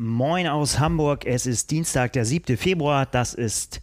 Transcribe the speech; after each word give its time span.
Moin 0.00 0.46
aus 0.46 0.78
Hamburg. 0.78 1.26
Es 1.26 1.44
ist 1.44 1.72
Dienstag, 1.72 2.12
der 2.12 2.24
7. 2.24 2.56
Februar. 2.56 3.04
Das 3.04 3.34
ist 3.34 3.80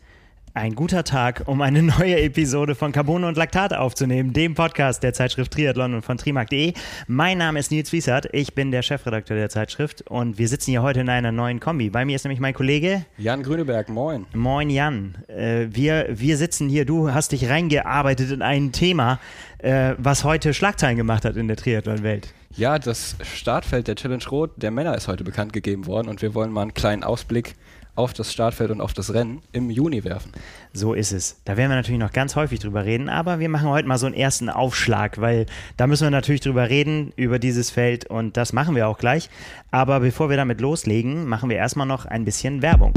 ein 0.54 0.74
guter 0.74 1.04
Tag, 1.04 1.44
um 1.48 1.60
eine 1.60 1.84
neue 2.00 2.18
Episode 2.22 2.74
von 2.74 2.94
Carbone 2.94 3.28
und 3.28 3.36
Laktat 3.36 3.74
aufzunehmen, 3.74 4.32
dem 4.32 4.56
Podcast 4.56 5.04
der 5.04 5.12
Zeitschrift 5.12 5.52
Triathlon 5.52 5.94
und 5.94 6.04
von 6.04 6.16
trimark.de. 6.16 6.72
Mein 7.08 7.40
Name 7.40 7.60
ist 7.60 7.70
Nils 7.70 7.92
Wiesert, 7.92 8.30
ich 8.32 8.56
bin 8.56 8.72
der 8.72 8.82
Chefredakteur 8.82 9.36
der 9.36 9.50
Zeitschrift 9.50 10.04
und 10.10 10.38
wir 10.38 10.48
sitzen 10.48 10.72
hier 10.72 10.84
heute 10.84 11.02
in 11.02 11.10
einer 11.10 11.34
neuen 11.34 11.60
Kombi. 11.60 11.90
Bei 11.90 12.06
mir 12.06 12.16
ist 12.16 12.24
nämlich 12.24 12.40
mein 12.40 12.54
Kollege 12.54 13.06
Jan 13.18 13.44
Grüneberg, 13.44 13.90
moin. 13.90 14.26
Moin 14.34 14.70
Jan. 14.70 15.16
Äh, 15.28 15.68
wir, 15.70 16.08
wir 16.12 16.38
sitzen 16.38 16.70
hier, 16.70 16.86
du 16.86 17.14
hast 17.14 17.34
dich 17.34 17.50
reingearbeitet 17.50 18.32
in 18.32 18.42
ein 18.42 18.72
Thema, 18.72 19.20
äh, 19.58 19.96
was 19.98 20.24
heute 20.24 20.54
Schlagzeilen 20.54 20.96
gemacht 20.96 21.26
hat 21.26 21.36
in 21.36 21.50
der 21.50 21.58
Triathlon-Welt. 21.58 22.34
Ja, 22.58 22.80
das 22.80 23.18
Startfeld 23.22 23.90
der 23.90 23.96
Challenge 23.96 24.24
Rot 24.32 24.52
der 24.56 24.72
Männer 24.72 24.96
ist 24.96 25.10
heute 25.10 25.26
bekannt 25.26 25.52
gegeben 25.52 25.88
worden 25.88 26.08
und 26.08 26.22
wir 26.22 26.34
wollen 26.34 26.54
mal 26.54 26.62
einen 26.62 26.74
kleinen 26.74 27.04
Ausblick 27.04 27.56
auf 27.96 28.14
das 28.14 28.32
Startfeld 28.32 28.72
und 28.72 28.80
auf 28.80 28.94
das 28.94 29.14
Rennen 29.14 29.42
im 29.52 29.70
Juni 29.70 30.06
werfen. 30.06 30.32
So 30.72 30.94
ist 30.94 31.12
es. 31.12 31.42
Da 31.44 31.58
werden 31.58 31.70
wir 31.70 31.76
natürlich 31.76 32.00
noch 32.00 32.14
ganz 32.14 32.38
häufig 32.38 32.62
drüber 32.62 32.86
reden, 32.86 33.10
aber 33.10 33.40
wir 33.40 33.50
machen 33.50 33.68
heute 33.68 33.90
mal 33.90 33.98
so 33.98 34.06
einen 34.06 34.16
ersten 34.16 34.50
Aufschlag, 34.50 35.20
weil 35.20 35.48
da 35.76 35.86
müssen 35.86 36.06
wir 36.06 36.12
natürlich 36.12 36.42
drüber 36.42 36.70
reden, 36.70 37.12
über 37.18 37.40
dieses 37.40 37.72
Feld 37.72 38.10
und 38.10 38.38
das 38.38 38.54
machen 38.54 38.74
wir 38.74 38.88
auch 38.88 39.00
gleich. 39.00 39.30
Aber 39.72 40.00
bevor 40.00 40.30
wir 40.30 40.38
damit 40.38 40.62
loslegen, 40.62 41.28
machen 41.28 41.50
wir 41.50 41.58
erstmal 41.58 41.88
noch 41.88 42.06
ein 42.06 42.24
bisschen 42.24 42.62
Werbung. 42.62 42.94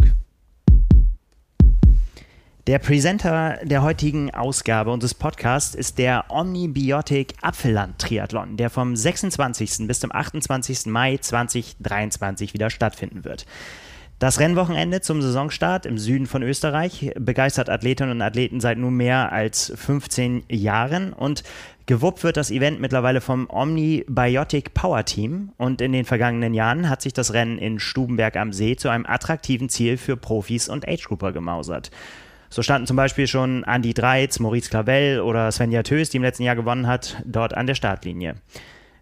Der 2.69 2.79
Presenter 2.79 3.61
der 3.63 3.81
heutigen 3.81 4.35
Ausgabe 4.35 4.91
unseres 4.91 5.15
Podcasts 5.15 5.75
ist 5.75 5.97
der 5.97 6.27
Omnibiotic 6.29 7.33
Apfelland 7.41 7.99
Triathlon, 7.99 8.59
der 8.59 8.69
vom 8.69 8.95
26. 8.95 9.87
bis 9.87 10.01
zum 10.01 10.13
28. 10.13 10.85
Mai 10.85 11.17
2023 11.17 12.53
wieder 12.53 12.69
stattfinden 12.69 13.25
wird. 13.25 13.47
Das 14.19 14.39
Rennwochenende 14.39 15.01
zum 15.01 15.23
Saisonstart 15.23 15.87
im 15.87 15.97
Süden 15.97 16.27
von 16.27 16.43
Österreich 16.43 17.11
begeistert 17.19 17.71
Athletinnen 17.71 18.11
und 18.11 18.21
Athleten 18.21 18.61
seit 18.61 18.77
nunmehr 18.77 19.33
als 19.33 19.73
15 19.75 20.43
Jahren 20.51 21.15
und 21.15 21.45
gewuppt 21.87 22.23
wird 22.23 22.37
das 22.37 22.51
Event 22.51 22.81
mittlerweile 22.81 23.23
vom 23.23 23.49
Omnibiotic 23.49 24.75
Power 24.75 25.07
Team 25.07 25.53
und 25.57 25.81
in 25.81 25.93
den 25.93 26.05
vergangenen 26.05 26.53
Jahren 26.53 26.91
hat 26.91 27.01
sich 27.01 27.15
das 27.15 27.33
Rennen 27.33 27.57
in 27.57 27.79
Stubenberg 27.79 28.37
am 28.37 28.53
See 28.53 28.77
zu 28.77 28.91
einem 28.91 29.07
attraktiven 29.07 29.71
Ziel 29.71 29.97
für 29.97 30.19
Profis 30.19 30.69
und 30.69 30.87
Age-Grouper 30.87 31.33
gemausert. 31.33 31.91
So 32.51 32.63
standen 32.63 32.87
zum 32.87 32.97
Beispiel 32.97 33.27
schon 33.27 33.63
Andy 33.65 33.95
Dreiz, 33.95 34.39
Maurice 34.39 34.71
Clavel 34.71 35.21
oder 35.21 35.51
Svenja 35.53 35.83
Tös, 35.83 36.11
die 36.11 36.17
im 36.17 36.23
letzten 36.23 36.45
Jahr 36.45 36.57
gewonnen 36.57 36.87
hat, 36.87 37.17
dort 37.25 37.55
an 37.55 37.67
der 37.67 37.75
Startlinie. 37.75 38.37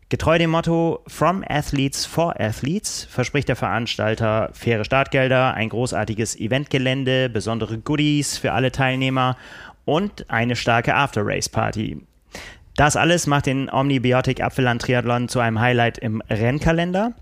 Getreu 0.08 0.38
dem 0.38 0.50
Motto 0.50 1.02
From 1.08 1.44
Athletes 1.48 2.06
for 2.06 2.40
Athletes 2.40 3.08
verspricht 3.10 3.48
der 3.48 3.56
Veranstalter 3.56 4.50
faire 4.52 4.84
Startgelder, 4.84 5.54
ein 5.54 5.68
großartiges 5.68 6.38
Eventgelände, 6.38 7.28
besondere 7.28 7.78
Goodies 7.78 8.38
für 8.38 8.52
alle 8.52 8.70
Teilnehmer 8.70 9.36
und 9.84 10.30
eine 10.30 10.54
starke 10.54 10.94
After-Race-Party. 10.94 12.02
Das 12.76 12.94
alles 12.94 13.26
macht 13.26 13.46
den 13.46 13.68
Omnibiotic 13.68 14.40
Apfelland 14.40 14.82
Triathlon 14.82 15.28
zu 15.28 15.40
einem 15.40 15.60
Highlight 15.60 15.98
im 15.98 16.20
Rennkalender. 16.30 17.14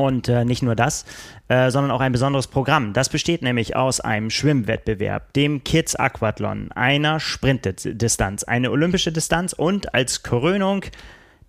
Und 0.00 0.28
äh, 0.28 0.46
nicht 0.46 0.62
nur 0.62 0.74
das, 0.74 1.04
äh, 1.48 1.70
sondern 1.70 1.90
auch 1.90 2.00
ein 2.00 2.12
besonderes 2.12 2.46
Programm. 2.46 2.94
Das 2.94 3.10
besteht 3.10 3.42
nämlich 3.42 3.76
aus 3.76 4.00
einem 4.00 4.30
Schwimmwettbewerb, 4.30 5.34
dem 5.34 5.62
Kids 5.62 5.94
Aquathlon, 5.94 6.72
einer 6.72 7.20
Sprintdistanz, 7.20 8.44
eine 8.44 8.70
olympische 8.70 9.12
Distanz 9.12 9.52
und 9.52 9.94
als 9.94 10.22
Krönung 10.22 10.84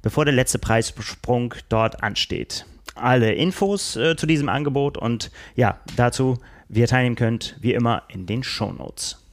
bevor 0.01 0.25
der 0.25 0.33
letzte 0.33 0.59
Preissprung 0.59 1.53
dort 1.69 2.03
ansteht. 2.03 2.65
Alle 2.95 3.33
Infos 3.33 3.95
äh, 3.95 4.15
zu 4.15 4.25
diesem 4.25 4.49
Angebot 4.49 4.97
und 4.97 5.31
ja, 5.55 5.79
dazu, 5.95 6.37
wie 6.67 6.81
ihr 6.81 6.87
teilnehmen 6.87 7.15
könnt, 7.15 7.55
wie 7.59 7.73
immer 7.73 8.03
in 8.09 8.25
den 8.25 8.43
Shownotes. 8.43 9.23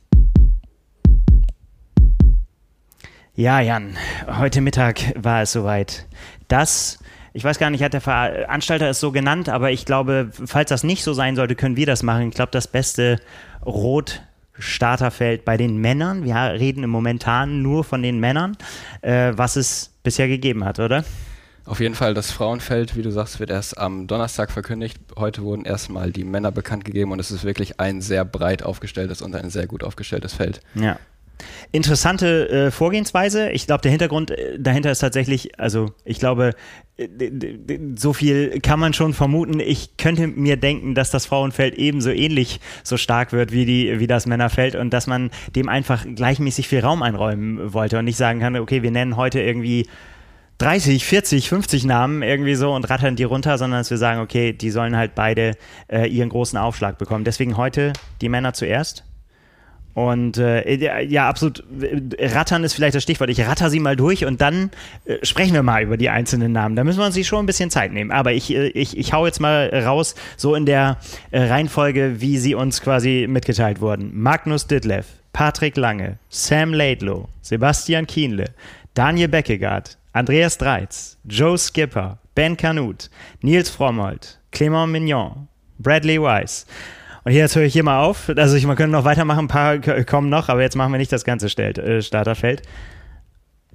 Ja, 3.34 3.60
Jan, 3.60 3.98
heute 4.26 4.62
Mittag 4.62 5.12
war 5.14 5.42
es 5.42 5.52
soweit. 5.52 6.06
Das, 6.48 6.98
ich 7.34 7.44
weiß 7.44 7.58
gar 7.58 7.68
nicht, 7.68 7.82
hat 7.82 7.92
der 7.92 8.00
Veranstalter 8.00 8.88
es 8.88 8.98
so 8.98 9.12
genannt, 9.12 9.50
aber 9.50 9.70
ich 9.70 9.84
glaube, 9.84 10.30
falls 10.32 10.70
das 10.70 10.84
nicht 10.84 11.04
so 11.04 11.12
sein 11.12 11.36
sollte, 11.36 11.54
können 11.54 11.76
wir 11.76 11.84
das 11.84 12.02
machen. 12.02 12.28
Ich 12.28 12.34
glaube, 12.34 12.52
das 12.52 12.66
beste 12.66 13.20
Rot 13.62 14.22
Starterfeld 14.58 15.44
bei 15.44 15.56
den 15.56 15.76
Männern. 15.78 16.24
Wir 16.24 16.34
reden 16.34 16.88
momentan 16.88 17.62
nur 17.62 17.84
von 17.84 18.02
den 18.02 18.20
Männern, 18.20 18.56
äh, 19.02 19.32
was 19.34 19.56
es 19.56 19.92
bisher 20.02 20.28
gegeben 20.28 20.64
hat, 20.64 20.78
oder? 20.78 21.04
Auf 21.66 21.80
jeden 21.80 21.96
Fall, 21.96 22.14
das 22.14 22.30
Frauenfeld, 22.30 22.96
wie 22.96 23.02
du 23.02 23.10
sagst, 23.10 23.40
wird 23.40 23.50
erst 23.50 23.76
am 23.76 24.06
Donnerstag 24.06 24.52
verkündigt. 24.52 24.98
Heute 25.16 25.42
wurden 25.42 25.64
erstmal 25.64 26.12
die 26.12 26.22
Männer 26.22 26.52
bekannt 26.52 26.84
gegeben 26.84 27.10
und 27.10 27.18
es 27.18 27.32
ist 27.32 27.42
wirklich 27.42 27.80
ein 27.80 28.00
sehr 28.00 28.24
breit 28.24 28.62
aufgestelltes 28.62 29.20
und 29.20 29.34
ein 29.34 29.50
sehr 29.50 29.66
gut 29.66 29.82
aufgestelltes 29.82 30.32
Feld. 30.32 30.60
Ja. 30.74 30.96
Interessante 31.72 32.48
äh, 32.48 32.70
Vorgehensweise. 32.70 33.50
Ich 33.50 33.66
glaube, 33.66 33.82
der 33.82 33.90
Hintergrund 33.90 34.30
äh, 34.30 34.58
dahinter 34.58 34.90
ist 34.90 35.00
tatsächlich, 35.00 35.58
also 35.58 35.92
ich 36.04 36.18
glaube, 36.18 36.52
äh, 36.96 37.06
so 37.96 38.12
viel 38.12 38.60
kann 38.60 38.80
man 38.80 38.92
schon 38.94 39.12
vermuten. 39.12 39.60
Ich 39.60 39.96
könnte 39.96 40.26
mir 40.26 40.56
denken, 40.56 40.94
dass 40.94 41.10
das 41.10 41.26
Frauenfeld 41.26 41.74
ebenso 41.74 42.10
ähnlich 42.10 42.60
so 42.82 42.96
stark 42.96 43.32
wird 43.32 43.52
wie, 43.52 43.66
die, 43.66 43.98
wie 44.00 44.06
das 44.06 44.26
Männerfeld 44.26 44.74
und 44.74 44.90
dass 44.90 45.06
man 45.06 45.30
dem 45.54 45.68
einfach 45.68 46.06
gleichmäßig 46.14 46.68
viel 46.68 46.80
Raum 46.80 47.02
einräumen 47.02 47.72
wollte 47.72 47.98
und 47.98 48.06
nicht 48.06 48.16
sagen 48.16 48.40
kann, 48.40 48.56
okay, 48.56 48.82
wir 48.82 48.90
nennen 48.90 49.16
heute 49.16 49.40
irgendwie 49.40 49.86
30, 50.58 51.04
40, 51.04 51.48
50 51.50 51.84
Namen 51.84 52.22
irgendwie 52.22 52.54
so 52.54 52.72
und 52.72 52.88
rattern 52.88 53.16
die 53.16 53.24
runter, 53.24 53.58
sondern 53.58 53.80
dass 53.80 53.90
wir 53.90 53.98
sagen, 53.98 54.20
okay, 54.20 54.54
die 54.54 54.70
sollen 54.70 54.96
halt 54.96 55.14
beide 55.14 55.52
äh, 55.88 56.06
ihren 56.08 56.30
großen 56.30 56.58
Aufschlag 56.58 56.96
bekommen. 56.96 57.24
Deswegen 57.24 57.58
heute 57.58 57.92
die 58.22 58.30
Männer 58.30 58.54
zuerst. 58.54 59.04
Und 59.96 60.36
äh, 60.36 61.04
ja, 61.04 61.26
absolut, 61.26 61.64
rattern 62.18 62.64
ist 62.64 62.74
vielleicht 62.74 62.94
das 62.94 63.02
Stichwort. 63.02 63.30
Ich 63.30 63.40
ratter 63.40 63.70
sie 63.70 63.80
mal 63.80 63.96
durch 63.96 64.26
und 64.26 64.42
dann 64.42 64.70
äh, 65.06 65.24
sprechen 65.24 65.54
wir 65.54 65.62
mal 65.62 65.82
über 65.82 65.96
die 65.96 66.10
einzelnen 66.10 66.52
Namen. 66.52 66.76
Da 66.76 66.84
müssen 66.84 66.98
wir 66.98 67.06
uns 67.06 67.26
schon 67.26 67.38
ein 67.38 67.46
bisschen 67.46 67.70
Zeit 67.70 67.94
nehmen. 67.94 68.10
Aber 68.10 68.34
ich, 68.34 68.54
äh, 68.54 68.66
ich, 68.68 68.94
ich 68.98 69.14
hau 69.14 69.24
jetzt 69.24 69.40
mal 69.40 69.70
raus, 69.86 70.14
so 70.36 70.54
in 70.54 70.66
der 70.66 70.98
äh, 71.30 71.44
Reihenfolge, 71.44 72.16
wie 72.20 72.36
sie 72.36 72.54
uns 72.54 72.82
quasi 72.82 73.24
mitgeteilt 73.26 73.80
wurden. 73.80 74.10
Magnus 74.12 74.66
Ditlev, 74.66 75.06
Patrick 75.32 75.78
Lange, 75.78 76.18
Sam 76.28 76.74
Laidlow, 76.74 77.30
Sebastian 77.40 78.06
Kienle, 78.06 78.50
Daniel 78.92 79.28
Beckegaard, 79.28 79.96
Andreas 80.12 80.58
Dreiz, 80.58 81.16
Joe 81.26 81.56
Skipper, 81.56 82.18
Ben 82.34 82.58
Canut, 82.58 83.08
Nils 83.40 83.70
Frommold, 83.70 84.40
Clément 84.52 84.88
Mignon, 84.88 85.48
Bradley 85.78 86.20
Weiss. 86.20 86.66
Und 87.26 87.32
jetzt 87.32 87.56
höre 87.56 87.64
ich 87.64 87.72
hier 87.72 87.82
mal 87.82 88.04
auf. 88.04 88.30
Also 88.36 88.54
ich, 88.54 88.64
man 88.68 88.76
könnte 88.76 88.92
noch 88.92 89.02
weitermachen, 89.02 89.46
ein 89.46 89.48
paar 89.48 89.80
kommen 90.04 90.28
noch, 90.28 90.48
aber 90.48 90.62
jetzt 90.62 90.76
machen 90.76 90.92
wir 90.92 90.98
nicht 90.98 91.10
das 91.10 91.24
ganze 91.24 91.48
äh, 91.48 92.00
Starterfeld. 92.00 92.62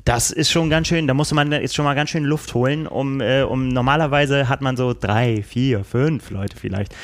Das 0.06 0.32
ist 0.32 0.50
schon 0.50 0.70
ganz 0.70 0.88
schön, 0.88 1.06
da 1.06 1.14
musste 1.14 1.36
man 1.36 1.52
jetzt 1.52 1.76
schon 1.76 1.84
mal 1.84 1.94
ganz 1.94 2.12
schön 2.12 2.24
Luft 2.24 2.54
holen, 2.54 2.88
um, 2.88 3.20
äh, 3.20 3.42
um 3.42 3.68
normalerweise 3.68 4.48
hat 4.48 4.62
man 4.62 4.78
so 4.78 4.94
drei, 4.94 5.44
vier, 5.44 5.84
fünf 5.84 6.30
Leute 6.30 6.56
vielleicht. 6.56 6.96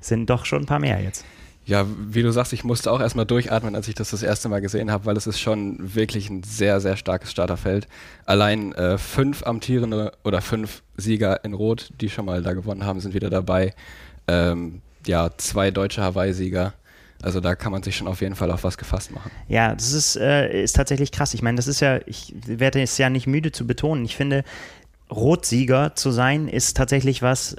Sind 0.00 0.28
doch 0.28 0.44
schon 0.44 0.64
ein 0.64 0.66
paar 0.66 0.80
mehr 0.80 1.00
jetzt. 1.00 1.24
Ja, 1.66 1.86
wie 2.08 2.22
du 2.22 2.32
sagst, 2.32 2.52
ich 2.52 2.64
musste 2.64 2.90
auch 2.90 3.00
erstmal 3.00 3.24
durchatmen, 3.26 3.76
als 3.76 3.86
ich 3.86 3.94
das 3.94 4.10
das 4.10 4.24
erste 4.24 4.48
Mal 4.48 4.60
gesehen 4.60 4.90
habe, 4.90 5.06
weil 5.06 5.16
es 5.16 5.28
ist 5.28 5.38
schon 5.38 5.94
wirklich 5.94 6.28
ein 6.28 6.42
sehr, 6.42 6.80
sehr 6.80 6.96
starkes 6.96 7.30
Starterfeld. 7.30 7.86
Allein 8.26 8.72
äh, 8.72 8.98
fünf 8.98 9.46
amtierende 9.46 10.10
oder 10.24 10.40
fünf 10.40 10.82
Sieger 10.96 11.44
in 11.44 11.54
Rot, 11.54 11.92
die 12.00 12.10
schon 12.10 12.24
mal 12.24 12.42
da 12.42 12.54
gewonnen 12.54 12.84
haben, 12.84 12.98
sind 12.98 13.14
wieder 13.14 13.30
dabei. 13.30 13.72
Ähm, 14.26 14.82
ja, 15.06 15.30
zwei 15.36 15.70
deutsche 15.70 16.02
Hawaii-Sieger. 16.02 16.74
Also 17.22 17.38
da 17.38 17.54
kann 17.54 17.70
man 17.70 17.82
sich 17.84 17.96
schon 17.96 18.08
auf 18.08 18.20
jeden 18.20 18.34
Fall 18.34 18.50
auf 18.50 18.64
was 18.64 18.76
gefasst 18.76 19.12
machen. 19.12 19.30
Ja, 19.46 19.74
das 19.74 19.92
ist, 19.92 20.16
äh, 20.16 20.62
ist 20.62 20.74
tatsächlich 20.74 21.12
krass. 21.12 21.34
Ich 21.34 21.42
meine, 21.42 21.56
das 21.56 21.68
ist 21.68 21.80
ja, 21.80 22.00
ich 22.06 22.34
werde 22.46 22.82
es 22.82 22.98
ja 22.98 23.10
nicht 23.10 23.28
müde 23.28 23.52
zu 23.52 23.64
betonen. 23.64 24.04
Ich 24.04 24.16
finde, 24.16 24.42
Rotsieger 25.08 25.94
zu 25.94 26.10
sein, 26.10 26.48
ist 26.48 26.76
tatsächlich 26.76 27.22
was, 27.22 27.56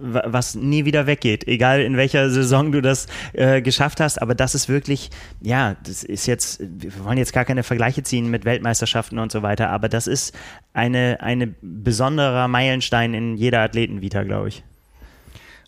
was 0.00 0.54
nie 0.54 0.84
wieder 0.84 1.06
weggeht, 1.06 1.46
egal 1.46 1.80
in 1.80 1.96
welcher 1.96 2.30
Saison 2.30 2.72
du 2.72 2.80
das 2.80 3.06
äh, 3.32 3.60
geschafft 3.60 4.00
hast. 4.00 4.20
Aber 4.20 4.34
das 4.34 4.54
ist 4.54 4.68
wirklich, 4.68 5.10
ja, 5.40 5.76
das 5.84 6.04
ist 6.04 6.26
jetzt, 6.26 6.60
wir 6.60 7.04
wollen 7.04 7.18
jetzt 7.18 7.32
gar 7.32 7.44
keine 7.44 7.62
Vergleiche 7.62 8.02
ziehen 8.02 8.30
mit 8.30 8.44
Weltmeisterschaften 8.44 9.18
und 9.18 9.32
so 9.32 9.42
weiter, 9.42 9.70
aber 9.70 9.88
das 9.88 10.06
ist 10.06 10.34
eine, 10.72 11.18
eine 11.20 11.54
besonderer 11.60 12.48
Meilenstein 12.48 13.14
in 13.14 13.36
jeder 13.36 13.60
Athletenvita, 13.60 14.22
glaube 14.22 14.48
ich. 14.48 14.62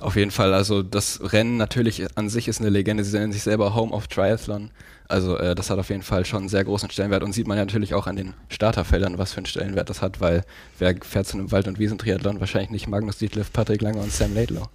Auf 0.01 0.17
jeden 0.17 0.31
Fall, 0.31 0.53
also 0.53 0.83
das 0.83 1.21
Rennen 1.33 1.57
natürlich 1.57 2.05
an 2.17 2.29
sich 2.29 2.49
ist 2.49 2.61
eine 2.61 2.71
Legende. 2.71 3.05
Sie 3.05 3.17
nennen 3.17 3.33
sich 3.33 3.43
selber 3.43 3.75
Home 3.75 3.93
of 3.93 4.09
Triathlon. 4.09 4.71
Also 5.07 5.37
äh, 5.37 5.55
das 5.55 5.71
hat 5.71 5.79
auf 5.79 5.91
jeden 5.91 6.03
Fall 6.03 6.25
schon 6.25 6.41
einen 6.41 6.49
sehr 6.49 6.65
großen 6.65 6.91
Stellenwert 6.91 7.23
und 7.23 7.33
sieht 7.33 7.47
man 7.47 7.59
ja 7.59 7.65
natürlich 7.65 7.95
auch 7.95 8.07
an 8.07 8.17
den 8.17 8.35
Starterfeldern, 8.49 9.19
was 9.19 9.33
für 9.33 9.39
einen 9.39 9.47
Stellenwert 9.47 9.91
das 9.91 10.01
hat, 10.01 10.21
weil 10.21 10.45
wer 10.79 10.95
fährt 11.03 11.27
zu 11.27 11.37
einem 11.37 11.53
Wald- 11.53 11.69
und 11.69 11.79
Wiesentriathlon? 11.79 12.41
Wahrscheinlich 12.41 12.71
nicht 12.71 12.89
Magnus 12.89 13.19
Dietliff, 13.19 13.53
Patrick 13.53 13.83
Lange 13.83 13.99
und 13.99 14.11
Sam 14.11 14.35
Laidlow. 14.35 14.69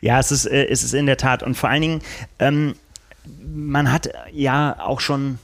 Ja, 0.00 0.18
es 0.18 0.32
ist, 0.32 0.46
äh, 0.46 0.66
es 0.66 0.82
ist 0.82 0.92
in 0.92 1.06
der 1.06 1.16
Tat 1.16 1.42
und 1.42 1.56
vor 1.56 1.70
allen 1.70 1.82
Dingen, 1.82 2.02
ähm, 2.38 2.74
man 3.44 3.92
hat 3.92 4.08
ja 4.32 4.76
auch 4.80 5.00
schon 5.00 5.38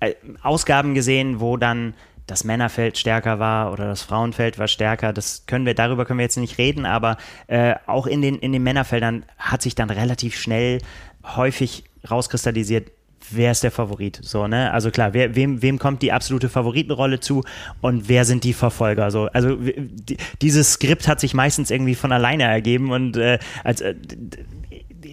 äh, 0.00 0.14
Ausgaben 0.42 0.94
gesehen, 0.94 1.40
wo 1.40 1.56
dann 1.56 1.94
das 2.26 2.44
Männerfeld 2.44 2.98
stärker 2.98 3.38
war 3.38 3.72
oder 3.72 3.86
das 3.86 4.02
Frauenfeld 4.02 4.58
war 4.58 4.68
stärker. 4.68 5.12
Das 5.12 5.44
können 5.46 5.66
wir, 5.66 5.74
darüber 5.74 6.04
können 6.04 6.18
wir 6.18 6.24
jetzt 6.24 6.36
nicht 6.36 6.58
reden, 6.58 6.86
aber 6.86 7.16
äh, 7.46 7.74
auch 7.86 8.06
in 8.06 8.22
den, 8.22 8.38
in 8.38 8.52
den 8.52 8.62
Männerfeldern 8.62 9.24
hat 9.38 9.62
sich 9.62 9.74
dann 9.74 9.90
relativ 9.90 10.36
schnell 10.36 10.80
häufig 11.24 11.84
rauskristallisiert, 12.08 12.90
wer 13.30 13.50
ist 13.50 13.62
der 13.62 13.70
Favorit? 13.70 14.18
So, 14.22 14.46
ne? 14.46 14.72
Also 14.72 14.90
klar, 14.90 15.12
wer, 15.14 15.34
wem, 15.34 15.62
wem 15.62 15.78
kommt 15.78 16.02
die 16.02 16.12
absolute 16.12 16.48
Favoritenrolle 16.48 17.20
zu 17.20 17.42
und 17.80 18.08
wer 18.08 18.24
sind 18.24 18.44
die 18.44 18.52
Verfolger? 18.52 19.10
So, 19.10 19.26
also 19.26 19.56
die, 19.56 20.16
dieses 20.42 20.74
Skript 20.74 21.08
hat 21.08 21.20
sich 21.20 21.34
meistens 21.34 21.70
irgendwie 21.70 21.94
von 21.94 22.12
alleine 22.12 22.44
ergeben 22.44 22.92
und 22.92 23.16
äh, 23.16 23.38
als 23.64 23.80
äh, 23.80 23.94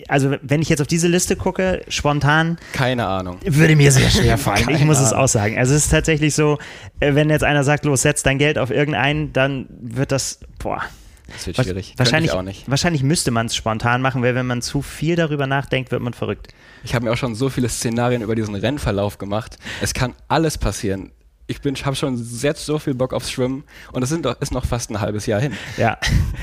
also 0.07 0.35
wenn 0.41 0.61
ich 0.61 0.69
jetzt 0.69 0.81
auf 0.81 0.87
diese 0.87 1.07
Liste 1.07 1.35
gucke, 1.35 1.83
spontan. 1.87 2.57
Keine 2.73 3.05
Ahnung. 3.07 3.37
Würde 3.43 3.75
mir 3.75 3.91
sehr 3.91 4.09
schwer 4.09 4.37
fallen. 4.39 4.69
ich 4.69 4.83
muss 4.83 4.97
Ahnung. 4.97 5.07
es 5.07 5.13
auch 5.13 5.27
sagen. 5.27 5.57
Also 5.57 5.73
es 5.73 5.85
ist 5.85 5.89
tatsächlich 5.91 6.35
so, 6.35 6.57
äh, 6.99 7.15
wenn 7.15 7.29
jetzt 7.29 7.43
einer 7.43 7.63
sagt, 7.63 7.85
los, 7.85 8.01
setz 8.01 8.23
dein 8.23 8.37
Geld 8.37 8.57
auf 8.57 8.69
irgendeinen, 8.69 9.33
dann 9.33 9.67
wird 9.69 10.11
das, 10.11 10.39
boah. 10.59 10.81
Das 11.27 11.47
wird 11.47 11.57
schwierig. 11.57 11.93
Wahrscheinlich, 11.97 12.31
auch 12.31 12.41
nicht. 12.41 12.69
wahrscheinlich 12.69 13.01
müsste 13.01 13.31
man 13.31 13.47
es 13.47 13.55
spontan 13.55 14.01
machen, 14.01 14.21
weil 14.21 14.35
wenn 14.35 14.45
man 14.45 14.61
zu 14.61 14.81
viel 14.81 15.15
darüber 15.15 15.47
nachdenkt, 15.47 15.91
wird 15.91 16.01
man 16.01 16.13
verrückt. 16.13 16.49
Ich 16.83 16.93
habe 16.93 17.05
mir 17.05 17.11
auch 17.11 17.17
schon 17.17 17.33
so 17.33 17.49
viele 17.49 17.69
Szenarien 17.69 18.21
über 18.21 18.35
diesen 18.35 18.55
Rennverlauf 18.55 19.17
gemacht. 19.17 19.57
Es 19.81 19.93
kann 19.93 20.13
alles 20.27 20.57
passieren 20.57 21.11
ich 21.47 21.61
bin, 21.61 21.75
habe 21.75 21.95
schon 21.95 22.15
jetzt 22.41 22.65
so 22.65 22.79
viel 22.79 22.93
Bock 22.93 23.13
aufs 23.13 23.31
Schwimmen 23.31 23.63
und 23.91 24.01
es 24.01 24.09
sind, 24.09 24.25
ist 24.25 24.53
noch 24.53 24.65
fast 24.65 24.89
ein 24.91 25.01
halbes 25.01 25.25
Jahr 25.25 25.41
hin. 25.41 25.53
Ja, 25.77 25.97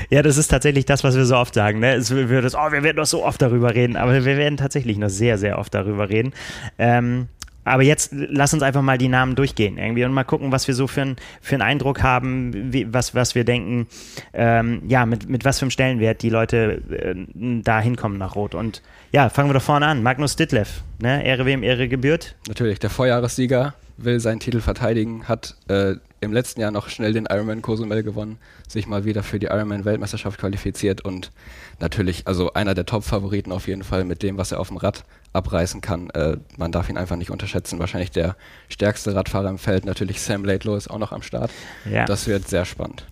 ja, 0.09 0.21
das 0.21 0.37
ist 0.37 0.49
tatsächlich 0.49 0.85
das, 0.85 1.03
was 1.03 1.15
wir 1.15 1.25
so 1.25 1.37
oft 1.37 1.53
sagen. 1.53 1.79
Ne? 1.79 1.93
Es 1.95 2.11
wird, 2.11 2.55
oh, 2.55 2.71
wir 2.71 2.83
werden 2.83 2.97
noch 2.97 3.05
so 3.05 3.23
oft 3.25 3.41
darüber 3.41 3.73
reden, 3.73 3.95
aber 3.95 4.13
wir 4.13 4.37
werden 4.37 4.57
tatsächlich 4.57 4.97
noch 4.97 5.09
sehr, 5.09 5.37
sehr 5.37 5.57
oft 5.57 5.73
darüber 5.73 6.09
reden. 6.09 6.33
Ähm, 6.77 7.27
aber 7.63 7.83
jetzt 7.83 8.11
lass 8.11 8.53
uns 8.53 8.63
einfach 8.63 8.81
mal 8.81 8.97
die 8.97 9.07
Namen 9.07 9.35
durchgehen 9.35 9.77
irgendwie 9.77 10.03
und 10.03 10.13
mal 10.13 10.23
gucken, 10.23 10.51
was 10.51 10.67
wir 10.67 10.73
so 10.73 10.87
für, 10.87 11.01
ein, 11.01 11.15
für 11.41 11.55
einen 11.55 11.61
Eindruck 11.61 12.01
haben, 12.01 12.73
wie, 12.73 12.91
was, 12.91 13.13
was 13.13 13.35
wir 13.35 13.43
denken, 13.43 13.87
ähm, 14.33 14.81
ja, 14.87 15.05
mit, 15.05 15.29
mit 15.29 15.45
was 15.45 15.59
für 15.59 15.63
einem 15.63 15.71
Stellenwert 15.71 16.23
die 16.23 16.29
Leute 16.29 16.81
äh, 16.89 17.15
da 17.63 17.79
hinkommen 17.79 18.17
nach 18.17 18.35
Rot. 18.35 18.55
Und 18.55 18.81
ja, 19.11 19.29
fangen 19.29 19.49
wir 19.49 19.53
doch 19.53 19.61
vorne 19.61 19.85
an. 19.85 20.01
Magnus 20.01 20.35
Ditlev, 20.35 20.81
ne? 20.99 21.23
Ehre 21.23 21.45
wem 21.45 21.61
Ehre 21.61 21.87
gebührt. 21.87 22.35
Natürlich, 22.47 22.79
der 22.79 22.89
Vorjahressieger 22.89 23.75
will 24.03 24.19
seinen 24.19 24.39
Titel 24.39 24.61
verteidigen, 24.61 25.27
hat 25.27 25.55
äh, 25.67 25.95
im 26.21 26.31
letzten 26.31 26.61
Jahr 26.61 26.71
noch 26.71 26.89
schnell 26.89 27.13
den 27.13 27.25
Ironman 27.25 27.61
Cozumel 27.61 28.03
gewonnen, 28.03 28.37
sich 28.67 28.87
mal 28.87 29.05
wieder 29.05 29.23
für 29.23 29.39
die 29.39 29.47
Ironman 29.47 29.85
Weltmeisterschaft 29.85 30.39
qualifiziert 30.39 31.01
und 31.01 31.31
natürlich, 31.79 32.27
also 32.27 32.53
einer 32.53 32.75
der 32.75 32.85
Top-Favoriten 32.85 33.51
auf 33.51 33.67
jeden 33.67 33.83
Fall 33.83 34.05
mit 34.05 34.21
dem, 34.21 34.37
was 34.37 34.51
er 34.51 34.59
auf 34.59 34.67
dem 34.67 34.77
Rad 34.77 35.03
abreißen 35.33 35.79
kann. 35.81 36.09
Äh, 36.09 36.37
man 36.57 36.71
darf 36.71 36.89
ihn 36.89 36.97
einfach 36.97 37.15
nicht 37.15 37.31
unterschätzen. 37.31 37.79
Wahrscheinlich 37.79 38.11
der 38.11 38.35
stärkste 38.67 39.15
Radfahrer 39.15 39.49
im 39.49 39.57
Feld. 39.57 39.85
Natürlich 39.85 40.21
Sam 40.21 40.43
Laidlow 40.43 40.75
ist 40.75 40.89
auch 40.89 40.97
noch 40.97 41.11
am 41.11 41.21
Start. 41.21 41.51
Ja. 41.89 42.05
Das 42.05 42.27
wird 42.27 42.47
sehr 42.49 42.65
spannend. 42.65 43.05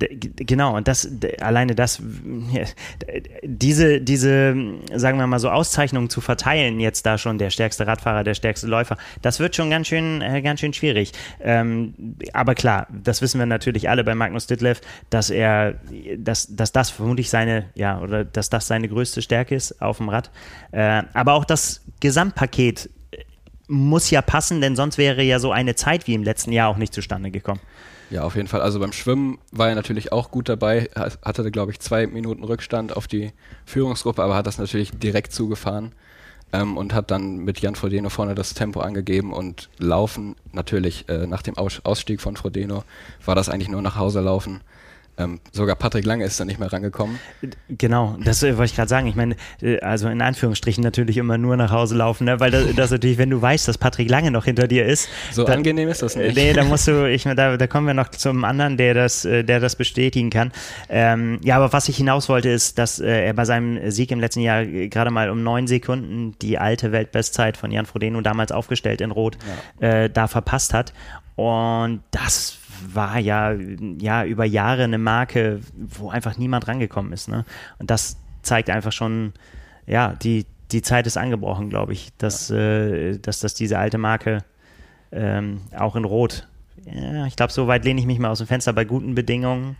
D 0.00 0.08
genau, 0.36 0.76
und 0.76 0.86
das 0.86 1.08
alleine 1.40 1.74
das, 1.74 2.00
diese, 3.42 4.00
diese, 4.00 4.54
sagen 4.94 5.18
wir 5.18 5.26
mal 5.26 5.40
so, 5.40 5.50
Auszeichnungen 5.50 6.10
zu 6.10 6.20
verteilen, 6.20 6.78
jetzt 6.78 7.06
da 7.06 7.18
schon 7.18 7.38
der 7.38 7.50
stärkste 7.50 7.86
Radfahrer, 7.86 8.22
der 8.22 8.34
stärkste 8.34 8.66
Läufer, 8.68 8.96
das 9.22 9.40
wird 9.40 9.56
schon 9.56 9.70
ganz 9.70 9.88
schön, 9.88 10.20
äh, 10.22 10.42
ganz 10.42 10.60
schön 10.60 10.72
schwierig. 10.72 11.12
Ähm, 11.40 11.94
aber 12.32 12.53
klar, 12.54 12.86
das 12.90 13.22
wissen 13.22 13.38
wir 13.38 13.46
natürlich 13.46 13.88
alle 13.88 14.04
bei 14.04 14.14
Magnus 14.14 14.46
Ditlev, 14.46 14.80
dass 15.10 15.30
er, 15.30 15.74
dass, 16.18 16.54
dass 16.54 16.72
das 16.72 16.90
vermutlich 16.90 17.30
seine, 17.30 17.66
ja, 17.74 18.00
oder 18.00 18.24
dass 18.24 18.50
das 18.50 18.66
seine 18.66 18.88
größte 18.88 19.22
Stärke 19.22 19.54
ist 19.54 19.80
auf 19.80 19.96
dem 19.98 20.08
Rad. 20.08 20.30
Äh, 20.72 21.02
aber 21.14 21.34
auch 21.34 21.44
das 21.44 21.54
das 21.54 21.80
Gesamtpaket 22.00 22.90
muss 23.68 24.10
ja 24.10 24.20
passen, 24.20 24.60
denn 24.60 24.76
sonst 24.76 24.98
wäre 24.98 25.22
ja 25.22 25.38
so 25.38 25.52
eine 25.52 25.74
Zeit 25.74 26.06
wie 26.06 26.14
im 26.14 26.22
letzten 26.22 26.52
Jahr 26.52 26.68
auch 26.68 26.76
nicht 26.76 26.92
zustande 26.92 27.30
gekommen. 27.30 27.60
Ja, 28.10 28.22
auf 28.22 28.36
jeden 28.36 28.48
Fall. 28.48 28.60
Also 28.60 28.78
beim 28.80 28.92
Schwimmen 28.92 29.38
war 29.50 29.70
er 29.70 29.74
natürlich 29.74 30.12
auch 30.12 30.30
gut 30.30 30.48
dabei, 30.48 30.90
hatte, 30.94 31.50
glaube 31.50 31.72
ich, 31.72 31.80
zwei 31.80 32.06
Minuten 32.06 32.44
Rückstand 32.44 32.94
auf 32.94 33.06
die 33.06 33.32
Führungsgruppe, 33.64 34.22
aber 34.22 34.34
hat 34.34 34.46
das 34.46 34.58
natürlich 34.58 34.90
direkt 34.90 35.32
zugefahren 35.32 35.92
ähm, 36.54 36.76
und 36.76 36.94
hat 36.94 37.10
dann 37.10 37.38
mit 37.38 37.60
Jan 37.60 37.74
Frodeno 37.74 38.08
vorne 38.08 38.34
das 38.34 38.54
Tempo 38.54 38.80
angegeben 38.80 39.32
und 39.32 39.68
Laufen 39.78 40.36
natürlich 40.52 41.08
äh, 41.08 41.26
nach 41.26 41.42
dem 41.42 41.56
Ausstieg 41.56 42.20
von 42.20 42.36
Frodeno 42.36 42.84
war 43.24 43.34
das 43.34 43.48
eigentlich 43.48 43.68
nur 43.68 43.82
nach 43.82 43.96
Hause 43.96 44.20
laufen. 44.20 44.60
Ähm, 45.16 45.40
sogar 45.52 45.76
Patrick 45.76 46.04
Lange 46.04 46.24
ist 46.24 46.40
da 46.40 46.44
nicht 46.44 46.58
mehr 46.58 46.72
rangekommen. 46.72 47.20
Genau, 47.68 48.16
das 48.24 48.42
äh, 48.42 48.56
wollte 48.56 48.70
ich 48.70 48.76
gerade 48.76 48.88
sagen. 48.88 49.06
Ich 49.06 49.14
meine, 49.14 49.36
äh, 49.62 49.78
also 49.80 50.08
in 50.08 50.20
Anführungsstrichen 50.20 50.82
natürlich 50.82 51.18
immer 51.18 51.38
nur 51.38 51.56
nach 51.56 51.70
Hause 51.70 51.94
laufen, 51.96 52.24
ne? 52.24 52.40
weil 52.40 52.50
das, 52.50 52.74
das, 52.74 52.90
natürlich, 52.90 53.18
wenn 53.18 53.30
du 53.30 53.40
weißt, 53.40 53.68
dass 53.68 53.78
Patrick 53.78 54.10
Lange 54.10 54.32
noch 54.32 54.44
hinter 54.44 54.66
dir 54.66 54.84
ist. 54.86 55.08
So 55.30 55.44
dann, 55.44 55.58
angenehm 55.58 55.88
ist 55.88 56.02
das 56.02 56.16
nicht. 56.16 56.34
Nee, 56.34 56.52
da 56.52 56.64
musst 56.64 56.88
du, 56.88 57.08
ich 57.10 57.24
meine, 57.26 57.36
da, 57.36 57.56
da, 57.56 57.66
kommen 57.68 57.86
wir 57.86 57.94
noch 57.94 58.08
zum 58.10 58.44
anderen, 58.44 58.76
der 58.76 58.94
das, 58.94 59.24
äh, 59.24 59.44
der 59.44 59.60
das 59.60 59.76
bestätigen 59.76 60.30
kann. 60.30 60.50
Ähm, 60.88 61.38
ja, 61.44 61.56
aber 61.56 61.72
was 61.72 61.88
ich 61.88 61.96
hinaus 61.96 62.28
wollte, 62.28 62.48
ist, 62.48 62.78
dass 62.78 62.98
äh, 62.98 63.26
er 63.26 63.34
bei 63.34 63.44
seinem 63.44 63.90
Sieg 63.92 64.10
im 64.10 64.18
letzten 64.18 64.40
Jahr 64.40 64.64
gerade 64.64 65.12
mal 65.12 65.30
um 65.30 65.44
neun 65.44 65.68
Sekunden 65.68 66.34
die 66.42 66.58
alte 66.58 66.90
Weltbestzeit 66.90 67.56
von 67.56 67.70
Jan 67.70 67.86
Frodeno 67.86 68.20
damals 68.20 68.50
aufgestellt 68.50 69.00
in 69.00 69.12
Rot 69.12 69.38
ja. 69.80 69.88
äh, 69.88 70.10
da 70.10 70.26
verpasst 70.26 70.74
hat. 70.74 70.92
Und 71.36 72.02
das 72.10 72.58
war 72.92 73.18
ja, 73.18 73.52
ja 73.98 74.24
über 74.24 74.44
Jahre 74.44 74.84
eine 74.84 74.98
Marke, 74.98 75.60
wo 75.74 76.10
einfach 76.10 76.36
niemand 76.36 76.68
rangekommen 76.68 77.12
ist. 77.12 77.28
Ne? 77.28 77.44
Und 77.78 77.90
das 77.90 78.16
zeigt 78.42 78.70
einfach 78.70 78.92
schon, 78.92 79.32
ja, 79.86 80.14
die, 80.22 80.46
die 80.72 80.82
Zeit 80.82 81.06
ist 81.06 81.16
angebrochen, 81.16 81.70
glaube 81.70 81.92
ich, 81.92 82.12
dass, 82.18 82.48
ja. 82.48 82.56
äh, 82.56 83.18
dass, 83.18 83.40
dass 83.40 83.54
diese 83.54 83.78
alte 83.78 83.98
Marke 83.98 84.44
ähm, 85.12 85.60
auch 85.76 85.96
in 85.96 86.04
Rot, 86.04 86.48
ja, 86.84 87.26
ich 87.26 87.36
glaube, 87.36 87.52
so 87.52 87.66
weit 87.66 87.84
lehne 87.84 88.00
ich 88.00 88.06
mich 88.06 88.18
mal 88.18 88.30
aus 88.30 88.38
dem 88.38 88.46
Fenster 88.46 88.72
bei 88.72 88.84
guten 88.84 89.14
Bedingungen 89.14 89.76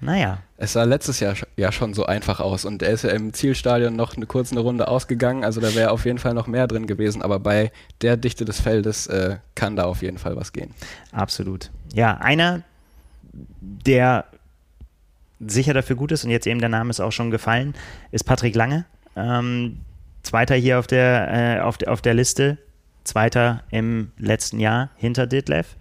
naja. 0.00 0.38
Es 0.56 0.72
sah 0.72 0.84
letztes 0.84 1.20
Jahr 1.20 1.34
ja 1.56 1.72
schon 1.72 1.94
so 1.94 2.06
einfach 2.06 2.40
aus 2.40 2.64
und 2.64 2.82
er 2.82 2.90
ist 2.90 3.04
ja 3.04 3.10
im 3.10 3.32
Zielstadion 3.32 3.94
noch 3.94 4.16
eine 4.16 4.26
kurze 4.26 4.58
Runde 4.58 4.88
ausgegangen, 4.88 5.44
also 5.44 5.60
da 5.60 5.74
wäre 5.74 5.90
auf 5.90 6.04
jeden 6.04 6.18
Fall 6.18 6.34
noch 6.34 6.46
mehr 6.46 6.66
drin 6.66 6.86
gewesen, 6.86 7.22
aber 7.22 7.38
bei 7.38 7.70
der 8.00 8.16
Dichte 8.16 8.44
des 8.44 8.60
Feldes 8.60 9.06
äh, 9.06 9.38
kann 9.54 9.76
da 9.76 9.84
auf 9.84 10.02
jeden 10.02 10.18
Fall 10.18 10.36
was 10.36 10.52
gehen. 10.52 10.74
Absolut. 11.12 11.70
Ja, 11.92 12.16
einer, 12.18 12.62
der 13.32 14.24
sicher 15.40 15.74
dafür 15.74 15.96
gut 15.96 16.12
ist 16.12 16.24
und 16.24 16.30
jetzt 16.30 16.46
eben 16.46 16.60
der 16.60 16.68
Name 16.68 16.90
ist 16.90 17.00
auch 17.00 17.12
schon 17.12 17.30
gefallen, 17.30 17.74
ist 18.10 18.24
Patrick 18.24 18.54
Lange. 18.54 18.84
Ähm, 19.16 19.78
Zweiter 20.22 20.56
hier 20.56 20.78
auf 20.78 20.86
der, 20.86 21.58
äh, 21.58 21.60
auf, 21.60 21.78
auf 21.86 22.02
der 22.02 22.14
Liste, 22.14 22.58
Zweiter 23.04 23.62
im 23.70 24.12
letzten 24.18 24.60
Jahr 24.60 24.90
hinter 24.96 25.26
Ditlev. 25.26 25.76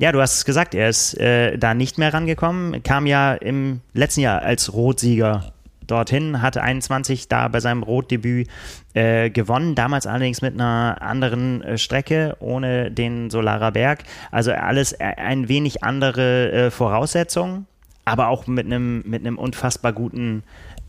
Ja, 0.00 0.12
du 0.12 0.20
hast 0.22 0.38
es 0.38 0.44
gesagt, 0.46 0.74
er 0.74 0.88
ist 0.88 1.12
äh, 1.20 1.58
da 1.58 1.74
nicht 1.74 1.98
mehr 1.98 2.14
rangekommen, 2.14 2.82
kam 2.82 3.04
ja 3.04 3.34
im 3.34 3.82
letzten 3.92 4.22
Jahr 4.22 4.40
als 4.40 4.72
Rotsieger 4.72 5.52
dorthin, 5.86 6.40
hatte 6.40 6.62
21 6.62 7.28
da 7.28 7.48
bei 7.48 7.60
seinem 7.60 7.82
Rotdebüt 7.82 8.48
äh, 8.94 9.28
gewonnen, 9.28 9.74
damals 9.74 10.06
allerdings 10.06 10.40
mit 10.40 10.54
einer 10.54 10.96
anderen 11.02 11.60
äh, 11.60 11.76
Strecke, 11.76 12.34
ohne 12.40 12.90
den 12.90 13.28
Solarer 13.28 13.72
Berg. 13.72 14.04
Also 14.30 14.52
alles 14.52 14.92
äh, 14.92 15.04
ein 15.04 15.50
wenig 15.50 15.84
andere 15.84 16.50
äh, 16.50 16.70
Voraussetzungen, 16.70 17.66
aber 18.06 18.28
auch 18.28 18.46
mit 18.46 18.64
einem 18.64 19.02
mit 19.04 19.20
einem 19.20 19.36
unfassbar 19.36 19.92
guten 19.92 20.44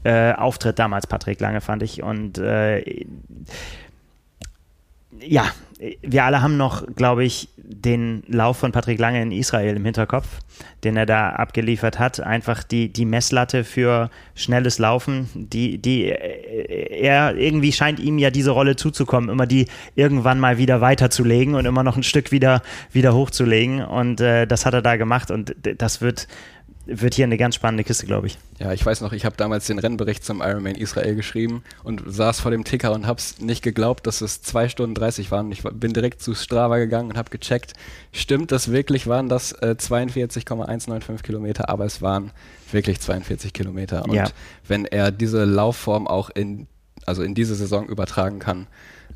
äh, 0.06 0.32
Auftritt 0.32 0.80
damals, 0.80 1.06
Patrick 1.06 1.42
Lange, 1.42 1.60
fand 1.60 1.84
ich. 1.84 2.02
Und 2.02 2.38
äh, 2.38 3.06
ja, 5.26 5.52
wir 6.02 6.26
alle 6.26 6.42
haben 6.42 6.58
noch, 6.58 6.86
glaube 6.96 7.24
ich, 7.24 7.50
den 7.58 8.24
Lauf 8.28 8.58
von 8.58 8.72
Patrick 8.72 9.00
Lange 9.00 9.22
in 9.22 9.32
Israel 9.32 9.76
im 9.76 9.86
Hinterkopf, 9.86 10.28
den 10.84 10.96
er 10.96 11.06
da 11.06 11.32
abgeliefert 11.32 11.98
hat. 11.98 12.20
Einfach 12.20 12.64
die, 12.64 12.92
die 12.92 13.06
Messlatte 13.06 13.64
für 13.64 14.10
schnelles 14.36 14.78
Laufen, 14.78 15.30
die, 15.34 15.80
die 15.80 16.06
er 16.06 17.36
irgendwie 17.36 17.72
scheint 17.72 18.00
ihm 18.00 18.20
ja 18.20 18.30
diese 18.30 18.52
Rolle 18.52 18.76
zuzukommen, 18.76 19.30
immer 19.30 19.48
die 19.48 19.68
irgendwann 19.96 20.40
mal 20.40 20.58
wieder 20.58 20.82
weiterzulegen 20.82 21.56
und 21.56 21.66
immer 21.66 21.84
noch 21.84 21.98
ein 21.98 22.04
Stück 22.04 22.32
wieder, 22.32 22.62
wieder 22.92 23.16
hochzulegen. 23.16 23.84
Und 23.84 24.22
äh, 24.22 24.46
das 24.46 24.66
hat 24.66 24.74
er 24.74 24.82
da 24.82 24.98
gemacht 24.98 25.32
und 25.32 25.56
das 25.78 26.02
wird 26.02 26.28
wird 26.94 27.16
hier 27.16 27.26
eine 27.26 27.38
ganz 27.38 27.56
spannende 27.56 27.84
Kiste, 27.84 28.06
glaube 28.06 28.28
ich. 28.28 28.38
Ja, 28.60 28.74
ich 28.74 28.86
weiß 28.86 29.02
noch, 29.02 29.14
ich 29.14 29.26
habe 29.26 29.36
damals 29.38 29.66
den 29.68 29.80
Rennbericht 29.80 30.24
zum 30.24 30.42
Ironman 30.42 30.76
Israel 30.76 31.16
geschrieben 31.16 31.64
und 31.84 32.04
saß 32.06 32.40
vor 32.40 32.52
dem 32.52 32.64
Ticker 32.64 32.92
und 32.92 33.08
habe 33.08 33.20
es 33.20 33.40
nicht 33.40 33.62
geglaubt, 33.64 34.06
dass 34.08 34.22
es 34.22 34.42
2 34.42 34.70
Stunden 34.70 34.96
30 34.96 35.32
waren. 35.32 35.52
Ich 35.52 35.64
bin 35.64 35.94
direkt 35.94 36.22
zu 36.22 36.36
Strava 36.36 36.78
gegangen 36.78 37.10
und 37.12 37.18
habe 37.18 37.30
gecheckt, 37.30 37.74
stimmt 38.12 38.52
das 38.52 38.72
wirklich, 38.72 39.08
waren 39.08 39.30
das 39.30 39.52
äh, 39.54 39.76
42,195 39.78 41.24
Kilometer, 41.24 41.70
aber 41.70 41.86
es 41.86 42.02
waren 42.02 42.32
wirklich 42.72 43.00
42 43.00 43.54
Kilometer. 43.54 44.04
Und 44.06 44.14
Ja. 44.14 44.26
wenn 44.68 44.86
er 44.86 45.12
diese 45.12 45.46
Laufform 45.46 46.08
auch 46.08 46.30
in, 46.30 46.68
also 47.06 47.24
in 47.24 47.34
diese 47.36 47.56
Saison 47.56 47.88
übertragen 47.88 48.40
kann, 48.40 48.68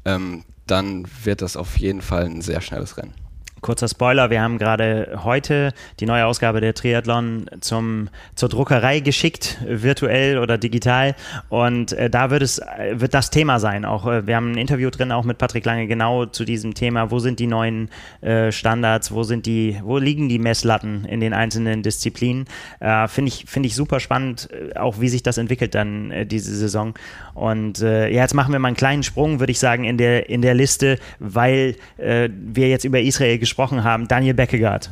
ähm, 0.05 0.43
dann 0.67 1.05
wird 1.23 1.41
das 1.41 1.57
auf 1.57 1.77
jeden 1.77 2.01
Fall 2.01 2.25
ein 2.25 2.41
sehr 2.41 2.61
schnelles 2.61 2.97
Rennen. 2.97 3.13
Kurzer 3.61 3.87
Spoiler, 3.87 4.29
wir 4.29 4.41
haben 4.41 4.59
gerade 4.59 5.19
heute 5.23 5.73
die 5.99 6.05
neue 6.05 6.25
Ausgabe 6.27 6.61
der 6.61 6.75
Triathlon 6.75 7.47
zum, 7.61 8.09
zur 8.35 8.49
Druckerei 8.49 8.99
geschickt, 8.99 9.57
virtuell 9.65 10.37
oder 10.37 10.59
digital. 10.59 11.15
Und 11.49 11.93
äh, 11.93 12.09
da 12.09 12.29
wird 12.29 12.43
es 12.43 12.59
äh, 12.59 12.99
wird 12.99 13.13
das 13.15 13.31
Thema 13.31 13.59
sein. 13.59 13.83
Auch 13.83 14.05
äh, 14.05 14.27
wir 14.27 14.35
haben 14.35 14.51
ein 14.51 14.57
Interview 14.57 14.91
drin, 14.91 15.11
auch 15.11 15.23
mit 15.23 15.39
Patrick 15.39 15.65
Lange, 15.65 15.87
genau 15.87 16.25
zu 16.25 16.45
diesem 16.45 16.75
Thema. 16.75 17.09
Wo 17.09 17.17
sind 17.17 17.39
die 17.39 17.47
neuen 17.47 17.89
äh, 18.21 18.51
Standards? 18.51 19.11
Wo 19.11 19.23
sind 19.23 19.47
die, 19.47 19.79
wo 19.83 19.97
liegen 19.97 20.29
die 20.29 20.37
Messlatten 20.37 21.05
in 21.05 21.19
den 21.19 21.33
einzelnen 21.33 21.81
Disziplinen? 21.81 22.45
Äh, 22.79 23.07
Finde 23.07 23.29
ich, 23.29 23.45
finde 23.47 23.67
ich 23.67 23.75
super 23.75 23.99
spannend, 23.99 24.47
äh, 24.51 24.77
auch 24.77 24.99
wie 24.99 25.09
sich 25.09 25.23
das 25.23 25.39
entwickelt 25.39 25.73
dann 25.73 26.13
diese 26.27 26.55
Saison. 26.55 26.93
Und 27.33 27.79
ja, 27.79 28.07
jetzt 28.07 28.33
machen 28.33 28.51
wir 28.51 28.59
mal 28.59 28.69
einen 28.69 28.77
kleinen 28.77 29.03
Sprung, 29.03 29.39
würde 29.39 29.51
ich 29.51 29.59
sagen, 29.59 29.83
in 29.83 29.97
der, 29.97 30.29
in 30.29 30.41
der 30.41 30.53
Liste, 30.53 30.97
weil 31.19 31.75
wir 31.97 32.69
jetzt 32.69 32.85
über 32.85 33.01
Israel 33.01 33.37
gesprochen 33.39 33.54
haben. 33.57 34.07
Daniel 34.07 34.33
Beckegaard, 34.33 34.91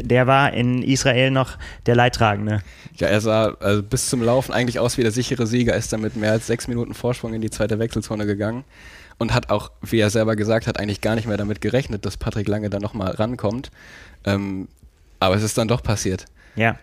der 0.00 0.26
war 0.26 0.52
in 0.52 0.82
Israel 0.82 1.30
noch 1.30 1.58
der 1.86 1.94
Leidtragende. 1.94 2.62
Ja, 2.96 3.08
er 3.08 3.20
sah 3.20 3.56
also 3.60 3.82
bis 3.82 4.08
zum 4.08 4.22
Laufen 4.22 4.52
eigentlich 4.52 4.78
aus 4.78 4.98
wie 4.98 5.02
der 5.02 5.12
sichere 5.12 5.46
Sieger, 5.46 5.74
ist 5.74 5.92
dann 5.92 6.00
mit 6.00 6.16
mehr 6.16 6.32
als 6.32 6.46
sechs 6.46 6.68
Minuten 6.68 6.94
Vorsprung 6.94 7.34
in 7.34 7.40
die 7.40 7.50
zweite 7.50 7.78
Wechselzone 7.78 8.26
gegangen 8.26 8.64
und 9.18 9.34
hat 9.34 9.50
auch, 9.50 9.70
wie 9.82 9.98
er 9.98 10.10
selber 10.10 10.36
gesagt 10.36 10.66
hat, 10.66 10.78
eigentlich 10.78 11.00
gar 11.00 11.14
nicht 11.14 11.26
mehr 11.26 11.36
damit 11.36 11.60
gerechnet, 11.60 12.06
dass 12.06 12.16
Patrick 12.16 12.48
Lange 12.48 12.70
dann 12.70 12.82
nochmal 12.82 13.12
rankommt. 13.12 13.70
Ähm, 14.24 14.68
aber 15.20 15.34
es 15.34 15.42
ist 15.42 15.58
dann 15.58 15.68
doch 15.68 15.82
passiert. 15.82 16.26
Ja. 16.56 16.78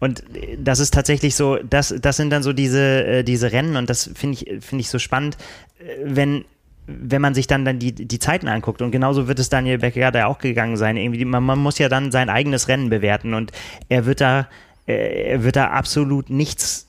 Und 0.00 0.24
das 0.58 0.80
ist 0.80 0.92
tatsächlich 0.92 1.36
so, 1.36 1.58
das, 1.58 1.94
das 2.00 2.16
sind 2.16 2.30
dann 2.30 2.42
so 2.42 2.52
diese, 2.52 3.04
äh, 3.04 3.22
diese 3.22 3.52
Rennen 3.52 3.76
und 3.76 3.88
das 3.88 4.10
finde 4.14 4.38
ich, 4.40 4.64
finde 4.64 4.80
ich 4.80 4.88
so 4.88 4.98
spannend, 4.98 5.36
äh, 5.78 5.84
wenn, 6.02 6.44
wenn 6.86 7.22
man 7.22 7.34
sich 7.34 7.46
dann, 7.46 7.64
dann 7.64 7.78
die, 7.78 7.92
die 7.92 8.18
Zeiten 8.18 8.48
anguckt. 8.48 8.82
Und 8.82 8.90
genauso 8.90 9.28
wird 9.28 9.38
es 9.38 9.48
Daniel 9.48 9.78
Becker 9.78 10.14
ja 10.14 10.26
auch 10.26 10.38
gegangen 10.38 10.76
sein. 10.76 10.96
Irgendwie, 10.96 11.24
man, 11.24 11.44
man 11.44 11.58
muss 11.58 11.78
ja 11.78 11.88
dann 11.88 12.10
sein 12.10 12.28
eigenes 12.28 12.68
Rennen 12.68 12.90
bewerten 12.90 13.34
und 13.34 13.52
er 13.88 14.06
wird 14.06 14.20
da, 14.20 14.48
äh, 14.86 15.30
er 15.32 15.44
wird 15.44 15.56
da 15.56 15.68
absolut 15.68 16.30
nichts 16.30 16.88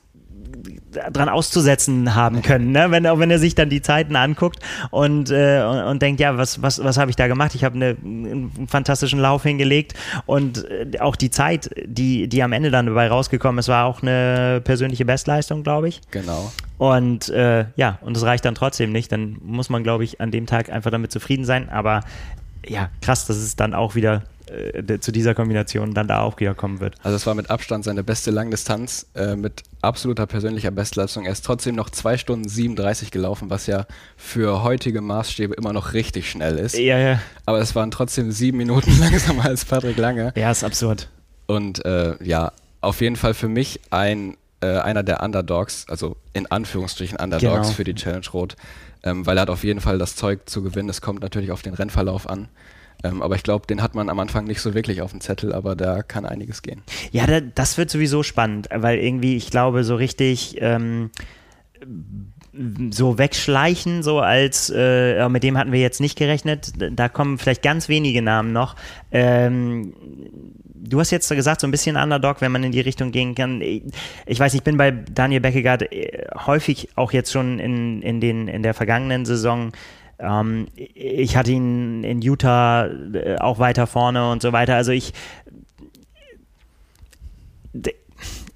dran 0.92 1.30
auszusetzen 1.30 2.16
haben 2.16 2.42
können, 2.42 2.72
ne? 2.72 2.90
wenn, 2.90 3.04
wenn 3.04 3.32
er 3.32 3.40
sich 3.40 3.56
dann 3.56 3.70
die 3.70 3.82
Zeiten 3.82 4.16
anguckt 4.16 4.60
und, 4.92 5.30
äh, 5.32 5.64
und, 5.64 5.84
und 5.84 6.02
denkt, 6.02 6.22
ja, 6.22 6.38
was, 6.38 6.62
was, 6.62 6.84
was 6.84 6.98
habe 6.98 7.10
ich 7.10 7.16
da 7.16 7.28
gemacht? 7.28 7.56
Ich 7.56 7.64
habe 7.64 7.76
eine, 7.76 7.98
einen 8.04 8.68
fantastischen 8.68 9.20
Lauf 9.20 9.44
hingelegt 9.44 9.94
und 10.26 10.66
äh, 10.70 11.00
auch 11.00 11.16
die 11.16 11.32
Zeit, 11.32 11.70
die, 11.86 12.28
die 12.28 12.44
am 12.44 12.54
Ende 12.54 12.72
dann 12.72 12.86
dabei 12.86 13.08
rausgekommen 13.08 13.60
ist, 13.60 13.68
war 13.68 13.86
auch 13.86 14.02
eine 14.02 14.62
persönliche 14.64 15.06
Bestleistung, 15.06 15.64
glaube 15.64 15.90
ich. 15.90 16.02
Genau. 16.12 16.52
Und 16.78 17.30
äh, 17.30 17.66
ja, 17.76 18.00
und 18.02 18.18
es 18.18 18.24
reicht 18.24 18.46
dann 18.46 18.56
trotzdem 18.56 18.92
nicht. 18.92 19.12
Dann 19.12 19.38
muss 19.44 19.70
man, 19.70 19.84
glaube 19.84 20.04
ich, 20.04 20.22
an 20.22 20.32
dem 20.32 20.46
Tag 20.46 20.70
einfach 20.70 20.92
damit 20.92 21.12
zufrieden 21.12 21.46
sein. 21.46 21.70
Aber 21.70 22.02
ja, 22.66 22.90
krass, 23.02 23.26
dass 23.26 23.38
es 23.38 23.56
dann 23.56 23.74
auch 23.74 23.96
wieder 23.96 24.24
äh, 24.54 25.00
zu 25.00 25.12
dieser 25.12 25.34
Kombination 25.36 25.94
dann 25.94 26.08
da 26.08 26.20
auch 26.22 26.40
wieder 26.40 26.54
kommen 26.54 26.80
wird. 26.80 26.96
Also 27.04 27.16
es 27.16 27.26
war 27.26 27.36
mit 27.36 27.50
Abstand 27.50 27.84
seine 27.84 28.04
beste 28.04 28.32
Langdistanz 28.32 29.08
äh, 29.16 29.36
mit 29.36 29.64
absoluter 29.82 30.26
persönlicher 30.28 30.72
Bestleistung. 30.72 31.26
Er 31.26 31.32
ist 31.32 31.46
trotzdem 31.46 31.76
noch 31.76 31.90
2 31.90 32.18
Stunden 32.18 32.48
37 32.48 33.12
gelaufen, 33.12 33.50
was 33.50 33.68
ja 33.68 33.86
für 34.18 34.64
heutige 34.64 35.02
Maßstäbe 35.02 35.54
immer 35.56 35.74
noch 35.74 35.94
richtig 35.94 36.30
schnell 36.30 36.58
ist. 36.58 36.78
Ja, 36.78 36.98
ja. 36.98 37.20
Aber 37.46 37.60
es 37.60 37.76
waren 37.76 37.92
trotzdem 37.92 38.32
sieben 38.32 38.58
Minuten 38.58 38.92
langsamer 39.00 39.46
als 39.46 39.66
Patrick 39.66 39.98
Lange. 39.98 40.34
Ja, 40.36 40.52
ist 40.52 40.64
absurd. 40.64 41.10
Und 41.48 41.84
äh, 41.86 42.16
ja, 42.24 42.52
auf 42.82 43.02
jeden 43.02 43.16
Fall 43.16 43.34
für 43.34 43.48
mich 43.48 43.80
ein, 43.90 44.38
äh, 44.62 44.68
einer 44.80 45.04
der 45.04 45.22
Underdogs, 45.24 45.86
also 45.90 46.16
in 46.34 46.50
Anführungsstrichen 46.50 47.18
Underdogs 47.18 47.62
Genau. 47.68 47.76
für 47.76 47.84
die 47.84 47.96
Challenge 47.96 48.26
Rot, 48.34 48.56
ähm, 49.04 49.26
weil 49.26 49.38
er 49.38 49.42
hat 49.42 49.50
auf 49.50 49.64
jeden 49.64 49.82
Fall 49.82 49.98
das 49.98 50.16
Zeug 50.16 50.50
zu 50.50 50.64
gewinnen. 50.64 50.90
Es 50.90 51.02
kommt 51.02 51.22
natürlich 51.22 51.52
auf 51.52 51.62
den 51.62 51.74
Rennverlauf 51.74 52.30
an. 52.30 52.48
Ähm, 53.04 53.22
aber 53.22 53.36
ich 53.36 53.44
glaube, 53.44 53.68
den 53.68 53.82
hat 53.82 53.96
man 53.96 54.10
am 54.10 54.20
Anfang 54.20 54.46
nicht 54.46 54.62
so 54.62 54.74
wirklich 54.74 55.02
auf 55.02 55.12
dem 55.12 55.22
Zettel, 55.22 55.54
aber 55.54 55.76
da 55.76 56.04
kann 56.04 56.26
einiges 56.26 56.62
gehen. 56.62 56.82
Ja, 57.12 57.28
da, 57.28 57.42
das 57.42 57.78
wird 57.78 57.90
sowieso 57.90 58.24
spannend, 58.24 58.70
weil 58.74 59.00
irgendwie, 59.00 59.36
ich 59.36 59.52
glaube, 59.52 59.84
so 59.84 59.96
richtig 59.96 60.58
ähm, 60.62 61.12
so 62.92 63.18
wegschleichen, 63.18 64.04
so 64.04 64.20
als, 64.20 64.72
äh, 64.74 65.28
mit 65.28 65.44
dem 65.44 65.58
hatten 65.58 65.72
wir 65.72 65.80
jetzt 65.80 66.00
nicht 66.00 66.18
gerechnet. 66.18 66.72
Da 66.78 67.10
kommen 67.10 67.38
vielleicht 67.38 67.64
ganz 67.64 67.90
wenige 67.90 68.22
Namen 68.22 68.54
noch. 68.54 68.76
Ähm, 69.12 69.94
du 70.76 71.00
hast 71.00 71.12
jetzt 71.12 71.30
gesagt, 71.30 71.62
so 71.62 71.68
ein 71.68 71.72
bisschen 71.72 71.96
Underdog, 71.96 72.42
wenn 72.42 72.52
man 72.52 72.64
in 72.64 72.72
die 72.72 72.82
Richtung 72.82 73.12
gehen 73.12 73.34
kann. 73.34 73.62
Ich 73.62 74.40
weiß, 74.40 74.54
ich 74.54 74.64
bin 74.64 74.78
bei 74.78 74.92
Daniel 74.92 75.42
Beckegaard 75.42 75.92
äh, 75.92 76.28
häufig 76.46 76.90
auch 76.96 77.12
jetzt 77.12 77.32
schon 77.32 77.60
in, 77.60 78.02
in, 78.02 78.22
den, 78.22 78.48
in 78.48 78.62
der 78.62 78.74
vergangenen 78.74 79.26
Saison 79.26 79.72
ähm, 80.20 80.68
ich 80.76 81.36
hatte 81.36 81.52
ihn 81.52 82.04
in 82.04 82.22
Utah 82.22 82.88
äh, 82.88 83.38
auch 83.40 83.60
weiter 83.60 83.88
vorne 83.88 84.32
und 84.32 84.42
so 84.42 84.54
weiter. 84.54 84.76
Also 84.76 84.92
ich, 84.92 85.14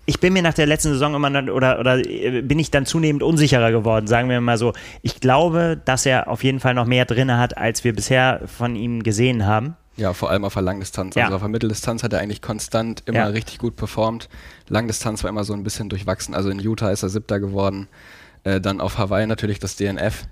ich 0.06 0.20
bin 0.20 0.34
mir 0.34 0.42
nach 0.42 0.54
der 0.54 0.66
letzten 0.66 0.90
Saison 0.90 1.16
immer 1.16 1.30
oder, 1.52 1.80
oder 1.80 1.98
äh, 1.98 2.42
bin 2.42 2.60
ich 2.60 2.72
dann 2.72 2.86
zunehmend 2.86 3.24
unsicherer 3.24 3.72
geworden, 3.72 4.08
sagen 4.08 4.30
wir 4.30 4.40
mal 4.40 4.58
so. 4.58 4.74
Ich 5.02 5.20
glaube, 5.20 5.80
dass 5.84 6.06
er 6.06 6.30
auf 6.30 6.44
jeden 6.44 6.60
Fall 6.60 6.74
noch 6.74 6.86
mehr 6.86 7.06
drin 7.06 7.36
hat, 7.36 7.58
als 7.58 7.84
wir 7.84 7.94
bisher 7.94 8.42
von 8.46 8.76
ihm 8.76 9.04
gesehen 9.04 9.46
haben. 9.46 9.76
Ja, 9.98 10.14
vor 10.14 10.30
allem 10.30 10.46
auf 10.46 10.54
der 10.54 10.62
Langdistanz. 10.62 11.16
Ja. 11.16 11.26
Also 11.26 11.36
auf 11.36 11.42
der 11.42 11.50
Mitteldistanz 11.50 12.04
hat 12.04 12.14
er 12.14 12.20
eigentlich 12.20 12.42
konstant 12.42 13.04
immer 13.06 13.20
Ja. 13.20 13.26
richtig 13.28 13.58
gut 13.58 13.76
performt. 13.76 14.30
Langdistanz 14.70 15.24
war 15.24 15.30
immer 15.30 15.44
so 15.44 15.54
ein 15.54 15.64
bisschen 15.64 15.90
durchwachsen. 15.90 16.36
Also 16.36 16.50
in 16.52 16.60
Utah 16.60 16.92
ist 16.92 17.04
er 17.04 17.10
Siebter 17.10 17.40
geworden. 17.40 17.88
Äh, 18.44 18.62
dann 18.62 18.80
auf 18.80 19.00
Hawaii 19.00 19.26
natürlich 19.26 19.60
das 19.60 19.76
DNF. 19.76 20.28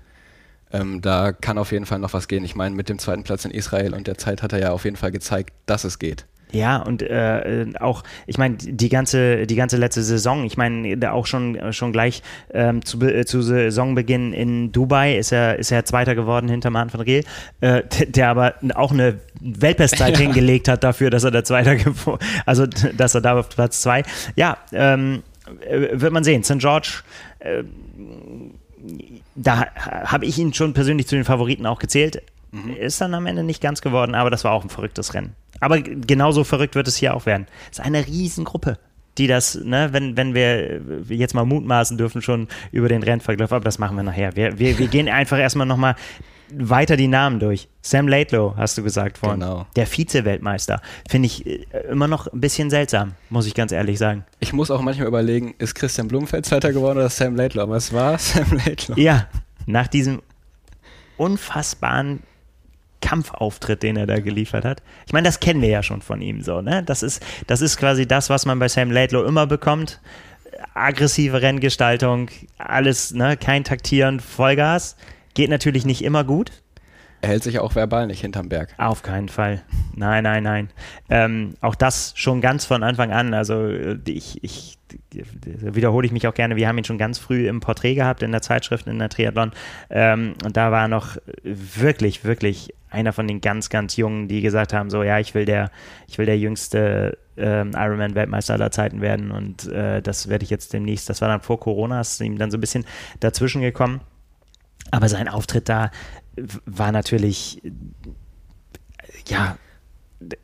Ähm, 0.80 1.00
da 1.00 1.32
kann 1.32 1.58
auf 1.58 1.72
jeden 1.72 1.86
Fall 1.86 1.98
noch 1.98 2.12
was 2.12 2.28
gehen. 2.28 2.44
Ich 2.44 2.54
meine, 2.54 2.74
mit 2.74 2.88
dem 2.88 2.98
zweiten 2.98 3.22
Platz 3.22 3.44
in 3.44 3.50
Israel 3.50 3.94
und 3.94 4.06
der 4.06 4.18
Zeit 4.18 4.42
hat 4.42 4.52
er 4.52 4.60
ja 4.60 4.70
auf 4.72 4.84
jeden 4.84 4.96
Fall 4.96 5.10
gezeigt, 5.10 5.52
dass 5.66 5.84
es 5.84 5.98
geht. 5.98 6.26
Ja, 6.52 6.76
und 6.78 7.02
äh, 7.02 7.62
äh, 7.62 7.76
auch, 7.80 8.04
ich 8.26 8.38
meine, 8.38 8.56
die 8.56 8.88
ganze, 8.88 9.46
die 9.46 9.56
ganze 9.56 9.76
letzte 9.76 10.02
Saison, 10.02 10.44
ich 10.44 10.56
meine, 10.56 10.96
da 10.96 11.10
auch 11.10 11.26
schon, 11.26 11.56
äh, 11.56 11.72
schon 11.72 11.92
gleich 11.92 12.22
ähm, 12.54 12.84
zu, 12.84 13.00
äh, 13.00 13.24
zu 13.24 13.42
Saisonbeginn 13.42 14.32
in 14.32 14.70
Dubai 14.70 15.18
ist 15.18 15.32
er, 15.32 15.58
ist 15.58 15.72
er 15.72 15.84
Zweiter 15.84 16.14
geworden 16.14 16.48
hinter 16.48 16.70
Mann 16.70 16.92
van 16.92 17.00
Riel, 17.00 17.24
äh, 17.60 17.82
der, 18.06 18.28
aber 18.28 18.54
auch 18.74 18.92
eine 18.92 19.18
Weltbestzeit 19.40 20.16
hingelegt 20.18 20.68
hat 20.68 20.84
dafür, 20.84 21.10
dass 21.10 21.24
er 21.24 21.32
der 21.32 21.44
Zweiter 21.44 21.74
geworden, 21.76 22.24
also 22.46 22.64
dass 22.66 23.14
er 23.14 23.20
da 23.20 23.38
auf 23.38 23.48
Platz 23.48 23.82
zwei. 23.82 24.04
Ja, 24.36 24.56
ähm, 24.72 25.24
äh, 25.68 26.00
wird 26.00 26.12
man 26.12 26.22
sehen. 26.22 26.44
St. 26.44 26.58
George, 26.58 27.02
da 29.36 29.66
habe 29.76 30.26
ich 30.26 30.38
ihn 30.38 30.52
schon 30.54 30.72
persönlich 30.72 31.06
zu 31.06 31.14
den 31.14 31.24
Favoriten 31.24 31.66
auch 31.66 31.78
gezählt. 31.78 32.22
Ist 32.78 33.00
dann 33.00 33.12
am 33.12 33.26
Ende 33.26 33.42
nicht 33.42 33.60
ganz 33.60 33.82
geworden, 33.82 34.14
aber 34.14 34.30
das 34.30 34.44
war 34.44 34.52
auch 34.52 34.64
ein 34.64 34.70
verrücktes 34.70 35.12
Rennen. 35.12 35.34
Aber 35.60 35.80
genauso 35.80 36.42
verrückt 36.42 36.74
wird 36.74 36.88
es 36.88 36.96
hier 36.96 37.14
auch 37.14 37.26
werden. 37.26 37.46
Es 37.70 37.78
ist 37.78 37.84
eine 37.84 38.06
Riesengruppe, 38.06 38.78
die 39.18 39.26
das, 39.26 39.56
ne, 39.56 39.88
wenn, 39.92 40.16
wenn 40.16 40.34
wir 40.34 40.80
jetzt 41.08 41.34
mal 41.34 41.44
mutmaßen 41.44 41.98
dürfen, 41.98 42.22
schon 42.22 42.48
über 42.72 42.88
den 42.88 43.02
Rennverlauf, 43.02 43.52
aber 43.52 43.64
das 43.64 43.78
machen 43.78 43.96
wir 43.96 44.04
nachher. 44.04 44.36
Wir, 44.36 44.58
wir, 44.58 44.78
wir 44.78 44.86
gehen 44.86 45.08
einfach 45.08 45.38
erstmal 45.38 45.66
nochmal 45.66 45.96
weiter 46.52 46.96
die 46.96 47.08
Namen 47.08 47.40
durch. 47.40 47.68
Sam 47.82 48.08
Laidlow, 48.08 48.54
hast 48.56 48.76
du 48.78 48.82
gesagt 48.82 49.18
vorhin. 49.18 49.40
Genau. 49.40 49.66
Der 49.76 49.86
Vize-Weltmeister. 49.86 50.80
Finde 51.08 51.26
ich 51.26 51.46
äh, 51.46 51.64
immer 51.90 52.08
noch 52.08 52.26
ein 52.26 52.40
bisschen 52.40 52.70
seltsam, 52.70 53.12
muss 53.30 53.46
ich 53.46 53.54
ganz 53.54 53.72
ehrlich 53.72 53.98
sagen. 53.98 54.24
Ich 54.40 54.52
muss 54.52 54.70
auch 54.70 54.80
manchmal 54.80 55.08
überlegen, 55.08 55.54
ist 55.58 55.74
Christian 55.74 56.08
Blumenfeld 56.08 56.46
Zweiter 56.46 56.72
geworden 56.72 56.98
oder 56.98 57.10
Sam 57.10 57.36
Laidlaw? 57.36 57.64
Aber 57.64 57.76
es 57.76 57.92
war 57.92 58.18
Sam 58.18 58.46
Laidlaw. 58.64 59.00
Ja, 59.00 59.28
nach 59.66 59.88
diesem 59.88 60.22
unfassbaren 61.16 62.20
Kampfauftritt, 63.00 63.82
den 63.82 63.96
er 63.96 64.06
da 64.06 64.20
geliefert 64.20 64.64
hat. 64.64 64.82
Ich 65.06 65.12
meine, 65.12 65.28
das 65.28 65.40
kennen 65.40 65.60
wir 65.60 65.68
ja 65.68 65.82
schon 65.82 66.02
von 66.02 66.20
ihm 66.20 66.42
so, 66.42 66.60
ne? 66.60 66.82
Das 66.82 67.02
ist, 67.02 67.24
das 67.46 67.60
ist 67.60 67.76
quasi 67.76 68.06
das, 68.06 68.30
was 68.30 68.46
man 68.46 68.58
bei 68.58 68.68
Sam 68.68 68.90
Laidlow 68.90 69.24
immer 69.24 69.46
bekommt. 69.46 70.00
Aggressive 70.74 71.40
Renngestaltung, 71.42 72.30
alles, 72.58 73.12
ne? 73.12 73.36
Kein 73.36 73.64
Taktieren, 73.64 74.20
Vollgas. 74.20 74.96
Geht 75.36 75.50
natürlich 75.50 75.84
nicht 75.84 76.02
immer 76.02 76.24
gut. 76.24 76.50
Er 77.20 77.28
hält 77.28 77.42
sich 77.42 77.58
auch 77.58 77.74
verbal 77.74 78.06
nicht 78.06 78.22
hinterm 78.22 78.48
Berg. 78.48 78.74
Auf 78.78 79.02
keinen 79.02 79.28
Fall. 79.28 79.60
Nein, 79.94 80.24
nein, 80.24 80.42
nein. 80.42 80.70
Ähm, 81.10 81.56
auch 81.60 81.74
das 81.74 82.14
schon 82.16 82.40
ganz 82.40 82.64
von 82.64 82.82
Anfang 82.82 83.12
an. 83.12 83.34
Also 83.34 83.66
äh, 83.66 83.98
ich, 84.06 84.42
ich 84.42 84.78
wiederhole 85.42 86.06
ich 86.06 86.12
mich 86.12 86.26
auch 86.26 86.32
gerne. 86.32 86.56
Wir 86.56 86.66
haben 86.66 86.78
ihn 86.78 86.84
schon 86.84 86.96
ganz 86.96 87.18
früh 87.18 87.48
im 87.48 87.60
Porträt 87.60 87.96
gehabt, 87.96 88.22
in 88.22 88.32
der 88.32 88.40
Zeitschrift, 88.40 88.86
in 88.86 88.98
der 88.98 89.10
Triathlon. 89.10 89.52
Ähm, 89.90 90.36
und 90.42 90.56
da 90.56 90.72
war 90.72 90.88
noch 90.88 91.18
wirklich, 91.42 92.24
wirklich 92.24 92.72
einer 92.88 93.12
von 93.12 93.28
den 93.28 93.42
ganz, 93.42 93.68
ganz 93.68 93.98
Jungen, 93.98 94.28
die 94.28 94.40
gesagt 94.40 94.72
haben: 94.72 94.88
so, 94.88 95.02
ja, 95.02 95.18
ich 95.18 95.34
will 95.34 95.44
der, 95.44 95.70
ich 96.08 96.16
will 96.16 96.24
der 96.24 96.38
jüngste 96.38 97.18
ähm, 97.36 97.72
Ironman-Weltmeister 97.74 98.54
aller 98.54 98.70
Zeiten 98.70 99.02
werden 99.02 99.32
und 99.32 99.68
äh, 99.68 100.00
das 100.00 100.30
werde 100.30 100.44
ich 100.44 100.50
jetzt 100.50 100.72
demnächst, 100.72 101.10
das 101.10 101.20
war 101.20 101.28
dann 101.28 101.42
vor 101.42 101.60
Corona, 101.60 102.00
ist 102.00 102.22
ihm 102.22 102.38
dann 102.38 102.50
so 102.50 102.56
ein 102.56 102.62
bisschen 102.62 102.86
dazwischen 103.20 103.60
gekommen. 103.60 104.00
Aber 104.90 105.08
sein 105.08 105.28
Auftritt 105.28 105.68
da 105.68 105.90
war 106.64 106.92
natürlich, 106.92 107.62
ja, 109.28 109.56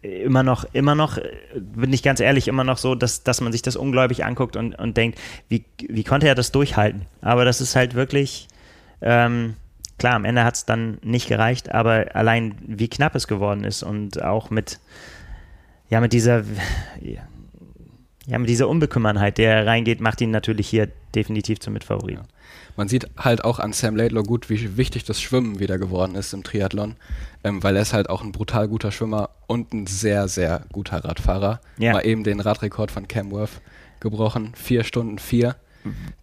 immer 0.02 0.42
noch, 0.42 0.64
immer 0.72 0.94
noch, 0.94 1.18
bin 1.54 1.92
ich 1.92 2.02
ganz 2.02 2.20
ehrlich, 2.20 2.48
immer 2.48 2.64
noch 2.64 2.78
so, 2.78 2.94
dass, 2.94 3.22
dass 3.22 3.40
man 3.40 3.52
sich 3.52 3.62
das 3.62 3.76
ungläubig 3.76 4.24
anguckt 4.24 4.56
und, 4.56 4.74
und 4.74 4.96
denkt, 4.96 5.18
wie, 5.48 5.64
wie 5.88 6.04
konnte 6.04 6.28
er 6.28 6.34
das 6.34 6.52
durchhalten? 6.52 7.06
Aber 7.20 7.44
das 7.44 7.60
ist 7.60 7.74
halt 7.74 7.94
wirklich, 7.94 8.48
ähm, 9.00 9.54
klar, 9.98 10.14
am 10.14 10.24
Ende 10.24 10.44
hat 10.44 10.54
es 10.56 10.66
dann 10.66 10.98
nicht 11.02 11.28
gereicht, 11.28 11.72
aber 11.72 12.14
allein 12.14 12.54
wie 12.60 12.88
knapp 12.88 13.14
es 13.14 13.26
geworden 13.26 13.64
ist 13.64 13.82
und 13.82 14.22
auch 14.22 14.50
mit, 14.50 14.78
ja, 15.88 16.00
mit 16.00 16.12
dieser, 16.12 16.44
ja, 18.26 18.38
mit 18.38 18.48
dieser 18.48 18.68
Unbekümmernheit, 18.68 19.38
der 19.38 19.66
reingeht, 19.66 20.00
macht 20.00 20.20
ihn 20.20 20.30
natürlich 20.30 20.68
hier 20.68 20.88
definitiv 21.14 21.60
zum 21.60 21.72
Mitfavoriten. 21.72 22.24
Ja. 22.24 22.41
Man 22.76 22.88
sieht 22.88 23.08
halt 23.16 23.44
auch 23.44 23.58
an 23.58 23.72
Sam 23.72 23.96
Laidlaw 23.96 24.22
gut, 24.22 24.50
wie 24.50 24.76
wichtig 24.76 25.04
das 25.04 25.20
Schwimmen 25.20 25.58
wieder 25.58 25.78
geworden 25.78 26.14
ist 26.14 26.32
im 26.32 26.42
Triathlon, 26.42 26.96
ähm, 27.44 27.62
weil 27.62 27.76
er 27.76 27.82
ist 27.82 27.92
halt 27.92 28.08
auch 28.08 28.22
ein 28.22 28.32
brutal 28.32 28.68
guter 28.68 28.92
Schwimmer 28.92 29.30
und 29.46 29.72
ein 29.72 29.86
sehr, 29.86 30.28
sehr 30.28 30.64
guter 30.72 31.04
Radfahrer. 31.04 31.60
Ja. 31.78 31.92
Mal 31.92 32.06
eben 32.06 32.24
den 32.24 32.40
Radrekord 32.40 32.90
von 32.90 33.08
Cam 33.08 33.30
Worth 33.30 33.60
gebrochen, 34.00 34.52
vier 34.54 34.84
Stunden 34.84 35.18
vier. 35.18 35.56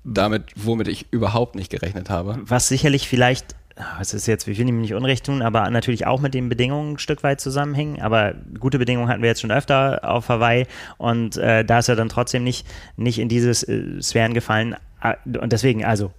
Damit, 0.05 0.43
womit 0.55 0.87
ich 0.87 1.07
überhaupt 1.11 1.55
nicht 1.55 1.69
gerechnet 1.69 2.09
habe. 2.09 2.39
Was 2.43 2.69
sicherlich 2.69 3.09
vielleicht 3.09 3.55
es 3.99 4.13
ist 4.13 4.27
jetzt, 4.27 4.47
ich 4.47 4.59
will 4.59 4.67
ihm 4.67 4.81
nicht 4.81 4.93
Unrecht 4.93 5.25
tun, 5.25 5.41
aber 5.41 5.69
natürlich 5.69 6.05
auch 6.05 6.19
mit 6.19 6.33
den 6.33 6.49
Bedingungen 6.49 6.93
ein 6.93 6.99
Stück 6.99 7.23
weit 7.23 7.39
zusammenhängen. 7.39 8.01
Aber 8.01 8.33
gute 8.59 8.77
Bedingungen 8.77 9.07
hatten 9.07 9.21
wir 9.21 9.29
jetzt 9.29 9.41
schon 9.41 9.51
öfter 9.51 10.01
auf 10.03 10.29
Hawaii 10.29 10.65
und 10.97 11.37
äh, 11.37 11.63
da 11.63 11.79
ist 11.79 11.87
er 11.87 11.95
dann 11.95 12.09
trotzdem 12.09 12.43
nicht, 12.43 12.67
nicht 12.97 13.19
in 13.19 13.29
diese 13.29 13.51
äh, 13.71 14.01
Sphären 14.01 14.33
gefallen. 14.33 14.75
Ah, 14.99 15.15
und 15.39 15.53
deswegen, 15.53 15.85
also 15.85 16.11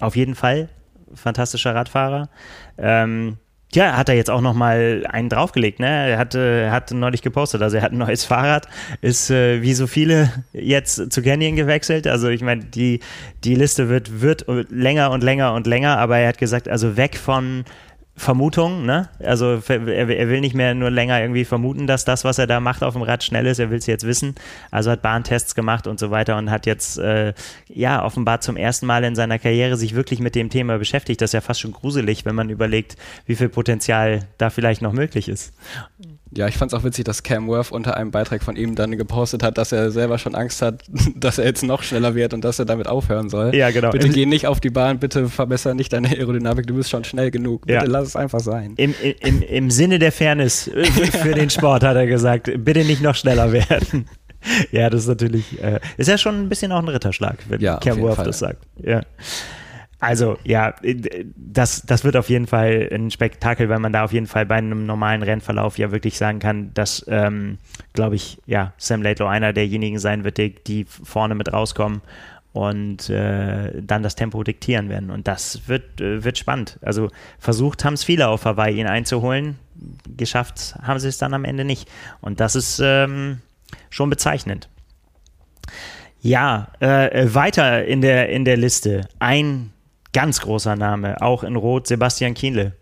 auf 0.00 0.16
jeden 0.16 0.34
Fall 0.34 0.68
fantastischer 1.14 1.74
Radfahrer. 1.74 2.28
Ähm, 2.78 3.36
ja, 3.74 3.96
hat 3.96 4.10
er 4.10 4.14
jetzt 4.14 4.28
auch 4.28 4.42
noch 4.42 4.52
mal 4.52 5.06
einen 5.08 5.30
draufgelegt, 5.30 5.80
ne? 5.80 6.10
Er 6.10 6.18
hatte, 6.18 6.70
hat 6.70 6.90
neulich 6.90 7.22
gepostet, 7.22 7.62
also 7.62 7.78
er 7.78 7.82
hat 7.82 7.92
ein 7.92 7.98
neues 7.98 8.24
Fahrrad, 8.24 8.68
ist 9.00 9.30
äh, 9.30 9.62
wie 9.62 9.72
so 9.72 9.86
viele 9.86 10.30
jetzt 10.52 11.10
zu 11.10 11.22
Canyon 11.22 11.56
gewechselt. 11.56 12.06
Also 12.06 12.28
ich 12.28 12.42
meine, 12.42 12.64
die, 12.64 13.00
die 13.44 13.54
Liste 13.54 13.88
wird, 13.88 14.20
wird 14.20 14.44
länger 14.70 15.10
und 15.10 15.22
länger 15.22 15.54
und 15.54 15.66
länger, 15.66 15.96
aber 15.98 16.18
er 16.18 16.28
hat 16.28 16.38
gesagt, 16.38 16.68
also 16.68 16.98
weg 16.98 17.16
von 17.16 17.64
Vermutung, 18.22 18.86
ne? 18.86 19.08
Also 19.18 19.60
er, 19.68 20.28
will 20.28 20.40
nicht 20.40 20.54
mehr 20.54 20.74
nur 20.74 20.92
länger 20.92 21.20
irgendwie 21.20 21.44
vermuten, 21.44 21.88
dass 21.88 22.04
das, 22.04 22.22
was 22.22 22.38
er 22.38 22.46
da 22.46 22.60
macht 22.60 22.84
auf 22.84 22.94
dem 22.94 23.02
Rad 23.02 23.24
schnell 23.24 23.46
ist, 23.46 23.58
er 23.58 23.68
will 23.68 23.78
es 23.78 23.86
jetzt 23.86 24.06
wissen. 24.06 24.36
Also 24.70 24.92
hat 24.92 25.02
Bahntests 25.02 25.56
gemacht 25.56 25.88
und 25.88 25.98
so 25.98 26.12
weiter 26.12 26.36
und 26.36 26.48
hat 26.48 26.64
jetzt 26.64 26.98
äh, 26.98 27.34
ja 27.66 28.04
offenbar 28.04 28.40
zum 28.40 28.56
ersten 28.56 28.86
Mal 28.86 29.02
in 29.02 29.16
seiner 29.16 29.40
Karriere 29.40 29.76
sich 29.76 29.96
wirklich 29.96 30.20
mit 30.20 30.36
dem 30.36 30.50
Thema 30.50 30.78
beschäftigt. 30.78 31.20
Das 31.20 31.30
ist 31.30 31.34
ja 31.34 31.40
fast 31.40 31.60
schon 31.60 31.72
gruselig, 31.72 32.24
wenn 32.24 32.36
man 32.36 32.48
überlegt, 32.48 32.96
wie 33.26 33.34
viel 33.34 33.48
Potenzial 33.48 34.28
da 34.38 34.50
vielleicht 34.50 34.82
noch 34.82 34.92
möglich 34.92 35.28
ist. 35.28 35.52
Ja, 36.34 36.48
ich 36.48 36.56
fand 36.56 36.72
es 36.72 36.78
auch 36.78 36.84
witzig, 36.84 37.04
dass 37.04 37.22
Cam 37.22 37.46
Worth 37.46 37.72
unter 37.72 37.96
einem 37.96 38.10
Beitrag 38.10 38.42
von 38.42 38.56
ihm 38.56 38.74
dann 38.74 38.96
gepostet 38.96 39.42
hat, 39.42 39.58
dass 39.58 39.70
er 39.72 39.90
selber 39.90 40.18
schon 40.18 40.34
Angst 40.34 40.62
hat, 40.62 40.82
dass 41.16 41.38
er 41.38 41.44
jetzt 41.44 41.62
noch 41.62 41.82
schneller 41.82 42.14
wird 42.14 42.32
und 42.32 42.42
dass 42.42 42.58
er 42.58 42.64
damit 42.64 42.86
aufhören 42.86 43.28
soll. 43.28 43.54
Ja, 43.54 43.70
genau. 43.70 43.90
Bitte 43.90 44.06
Im 44.06 44.12
geh 44.12 44.26
nicht 44.26 44.46
auf 44.46 44.60
die 44.60 44.70
Bahn, 44.70 44.98
bitte 44.98 45.28
verbessere 45.28 45.74
nicht 45.74 45.92
deine 45.92 46.08
Aerodynamik, 46.08 46.66
du 46.66 46.74
bist 46.74 46.90
schon 46.90 47.04
schnell 47.04 47.30
genug. 47.30 47.66
Bitte 47.66 47.84
ja. 47.84 47.84
lass 47.84 48.08
es 48.08 48.16
einfach 48.16 48.40
sein. 48.40 48.74
Im, 48.76 48.94
im, 49.20 49.42
Im 49.42 49.70
Sinne 49.70 49.98
der 49.98 50.12
Fairness 50.12 50.70
für 51.22 51.34
den 51.34 51.50
Sport 51.50 51.84
hat 51.84 51.96
er 51.96 52.06
gesagt, 52.06 52.50
bitte 52.64 52.84
nicht 52.84 53.02
noch 53.02 53.14
schneller 53.14 53.52
werden. 53.52 54.06
ja, 54.70 54.88
das 54.88 55.02
ist 55.02 55.08
natürlich, 55.08 55.62
äh, 55.62 55.80
ist 55.98 56.08
ja 56.08 56.16
schon 56.16 56.40
ein 56.40 56.48
bisschen 56.48 56.72
auch 56.72 56.80
ein 56.80 56.88
Ritterschlag, 56.88 57.38
wenn 57.48 57.60
ja, 57.60 57.76
Cam 57.76 58.00
Worth 58.00 58.26
das 58.26 58.38
sagt. 58.38 58.62
Ja. 58.82 59.02
Also 60.02 60.36
ja, 60.42 60.74
das, 61.36 61.82
das 61.82 62.02
wird 62.02 62.16
auf 62.16 62.28
jeden 62.28 62.48
Fall 62.48 62.88
ein 62.92 63.12
Spektakel, 63.12 63.68
weil 63.68 63.78
man 63.78 63.92
da 63.92 64.02
auf 64.02 64.12
jeden 64.12 64.26
Fall 64.26 64.44
bei 64.44 64.56
einem 64.56 64.84
normalen 64.84 65.22
Rennverlauf 65.22 65.78
ja 65.78 65.92
wirklich 65.92 66.18
sagen 66.18 66.40
kann, 66.40 66.74
dass, 66.74 67.04
ähm, 67.06 67.58
glaube 67.92 68.16
ich, 68.16 68.38
ja, 68.44 68.72
Sam 68.78 69.02
Laidlaw 69.02 69.30
einer 69.30 69.52
derjenigen 69.52 70.00
sein 70.00 70.24
wird, 70.24 70.38
die, 70.38 70.56
die 70.56 70.86
vorne 70.86 71.36
mit 71.36 71.52
rauskommen 71.52 72.00
und 72.52 73.10
äh, 73.10 73.80
dann 73.80 74.02
das 74.02 74.16
Tempo 74.16 74.42
diktieren 74.42 74.88
werden. 74.88 75.08
Und 75.12 75.28
das 75.28 75.68
wird, 75.68 76.00
äh, 76.00 76.24
wird 76.24 76.36
spannend. 76.36 76.80
Also 76.82 77.08
versucht 77.38 77.84
haben 77.84 77.94
es 77.94 78.02
viele 78.02 78.26
auf 78.26 78.44
Hawaii, 78.44 78.80
ihn 78.80 78.88
einzuholen. 78.88 79.56
Geschafft 80.16 80.74
haben 80.82 80.98
sie 80.98 81.06
es 81.06 81.18
dann 81.18 81.32
am 81.32 81.44
Ende 81.44 81.64
nicht. 81.64 81.88
Und 82.20 82.40
das 82.40 82.56
ist 82.56 82.80
ähm, 82.82 83.38
schon 83.88 84.10
bezeichnend. 84.10 84.68
Ja, 86.22 86.72
äh, 86.80 87.32
weiter 87.32 87.84
in 87.84 88.00
der, 88.00 88.30
in 88.30 88.44
der 88.44 88.56
Liste. 88.56 89.06
Ein 89.20 89.71
Ganz 90.12 90.40
großer 90.40 90.76
Name, 90.76 91.20
auch 91.22 91.42
in 91.42 91.56
Rot, 91.56 91.86
Sebastian 91.86 92.34
Kienle. 92.34 92.72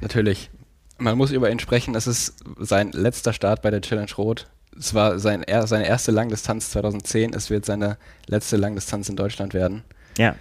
Natürlich. 0.00 0.50
Man 0.98 1.18
muss 1.18 1.32
über 1.32 1.50
ihn 1.50 1.58
sprechen. 1.58 1.96
Es 1.96 2.06
ist 2.06 2.34
sein 2.58 2.92
letzter 2.92 3.32
Start 3.32 3.62
bei 3.62 3.70
der 3.70 3.80
Challenge 3.80 4.10
Rot. 4.16 4.48
Es 4.78 4.94
war 4.94 5.18
sein, 5.18 5.44
seine 5.64 5.86
erste 5.86 6.12
Langdistanz 6.12 6.70
2010. 6.70 7.34
Es 7.34 7.50
wird 7.50 7.64
seine 7.64 7.98
letzte 8.26 8.56
Langdistanz 8.56 9.08
in 9.08 9.16
Deutschland 9.16 9.52
werden. 9.52 9.82
Ja. 10.16 10.36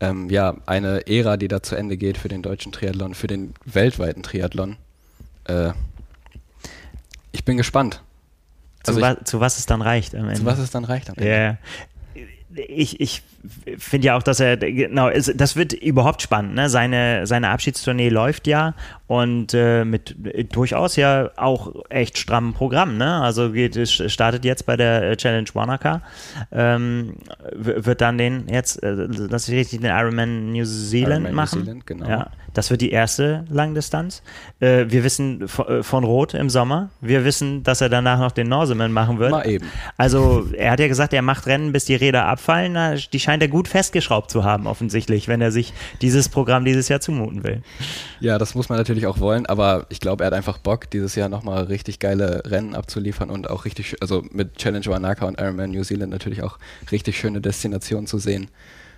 Ähm, 0.00 0.30
ja, 0.30 0.56
eine 0.66 1.06
Ära, 1.08 1.36
die 1.36 1.48
da 1.48 1.62
zu 1.62 1.74
Ende 1.74 1.96
geht 1.96 2.16
für 2.16 2.28
den 2.28 2.42
deutschen 2.42 2.70
Triathlon, 2.70 3.14
für 3.14 3.26
den 3.26 3.54
weltweiten 3.64 4.22
Triathlon. 4.22 4.76
Äh, 5.44 5.72
ich 7.32 7.44
bin 7.44 7.56
gespannt. 7.56 8.02
Zu, 8.84 8.92
also 8.92 9.00
wa 9.00 9.24
zu, 9.24 9.40
was 9.40 9.58
es 9.58 9.66
dann 9.66 9.82
reicht 9.82 10.14
am 10.14 10.28
Ende. 10.28 10.40
Zu 10.40 10.46
was 10.46 10.58
es 10.58 10.70
dann 10.70 10.84
reicht 10.84 11.08
am 11.08 11.16
Ende. 11.16 11.28
Yeah 11.28 11.58
ich, 12.56 13.00
ich 13.00 13.22
finde 13.78 14.06
ja 14.06 14.16
auch, 14.16 14.22
dass 14.22 14.40
er, 14.40 14.56
genau, 14.56 15.10
das 15.10 15.56
wird 15.56 15.72
überhaupt 15.72 16.22
spannend. 16.22 16.54
Ne? 16.54 16.68
Seine, 16.68 17.26
seine 17.26 17.50
Abschiedstournee 17.50 18.08
läuft 18.08 18.46
ja 18.46 18.74
und 19.06 19.52
äh, 19.52 19.84
mit 19.84 20.16
durchaus 20.52 20.96
ja 20.96 21.30
auch 21.36 21.74
echt 21.90 22.18
strammem 22.18 22.54
Programm. 22.54 22.96
Ne? 22.96 23.20
Also 23.20 23.52
geht, 23.52 23.76
startet 23.88 24.44
jetzt 24.44 24.64
bei 24.64 24.76
der 24.76 25.16
Challenge 25.16 25.48
Wanaka, 25.52 26.00
ähm, 26.52 27.16
wird 27.54 28.00
dann 28.00 28.16
den 28.18 28.48
jetzt, 28.48 28.82
äh, 28.82 28.92
lass 28.92 29.48
ich 29.48 29.54
richtig, 29.54 29.80
den 29.80 29.90
Ironman 29.90 30.52
New 30.52 30.64
Zealand 30.64 31.24
Ironman 31.24 31.34
machen. 31.34 31.58
New 31.60 31.64
Zealand, 31.64 31.86
genau. 31.86 32.08
Ja, 32.08 32.30
das 32.54 32.70
wird 32.70 32.80
die 32.80 32.90
erste 32.90 33.44
Langdistanz. 33.50 34.22
Äh, 34.60 34.86
wir 34.88 35.04
wissen 35.04 35.48
von, 35.48 35.66
äh, 35.66 35.82
von 35.82 36.04
Roth 36.04 36.34
im 36.34 36.48
Sommer. 36.48 36.88
Wir 37.00 37.24
wissen, 37.24 37.62
dass 37.64 37.80
er 37.80 37.88
danach 37.88 38.20
noch 38.20 38.32
den 38.32 38.48
Norseman 38.48 38.92
machen 38.92 39.18
wird. 39.18 39.32
Mal 39.32 39.46
eben. 39.46 39.66
Also 39.98 40.46
er 40.56 40.70
hat 40.70 40.80
ja 40.80 40.88
gesagt, 40.88 41.12
er 41.12 41.22
macht 41.22 41.46
Rennen, 41.46 41.72
bis 41.72 41.84
die 41.84 41.96
Räder 41.96 42.26
abfallen. 42.26 42.98
Die 43.12 43.20
scheint 43.20 43.42
er 43.42 43.48
gut 43.48 43.68
festgeschraubt 43.68 44.30
zu 44.30 44.44
haben, 44.44 44.66
offensichtlich, 44.66 45.28
wenn 45.28 45.40
er 45.40 45.50
sich 45.50 45.74
dieses 46.00 46.28
Programm 46.28 46.64
dieses 46.64 46.88
Jahr 46.88 47.00
zumuten 47.00 47.44
will. 47.44 47.62
Ja, 48.20 48.38
das 48.38 48.54
muss 48.54 48.68
man 48.68 48.78
natürlich 48.78 49.03
natürlich 49.04 49.16
auch 49.16 49.20
wollen, 49.20 49.46
aber 49.46 49.86
ich 49.88 50.00
glaube, 50.00 50.24
er 50.24 50.28
hat 50.28 50.34
einfach 50.34 50.58
Bock, 50.58 50.90
dieses 50.90 51.14
Jahr 51.14 51.28
nochmal 51.28 51.64
richtig 51.64 51.98
geile 51.98 52.42
Rennen 52.46 52.74
abzuliefern 52.74 53.30
und 53.30 53.48
auch 53.50 53.64
richtig, 53.64 53.96
also 54.00 54.24
mit 54.30 54.56
Challenge 54.56 54.86
Wanaka 54.86 55.26
und 55.26 55.40
Ironman 55.40 55.70
New 55.70 55.84
Zealand 55.84 56.10
natürlich 56.10 56.42
auch 56.42 56.58
richtig 56.90 57.18
schöne 57.18 57.40
Destinationen 57.40 58.06
zu 58.06 58.18
sehen. 58.18 58.48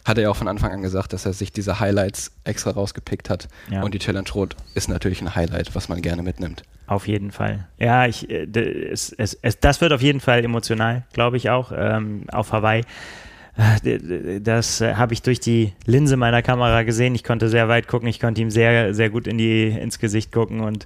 Hat 0.04 0.18
er 0.18 0.24
ja 0.24 0.30
auch 0.30 0.36
von 0.36 0.46
Anfang 0.46 0.70
an 0.70 0.82
gesagt, 0.82 1.12
dass 1.12 1.26
er 1.26 1.32
sich 1.32 1.50
diese 1.50 1.80
Highlights 1.80 2.30
extra 2.44 2.70
rausgepickt 2.70 3.28
hat. 3.28 3.48
Ja. 3.68 3.82
Und 3.82 3.92
die 3.92 3.98
Challenge 3.98 4.28
Rot 4.32 4.54
ist 4.74 4.88
natürlich 4.88 5.20
ein 5.20 5.34
Highlight, 5.34 5.74
was 5.74 5.88
man 5.88 6.00
gerne 6.00 6.22
mitnimmt. 6.22 6.62
Auf 6.86 7.08
jeden 7.08 7.32
Fall. 7.32 7.66
Ja, 7.78 8.06
ich, 8.06 8.30
äh, 8.30 8.44
es, 8.44 9.12
es, 9.12 9.36
es, 9.42 9.58
das 9.58 9.80
wird 9.80 9.92
auf 9.92 10.02
jeden 10.02 10.20
Fall 10.20 10.44
emotional, 10.44 11.04
glaube 11.12 11.36
ich 11.38 11.50
auch, 11.50 11.72
ähm, 11.76 12.22
auf 12.30 12.52
Hawaii. 12.52 12.84
Das 14.42 14.82
äh, 14.82 14.94
habe 14.94 15.14
ich 15.14 15.22
durch 15.22 15.40
die 15.40 15.72
Linse 15.86 16.16
meiner 16.16 16.42
Kamera 16.42 16.82
gesehen. 16.82 17.14
Ich 17.14 17.24
konnte 17.24 17.48
sehr 17.48 17.68
weit 17.68 17.88
gucken, 17.88 18.06
ich 18.06 18.20
konnte 18.20 18.42
ihm 18.42 18.50
sehr, 18.50 18.92
sehr 18.92 19.08
gut 19.08 19.26
in 19.26 19.38
die, 19.38 19.68
ins 19.68 19.98
Gesicht 19.98 20.30
gucken 20.30 20.60
und 20.60 20.84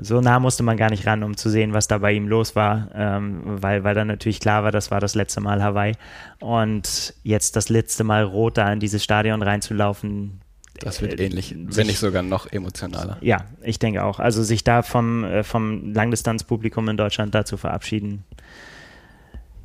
so 0.00 0.20
nah 0.20 0.38
musste 0.38 0.62
man 0.62 0.76
gar 0.76 0.90
nicht 0.90 1.06
ran, 1.06 1.24
um 1.24 1.36
zu 1.36 1.50
sehen, 1.50 1.72
was 1.72 1.88
da 1.88 1.98
bei 1.98 2.12
ihm 2.12 2.28
los 2.28 2.54
war, 2.54 2.88
ähm, 2.94 3.40
weil, 3.44 3.82
weil 3.82 3.96
dann 3.96 4.06
natürlich 4.06 4.38
klar 4.38 4.62
war, 4.62 4.70
das 4.70 4.92
war 4.92 5.00
das 5.00 5.16
letzte 5.16 5.40
Mal 5.40 5.60
Hawaii. 5.62 5.94
Und 6.38 7.14
jetzt 7.24 7.56
das 7.56 7.68
letzte 7.68 8.04
Mal 8.04 8.22
rot 8.22 8.58
da 8.58 8.72
in 8.72 8.78
dieses 8.78 9.02
Stadion 9.02 9.42
reinzulaufen. 9.42 10.40
Das 10.78 11.02
wird 11.02 11.18
äh, 11.18 11.26
ähnlich, 11.26 11.54
wenn 11.56 11.88
nicht 11.88 11.98
sogar 11.98 12.22
noch 12.22 12.46
emotionaler. 12.46 13.18
Ja, 13.20 13.46
ich 13.62 13.80
denke 13.80 14.04
auch. 14.04 14.20
Also 14.20 14.44
sich 14.44 14.62
da 14.62 14.82
vom, 14.82 15.24
äh, 15.24 15.42
vom 15.42 15.92
Langdistanzpublikum 15.92 16.88
in 16.88 16.96
Deutschland 16.96 17.34
da 17.34 17.44
zu 17.44 17.56
verabschieden, 17.56 18.24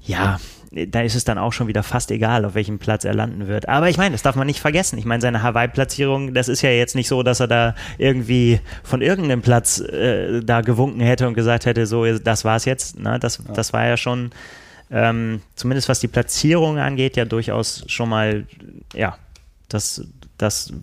ja, 0.05 0.39
da 0.87 1.01
ist 1.01 1.15
es 1.15 1.23
dann 1.23 1.37
auch 1.37 1.53
schon 1.53 1.67
wieder 1.67 1.83
fast 1.83 2.09
egal, 2.11 2.45
auf 2.45 2.55
welchem 2.55 2.79
Platz 2.79 3.05
er 3.05 3.13
landen 3.13 3.47
wird. 3.47 3.69
Aber 3.69 3.89
ich 3.89 3.97
meine, 3.97 4.13
das 4.13 4.23
darf 4.23 4.35
man 4.35 4.47
nicht 4.47 4.59
vergessen. 4.59 4.97
Ich 4.97 5.05
meine, 5.05 5.21
seine 5.21 5.43
Hawaii-Platzierung, 5.43 6.33
das 6.33 6.49
ist 6.49 6.61
ja 6.61 6.71
jetzt 6.71 6.95
nicht 6.95 7.07
so, 7.07 7.21
dass 7.21 7.39
er 7.39 7.47
da 7.47 7.75
irgendwie 7.97 8.59
von 8.83 9.01
irgendeinem 9.01 9.41
Platz 9.41 9.79
äh, 9.79 10.41
da 10.41 10.61
gewunken 10.61 11.01
hätte 11.01 11.27
und 11.27 11.35
gesagt 11.35 11.65
hätte, 11.65 11.85
so, 11.85 12.05
das 12.17 12.43
war's 12.43 12.65
jetzt. 12.65 12.99
Ne? 12.99 13.19
Das, 13.19 13.37
ja. 13.37 13.53
das 13.53 13.71
war 13.71 13.85
ja 13.85 13.97
schon, 13.97 14.31
ähm, 14.89 15.41
zumindest 15.55 15.89
was 15.89 15.99
die 15.99 16.07
Platzierung 16.07 16.79
angeht, 16.79 17.17
ja 17.17 17.25
durchaus 17.25 17.83
schon 17.87 18.09
mal, 18.09 18.47
ja, 18.93 19.17
das, 19.69 20.05
das, 20.37 20.73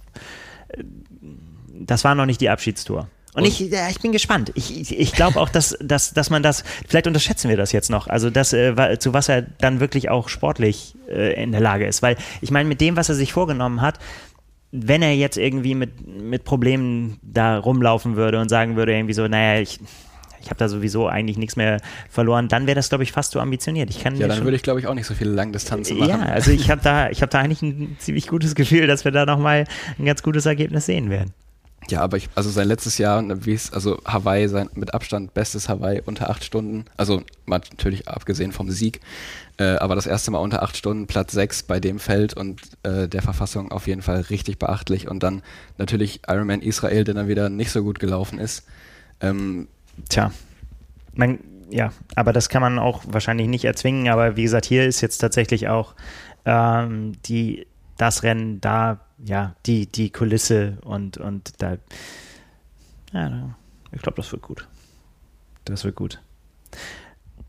das 1.72 2.04
war 2.04 2.14
noch 2.14 2.26
nicht 2.26 2.40
die 2.40 2.50
Abschiedstour. 2.50 3.08
Und, 3.34 3.42
und 3.42 3.48
ich, 3.48 3.60
ja, 3.60 3.88
ich 3.88 4.00
bin 4.00 4.12
gespannt. 4.12 4.50
Ich, 4.54 4.76
ich, 4.78 4.98
ich 4.98 5.12
glaube 5.12 5.38
auch, 5.40 5.48
dass, 5.48 5.76
dass, 5.80 6.12
dass 6.12 6.30
man 6.30 6.42
das, 6.42 6.64
vielleicht 6.88 7.06
unterschätzen 7.06 7.48
wir 7.48 7.56
das 7.56 7.70
jetzt 7.70 7.88
noch, 7.88 8.08
also 8.08 8.28
das, 8.28 8.52
äh, 8.52 8.98
zu 8.98 9.12
was 9.12 9.28
er 9.28 9.42
dann 9.42 9.78
wirklich 9.78 10.10
auch 10.10 10.28
sportlich 10.28 10.96
äh, 11.08 11.40
in 11.40 11.52
der 11.52 11.60
Lage 11.60 11.86
ist. 11.86 12.02
Weil 12.02 12.16
ich 12.40 12.50
meine, 12.50 12.68
mit 12.68 12.80
dem, 12.80 12.96
was 12.96 13.08
er 13.08 13.14
sich 13.14 13.32
vorgenommen 13.32 13.82
hat, 13.82 13.98
wenn 14.72 15.02
er 15.02 15.14
jetzt 15.14 15.36
irgendwie 15.36 15.74
mit, 15.74 16.06
mit 16.06 16.44
Problemen 16.44 17.18
da 17.22 17.58
rumlaufen 17.58 18.16
würde 18.16 18.40
und 18.40 18.48
sagen 18.48 18.76
würde, 18.76 18.94
irgendwie 18.94 19.14
so, 19.14 19.26
naja, 19.26 19.60
ich, 19.60 19.80
ich 20.40 20.46
habe 20.46 20.58
da 20.58 20.68
sowieso 20.68 21.06
eigentlich 21.06 21.36
nichts 21.36 21.56
mehr 21.56 21.80
verloren, 22.08 22.48
dann 22.48 22.66
wäre 22.66 22.76
das, 22.76 22.88
glaube 22.88 23.04
ich, 23.04 23.12
fast 23.12 23.32
so 23.32 23.40
ambitioniert. 23.40 23.90
Ich 23.90 24.02
kann 24.02 24.16
ja, 24.16 24.28
dann 24.28 24.44
würde 24.44 24.56
ich, 24.56 24.62
glaube 24.62 24.80
ich, 24.80 24.86
auch 24.86 24.94
nicht 24.94 25.06
so 25.06 25.14
viele 25.14 25.30
Langdistanzen 25.30 25.98
machen. 25.98 26.10
Ja, 26.10 26.20
also 26.20 26.50
ich 26.50 26.70
habe 26.70 26.80
da, 26.84 27.08
hab 27.08 27.30
da 27.30 27.38
eigentlich 27.38 27.62
ein 27.62 27.96
ziemlich 27.98 28.26
gutes 28.26 28.54
Gefühl, 28.54 28.86
dass 28.86 29.04
wir 29.04 29.12
da 29.12 29.26
nochmal 29.26 29.64
ein 29.98 30.04
ganz 30.04 30.22
gutes 30.22 30.46
Ergebnis 30.46 30.86
sehen 30.86 31.10
werden. 31.10 31.32
Ja, 31.90 32.02
aber 32.02 32.16
ich, 32.16 32.28
also 32.34 32.50
sein 32.50 32.68
letztes 32.68 32.98
Jahr, 32.98 33.20
ne, 33.20 33.44
wie 33.44 33.52
es, 33.52 33.72
also 33.72 34.00
Hawaii, 34.04 34.48
sein 34.48 34.70
mit 34.74 34.94
Abstand 34.94 35.34
bestes 35.34 35.68
Hawaii 35.68 36.00
unter 36.04 36.30
acht 36.30 36.44
Stunden, 36.44 36.84
also 36.96 37.22
natürlich 37.46 38.08
abgesehen 38.08 38.52
vom 38.52 38.70
Sieg, 38.70 39.00
äh, 39.58 39.76
aber 39.76 39.96
das 39.96 40.06
erste 40.06 40.30
Mal 40.30 40.38
unter 40.38 40.62
acht 40.62 40.76
Stunden, 40.76 41.06
Platz 41.06 41.32
sechs 41.32 41.62
bei 41.64 41.80
dem 41.80 41.98
Feld 41.98 42.34
und 42.34 42.60
äh, 42.84 43.08
der 43.08 43.22
Verfassung 43.22 43.72
auf 43.72 43.88
jeden 43.88 44.02
Fall 44.02 44.20
richtig 44.22 44.58
beachtlich. 44.58 45.08
Und 45.08 45.22
dann 45.22 45.42
natürlich 45.78 46.20
Ironman 46.28 46.62
Israel, 46.62 47.04
der 47.04 47.14
dann 47.14 47.28
wieder 47.28 47.48
nicht 47.48 47.72
so 47.72 47.82
gut 47.82 47.98
gelaufen 47.98 48.38
ist. 48.38 48.64
Ähm, 49.20 49.68
Tja, 50.08 50.32
man, 51.12 51.40
ja, 51.70 51.92
aber 52.14 52.32
das 52.32 52.48
kann 52.48 52.62
man 52.62 52.78
auch 52.78 53.02
wahrscheinlich 53.06 53.48
nicht 53.48 53.64
erzwingen, 53.64 54.08
aber 54.08 54.36
wie 54.36 54.44
gesagt, 54.44 54.64
hier 54.64 54.86
ist 54.86 55.00
jetzt 55.00 55.18
tatsächlich 55.18 55.68
auch 55.68 55.94
ähm, 56.44 57.12
die, 57.26 57.66
das 57.96 58.22
Rennen 58.22 58.60
da 58.60 59.00
ja, 59.24 59.54
die, 59.66 59.86
die 59.86 60.10
Kulisse 60.10 60.78
und, 60.84 61.18
und 61.18 61.60
da, 61.62 61.76
ja, 63.12 63.54
ich 63.92 64.02
glaube, 64.02 64.16
das 64.16 64.32
wird 64.32 64.42
gut. 64.42 64.66
Das 65.64 65.84
wird 65.84 65.96
gut. 65.96 66.20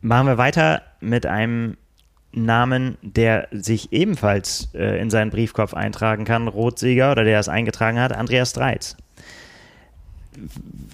Machen 0.01 0.27
wir 0.27 0.37
weiter 0.37 0.81
mit 0.99 1.25
einem 1.25 1.77
Namen, 2.33 2.97
der 3.01 3.47
sich 3.51 3.91
ebenfalls 3.91 4.69
äh, 4.73 4.99
in 5.01 5.09
seinen 5.09 5.31
Briefkopf 5.31 5.73
eintragen 5.73 6.25
kann, 6.25 6.47
Rotsieger 6.47 7.11
oder 7.11 7.23
der 7.23 7.39
es 7.39 7.49
eingetragen 7.49 7.99
hat, 7.99 8.13
Andreas 8.13 8.53
Dreitz. 8.53 8.95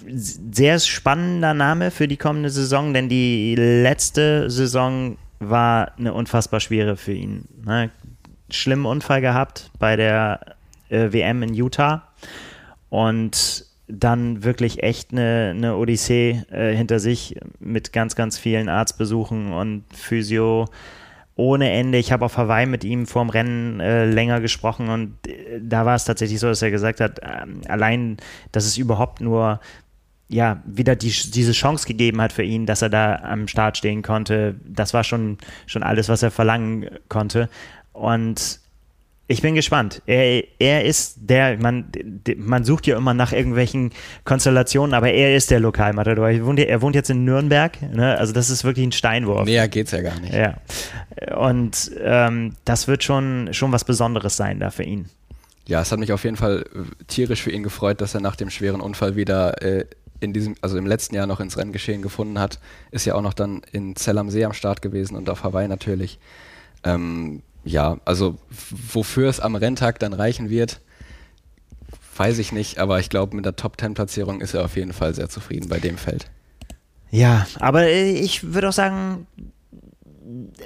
Sehr 0.06 0.80
spannender 0.80 1.54
Name 1.54 1.90
für 1.90 2.08
die 2.08 2.16
kommende 2.16 2.50
Saison, 2.50 2.92
denn 2.92 3.08
die 3.08 3.54
letzte 3.54 4.50
Saison 4.50 5.16
war 5.38 5.92
eine 5.96 6.12
unfassbar 6.12 6.58
schwere 6.58 6.96
für 6.96 7.12
ihn. 7.12 7.44
Ne? 7.64 7.90
Schlimmen 8.50 8.86
Unfall 8.86 9.20
gehabt 9.20 9.70
bei 9.78 9.94
der 9.94 10.56
äh, 10.88 11.12
WM 11.12 11.42
in 11.42 11.54
Utah 11.54 12.08
und 12.88 13.66
dann 13.88 14.44
wirklich 14.44 14.82
echt 14.82 15.12
eine, 15.12 15.54
eine 15.54 15.76
Odyssee 15.76 16.42
äh, 16.50 16.74
hinter 16.74 17.00
sich 17.00 17.36
mit 17.58 17.92
ganz, 17.92 18.14
ganz 18.14 18.38
vielen 18.38 18.68
Arztbesuchen 18.68 19.52
und 19.52 19.84
Physio 19.94 20.66
ohne 21.36 21.70
Ende. 21.70 21.98
Ich 21.98 22.12
habe 22.12 22.24
auf 22.24 22.36
Hawaii 22.36 22.66
mit 22.66 22.84
ihm 22.84 23.06
vorm 23.06 23.30
Rennen 23.30 23.80
äh, 23.80 24.04
länger 24.04 24.40
gesprochen 24.40 24.90
und 24.90 25.14
äh, 25.26 25.60
da 25.62 25.86
war 25.86 25.94
es 25.94 26.04
tatsächlich 26.04 26.40
so, 26.40 26.48
dass 26.48 26.60
er 26.60 26.70
gesagt 26.70 27.00
hat, 27.00 27.20
ähm, 27.22 27.62
allein, 27.68 28.18
dass 28.52 28.66
es 28.66 28.76
überhaupt 28.76 29.20
nur 29.20 29.60
ja, 30.28 30.62
wieder 30.66 30.94
die, 30.94 31.08
diese 31.10 31.52
Chance 31.52 31.86
gegeben 31.86 32.20
hat 32.20 32.32
für 32.32 32.42
ihn, 32.42 32.66
dass 32.66 32.82
er 32.82 32.90
da 32.90 33.16
am 33.16 33.48
Start 33.48 33.78
stehen 33.78 34.02
konnte. 34.02 34.56
Das 34.66 34.92
war 34.92 35.02
schon, 35.02 35.38
schon 35.66 35.82
alles, 35.82 36.10
was 36.10 36.22
er 36.22 36.30
verlangen 36.30 36.90
konnte. 37.08 37.48
Und 37.94 38.60
ich 39.30 39.42
bin 39.42 39.54
gespannt. 39.54 40.00
Er, 40.06 40.42
er 40.58 40.84
ist 40.86 41.18
der, 41.20 41.58
man, 41.58 41.92
man 42.38 42.64
sucht 42.64 42.86
ja 42.86 42.96
immer 42.96 43.12
nach 43.12 43.32
irgendwelchen 43.32 43.92
Konstellationen, 44.24 44.94
aber 44.94 45.12
er 45.12 45.36
ist 45.36 45.50
der 45.50 45.60
Lokalmatador. 45.60 46.30
Er 46.30 46.44
wohnt, 46.46 46.58
er 46.58 46.82
wohnt 46.82 46.94
jetzt 46.94 47.10
in 47.10 47.24
Nürnberg, 47.24 47.80
ne? 47.82 48.16
also 48.16 48.32
das 48.32 48.48
ist 48.48 48.64
wirklich 48.64 48.86
ein 48.86 48.92
Steinwurf. 48.92 49.44
Näher 49.44 49.68
geht's 49.68 49.90
ja 49.90 50.00
gar 50.00 50.18
nicht. 50.18 50.32
Ja. 50.32 50.56
Und 51.36 51.90
ähm, 52.00 52.54
das 52.64 52.88
wird 52.88 53.04
schon, 53.04 53.50
schon 53.52 53.70
was 53.70 53.84
Besonderes 53.84 54.36
sein 54.36 54.60
da 54.60 54.70
für 54.70 54.84
ihn. 54.84 55.10
Ja, 55.66 55.82
es 55.82 55.92
hat 55.92 55.98
mich 55.98 56.12
auf 56.14 56.24
jeden 56.24 56.36
Fall 56.36 56.64
äh, 56.74 57.04
tierisch 57.06 57.42
für 57.42 57.52
ihn 57.52 57.62
gefreut, 57.62 58.00
dass 58.00 58.14
er 58.14 58.20
nach 58.20 58.36
dem 58.36 58.48
schweren 58.48 58.80
Unfall 58.80 59.14
wieder 59.14 59.60
äh, 59.60 59.84
in 60.20 60.32
diesem, 60.32 60.54
also 60.62 60.78
im 60.78 60.86
letzten 60.86 61.14
Jahr 61.14 61.26
noch 61.26 61.40
ins 61.40 61.58
Renngeschehen 61.58 62.00
gefunden 62.00 62.38
hat. 62.38 62.58
Ist 62.92 63.04
ja 63.04 63.14
auch 63.14 63.22
noch 63.22 63.34
dann 63.34 63.60
in 63.72 63.94
Zell 63.94 64.16
am 64.16 64.30
See 64.30 64.46
am 64.46 64.54
Start 64.54 64.80
gewesen 64.80 65.16
und 65.16 65.28
auf 65.28 65.44
Hawaii 65.44 65.68
natürlich. 65.68 66.18
Ähm, 66.82 67.42
ja, 67.68 67.98
also 68.04 68.38
wofür 68.70 69.28
es 69.28 69.40
am 69.40 69.54
Renntag 69.54 69.98
dann 69.98 70.12
reichen 70.12 70.48
wird, 70.48 70.80
weiß 72.16 72.38
ich 72.38 72.50
nicht, 72.50 72.78
aber 72.78 72.98
ich 72.98 73.10
glaube, 73.10 73.36
mit 73.36 73.44
der 73.44 73.56
Top-10-Platzierung 73.56 74.40
ist 74.40 74.54
er 74.54 74.64
auf 74.64 74.76
jeden 74.76 74.92
Fall 74.92 75.14
sehr 75.14 75.28
zufrieden 75.28 75.68
bei 75.68 75.78
dem 75.78 75.98
Feld. 75.98 76.30
Ja, 77.10 77.46
aber 77.60 77.84
äh, 77.84 78.10
ich 78.12 78.52
würde 78.54 78.70
auch 78.70 78.72
sagen, 78.72 79.26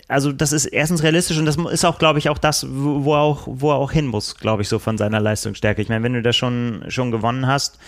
also 0.09 0.33
das 0.33 0.53
ist 0.53 0.67
erstens 0.67 1.03
realistisch 1.03 1.39
und 1.39 1.47
das 1.47 1.57
ist 1.57 1.85
auch, 1.85 1.99
glaube 1.99 2.19
ich, 2.19 2.29
auch 2.29 2.39
das, 2.39 2.67
wo 2.69 3.15
er 3.15 3.21
auch, 3.21 3.47
wo 3.47 3.71
er 3.71 3.77
auch 3.77 3.93
hin 3.93 4.07
muss, 4.07 4.37
glaube 4.37 4.63
ich, 4.63 4.69
so 4.69 4.79
von 4.79 4.99
seiner 4.99 5.21
Leistungsstärke. 5.21 5.83
Ich 5.83 5.89
meine, 5.89 6.03
wenn 6.05 6.15
du 6.15 6.23
das 6.23 6.37
schon, 6.37 6.85
schon 6.89 7.11
gewonnen 7.11 7.47
hast, 7.47 7.79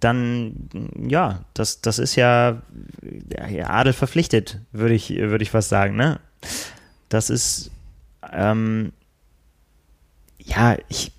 dann 0.00 0.68
ja, 1.08 1.44
das, 1.54 1.80
das 1.80 1.98
ist 1.98 2.16
ja, 2.16 2.62
ja 3.50 3.70
Adel 3.70 3.92
verpflichtet, 3.92 4.60
würde 4.72 4.94
ich, 4.94 5.10
würde 5.10 5.42
ich 5.42 5.50
fast 5.50 5.68
sagen, 5.68 5.96
ne? 5.96 6.20
Das 7.08 7.30
ist 7.30 7.70
ähm, 8.32 8.92
ja, 10.38 10.76
ich 10.88 11.12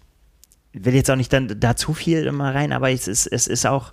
will 0.73 0.95
jetzt 0.95 1.10
auch 1.10 1.15
nicht 1.15 1.32
dann 1.32 1.60
da 1.60 1.76
zu 1.76 1.93
viel 1.93 2.26
immer 2.26 2.54
rein, 2.54 2.71
aber 2.71 2.91
es 2.91 3.08
ist, 3.08 3.28
es 3.28 3.47
ist 3.47 3.65
auch, 3.65 3.91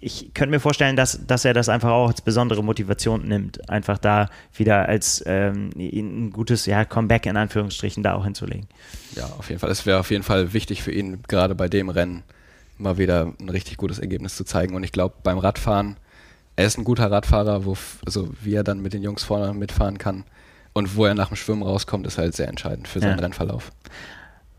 ich 0.00 0.34
könnte 0.34 0.50
mir 0.50 0.60
vorstellen, 0.60 0.96
dass, 0.96 1.24
dass 1.26 1.44
er 1.44 1.54
das 1.54 1.68
einfach 1.68 1.90
auch 1.90 2.08
als 2.08 2.20
besondere 2.20 2.62
Motivation 2.64 3.26
nimmt, 3.26 3.70
einfach 3.70 3.98
da 3.98 4.28
wieder 4.54 4.88
als 4.88 5.22
ähm, 5.26 5.70
ein 5.76 6.30
gutes 6.30 6.66
ja, 6.66 6.84
Comeback 6.84 7.26
in 7.26 7.36
Anführungsstrichen 7.36 8.02
da 8.02 8.14
auch 8.14 8.24
hinzulegen. 8.24 8.66
Ja, 9.14 9.26
auf 9.38 9.48
jeden 9.48 9.60
Fall. 9.60 9.70
Es 9.70 9.86
wäre 9.86 10.00
auf 10.00 10.10
jeden 10.10 10.24
Fall 10.24 10.52
wichtig 10.52 10.82
für 10.82 10.92
ihn, 10.92 11.22
gerade 11.28 11.54
bei 11.54 11.68
dem 11.68 11.88
Rennen 11.88 12.24
mal 12.78 12.98
wieder 12.98 13.32
ein 13.40 13.48
richtig 13.48 13.76
gutes 13.76 14.00
Ergebnis 14.00 14.36
zu 14.36 14.44
zeigen. 14.44 14.74
Und 14.74 14.82
ich 14.82 14.90
glaube, 14.90 15.14
beim 15.22 15.38
Radfahren, 15.38 15.96
er 16.56 16.66
ist 16.66 16.78
ein 16.78 16.84
guter 16.84 17.10
Radfahrer, 17.10 17.64
wo, 17.64 17.76
also 18.04 18.28
wie 18.42 18.54
er 18.54 18.64
dann 18.64 18.82
mit 18.82 18.92
den 18.92 19.02
Jungs 19.02 19.22
vorne 19.22 19.54
mitfahren 19.54 19.98
kann, 19.98 20.24
und 20.72 20.96
wo 20.96 21.04
er 21.04 21.14
nach 21.14 21.28
dem 21.28 21.36
Schwimmen 21.36 21.62
rauskommt, 21.62 22.06
ist 22.06 22.18
halt 22.18 22.34
sehr 22.34 22.48
entscheidend 22.48 22.88
für 22.88 23.00
seinen 23.00 23.18
ja. 23.18 23.24
Rennverlauf. 23.24 23.72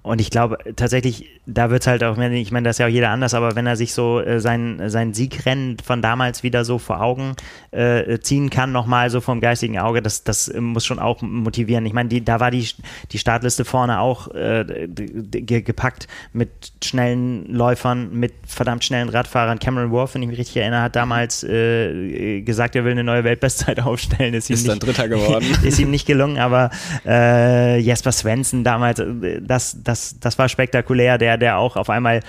Und 0.04 0.20
ich 0.20 0.30
glaube 0.30 0.58
tatsächlich, 0.76 1.30
da 1.46 1.70
wird 1.70 1.82
es 1.82 1.88
halt 1.88 2.04
auch, 2.04 2.18
ich 2.18 2.52
meine, 2.52 2.68
das 2.68 2.76
ist 2.76 2.80
ja 2.80 2.88
auch 2.88 2.92
jeder 2.92 3.10
anders, 3.10 3.34
aber 3.34 3.56
wenn 3.56 3.66
er 3.66 3.78
sich 3.78 3.94
so 3.94 4.20
äh, 4.20 4.42
sein, 4.42 4.82
sein 4.88 5.14
Siegrennen 5.14 5.78
von 5.80 6.02
damals 6.02 6.44
wieder 6.44 6.66
so 6.66 6.78
vor 6.78 7.02
Augen 7.02 7.36
äh, 7.72 8.20
ziehen 8.20 8.50
kann, 8.50 8.74
nochmal 8.74 9.10
so 9.10 9.22
vom 9.22 9.40
geistigen 9.40 9.80
Auge, 9.80 10.02
das, 10.02 10.26
das 10.26 10.54
muss 10.54 10.86
schon 10.86 11.00
auch 11.00 11.22
motivieren. 11.22 11.86
Ich 11.86 11.94
meine, 11.94 12.10
die, 12.10 12.24
da 12.24 12.42
war 12.42 12.52
die, 12.52 12.68
die 13.14 13.18
Startliste 13.18 13.64
vorne 13.64 14.02
auch 14.02 14.28
äh, 14.36 14.88
gepackt 14.90 16.10
mit 16.34 16.50
schnellen 16.84 17.46
Läufern, 17.46 18.12
mit 18.12 18.34
verdammt 18.46 18.84
schnellen 18.84 19.08
Radfahrern. 19.08 19.58
Cameron 19.60 19.92
Worth, 19.92 20.16
wenn 20.16 20.24
ich 20.24 20.28
mich 20.28 20.38
richtig 20.38 20.58
erinnere, 20.58 20.82
hat 20.82 20.98
damals 20.98 21.46
äh, 21.46 22.42
gesagt, 22.42 22.76
er 22.76 22.84
will 22.84 22.92
eine 22.92 23.06
neue 23.06 23.24
Weltbestzeit 23.24 23.80
aufstellen. 23.86 24.34
Ist, 24.34 24.50
ihm 24.50 24.56
ist 24.56 24.64
nicht, 24.64 24.72
dann 24.72 24.80
Dritter 24.80 25.08
geworden. 25.08 25.46
ist 25.64 25.80
ihm 25.80 25.92
nicht 25.92 26.06
gelungen, 26.06 26.40
aber 26.40 26.72
äh, 27.06 27.80
Jesper 27.80 28.12
Svensson 28.12 28.66
damals, 28.66 29.00
äh, 29.00 29.42
das, 29.42 29.78
das 29.82 29.93
das, 29.94 30.20
das 30.20 30.40
war 30.40 30.50
spektakulär, 30.50 31.20
der, 31.20 31.38
der 31.38 31.60
auch 31.60 31.76
auf 31.76 31.92
einmal, 31.92 32.22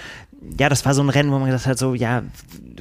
ja, 0.58 0.68
das 0.68 0.84
war 0.84 0.92
so 0.92 1.02
ein 1.02 1.08
Rennen, 1.08 1.30
wo 1.32 1.38
man 1.38 1.46
gesagt 1.46 1.66
hat, 1.66 1.78
so, 1.78 1.94
ja, 1.94 2.22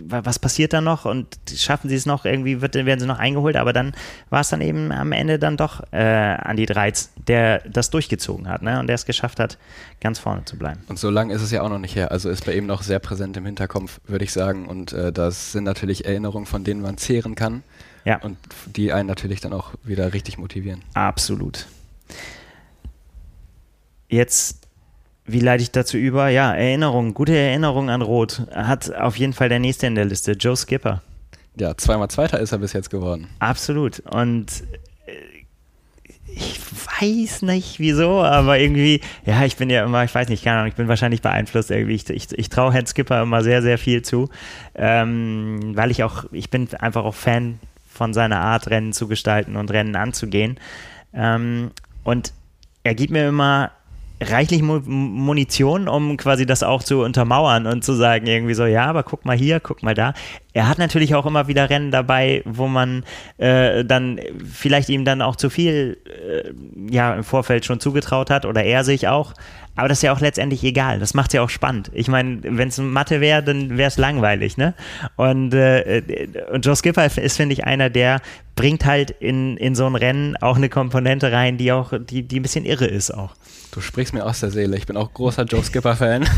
was 0.05 0.39
passiert 0.39 0.73
da 0.73 0.81
noch 0.81 1.05
und 1.05 1.37
schaffen 1.55 1.89
sie 1.89 1.95
es 1.95 2.05
noch, 2.05 2.25
irgendwie 2.25 2.59
wird, 2.59 2.75
werden 2.75 2.99
sie 2.99 3.05
noch 3.05 3.19
eingeholt, 3.19 3.55
aber 3.55 3.71
dann 3.71 3.93
war 4.29 4.41
es 4.41 4.49
dann 4.49 4.59
eben 4.59 4.91
am 4.91 5.13
Ende 5.13 5.39
dann 5.39 5.55
doch 5.55 5.81
äh, 5.93 6.49
Andy 6.49 6.65
Dreiz, 6.65 7.11
der 7.27 7.59
das 7.59 7.91
durchgezogen 7.91 8.49
hat 8.49 8.61
ne? 8.61 8.77
und 8.81 8.87
der 8.87 8.95
es 8.95 9.05
geschafft 9.05 9.39
hat, 9.39 9.57
ganz 10.01 10.19
vorne 10.19 10.43
zu 10.43 10.57
bleiben. 10.57 10.81
Und 10.89 10.99
so 10.99 11.09
lange 11.09 11.33
ist 11.33 11.41
es 11.41 11.51
ja 11.51 11.61
auch 11.61 11.69
noch 11.69 11.79
nicht 11.79 11.95
her, 11.95 12.11
also 12.11 12.29
ist 12.29 12.45
bei 12.45 12.53
ihm 12.53 12.65
noch 12.65 12.81
sehr 12.81 12.99
präsent 12.99 13.37
im 13.37 13.45
Hinterkopf, 13.45 14.01
würde 14.05 14.25
ich 14.25 14.33
sagen 14.33 14.67
und 14.67 14.91
äh, 14.91 15.13
das 15.13 15.53
sind 15.53 15.63
natürlich 15.63 16.03
Erinnerungen, 16.03 16.45
von 16.45 16.65
denen 16.65 16.81
man 16.81 16.97
zehren 16.97 17.35
kann 17.35 17.63
ja. 18.03 18.17
und 18.21 18.37
die 18.65 18.91
einen 18.91 19.07
natürlich 19.07 19.39
dann 19.39 19.53
auch 19.53 19.75
wieder 19.83 20.13
richtig 20.13 20.37
motivieren. 20.37 20.81
Absolut. 20.93 21.67
Jetzt 24.09 24.63
wie 25.25 25.39
leite 25.39 25.63
ich 25.63 25.71
dazu 25.71 25.97
über? 25.97 26.29
Ja, 26.29 26.53
Erinnerung, 26.53 27.13
gute 27.13 27.35
Erinnerung 27.35 27.89
an 27.89 28.01
Rot. 28.01 28.43
Hat 28.53 28.93
auf 28.93 29.17
jeden 29.17 29.33
Fall 29.33 29.49
der 29.49 29.59
nächste 29.59 29.87
in 29.87 29.95
der 29.95 30.05
Liste, 30.05 30.33
Joe 30.33 30.55
Skipper. 30.55 31.01
Ja, 31.55 31.77
zweimal 31.77 32.09
Zweiter 32.09 32.39
ist 32.39 32.51
er 32.51 32.57
bis 32.57 32.73
jetzt 32.73 32.89
geworden. 32.89 33.27
Absolut. 33.39 33.99
Und 33.99 34.63
äh, 35.05 35.13
ich 36.27 36.59
weiß 37.01 37.43
nicht 37.43 37.79
wieso, 37.79 38.23
aber 38.23 38.59
irgendwie, 38.59 39.01
ja, 39.25 39.45
ich 39.45 39.55
bin 39.55 39.69
ja 39.69 39.85
immer, 39.85 40.03
ich 40.03 40.13
weiß 40.13 40.29
nicht, 40.29 40.43
keine 40.43 40.57
Ahnung, 40.57 40.69
ich 40.69 40.75
bin 40.75 40.87
wahrscheinlich 40.87 41.21
beeinflusst 41.21 41.71
irgendwie. 41.71 41.95
Ich, 41.95 42.09
ich, 42.09 42.31
ich 42.37 42.49
traue 42.49 42.73
Herrn 42.73 42.87
Skipper 42.87 43.21
immer 43.21 43.43
sehr, 43.43 43.61
sehr 43.61 43.77
viel 43.77 44.01
zu, 44.01 44.29
ähm, 44.75 45.73
weil 45.75 45.91
ich 45.91 46.03
auch, 46.03 46.25
ich 46.31 46.49
bin 46.49 46.67
einfach 46.79 47.05
auch 47.05 47.15
Fan 47.15 47.59
von 47.87 48.13
seiner 48.13 48.39
Art, 48.39 48.69
Rennen 48.69 48.91
zu 48.91 49.07
gestalten 49.07 49.55
und 49.55 49.71
Rennen 49.71 49.95
anzugehen. 49.95 50.59
Ähm, 51.13 51.71
und 52.03 52.33
er 52.83 52.95
gibt 52.95 53.11
mir 53.11 53.27
immer 53.27 53.71
reichlich 54.31 54.61
Munition, 54.61 55.87
um 55.87 56.17
quasi 56.17 56.45
das 56.45 56.63
auch 56.63 56.83
zu 56.83 57.01
untermauern 57.01 57.65
und 57.67 57.83
zu 57.83 57.93
sagen, 57.93 58.27
irgendwie 58.27 58.53
so, 58.53 58.65
ja, 58.65 58.85
aber 58.85 59.03
guck 59.03 59.25
mal 59.25 59.37
hier, 59.37 59.59
guck 59.59 59.83
mal 59.83 59.93
da. 59.93 60.13
Er 60.53 60.67
hat 60.67 60.77
natürlich 60.77 61.15
auch 61.15 61.25
immer 61.25 61.47
wieder 61.47 61.69
Rennen 61.69 61.91
dabei, 61.91 62.43
wo 62.45 62.67
man 62.67 63.03
äh, 63.37 63.83
dann 63.83 64.19
vielleicht 64.51 64.89
ihm 64.89 65.05
dann 65.05 65.21
auch 65.21 65.35
zu 65.35 65.49
viel 65.49 65.97
äh, 66.05 66.51
ja, 66.93 67.13
im 67.15 67.23
Vorfeld 67.23 67.65
schon 67.65 67.79
zugetraut 67.79 68.29
hat 68.29 68.45
oder 68.45 68.63
er 68.63 68.83
sich 68.83 69.07
auch. 69.07 69.33
Aber 69.75 69.87
das 69.87 69.99
ist 69.99 70.01
ja 70.03 70.13
auch 70.13 70.19
letztendlich 70.19 70.63
egal. 70.63 70.99
Das 70.99 71.15
macht 71.15 71.29
es 71.29 71.33
ja 71.33 71.41
auch 71.41 71.49
spannend. 71.49 71.89
Ich 71.93 72.07
meine, 72.07 72.41
wenn 72.43 72.67
es 72.67 72.77
Mathe 72.77 73.21
wäre, 73.21 73.41
dann 73.41 73.77
wäre 73.77 73.87
es 73.87 73.97
langweilig, 73.97 74.55
ne? 74.57 74.75
Und, 75.15 75.53
äh, 75.53 76.27
und 76.51 76.65
Joe 76.65 76.75
Skipper 76.75 77.05
ist, 77.05 77.37
finde 77.37 77.53
ich, 77.53 77.63
einer, 77.65 77.89
der 77.89 78.21
bringt 78.55 78.85
halt 78.85 79.09
in, 79.09 79.57
in 79.57 79.73
so 79.73 79.87
ein 79.87 79.95
Rennen 79.95 80.37
auch 80.37 80.57
eine 80.57 80.69
Komponente 80.69 81.31
rein, 81.31 81.57
die 81.57 81.71
auch, 81.71 81.93
die, 81.99 82.21
die 82.21 82.39
ein 82.39 82.43
bisschen 82.43 82.65
irre 82.65 82.85
ist 82.85 83.11
auch. 83.11 83.33
Du 83.73 83.81
sprichst 83.81 84.13
mir 84.13 84.23
aus 84.23 84.39
der 84.39 84.51
Seele. 84.51 84.77
Ich 84.77 84.85
bin 84.85 84.95
auch 84.97 85.11
großer 85.11 85.45
Joe 85.45 85.63
Skipper-Fan. 85.63 86.29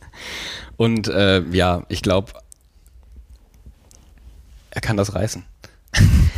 und 0.78 1.06
äh, 1.06 1.42
ja, 1.50 1.82
ich 1.90 2.00
glaube, 2.00 2.32
er 4.70 4.80
kann 4.80 4.96
das 4.96 5.14
reißen. 5.14 5.44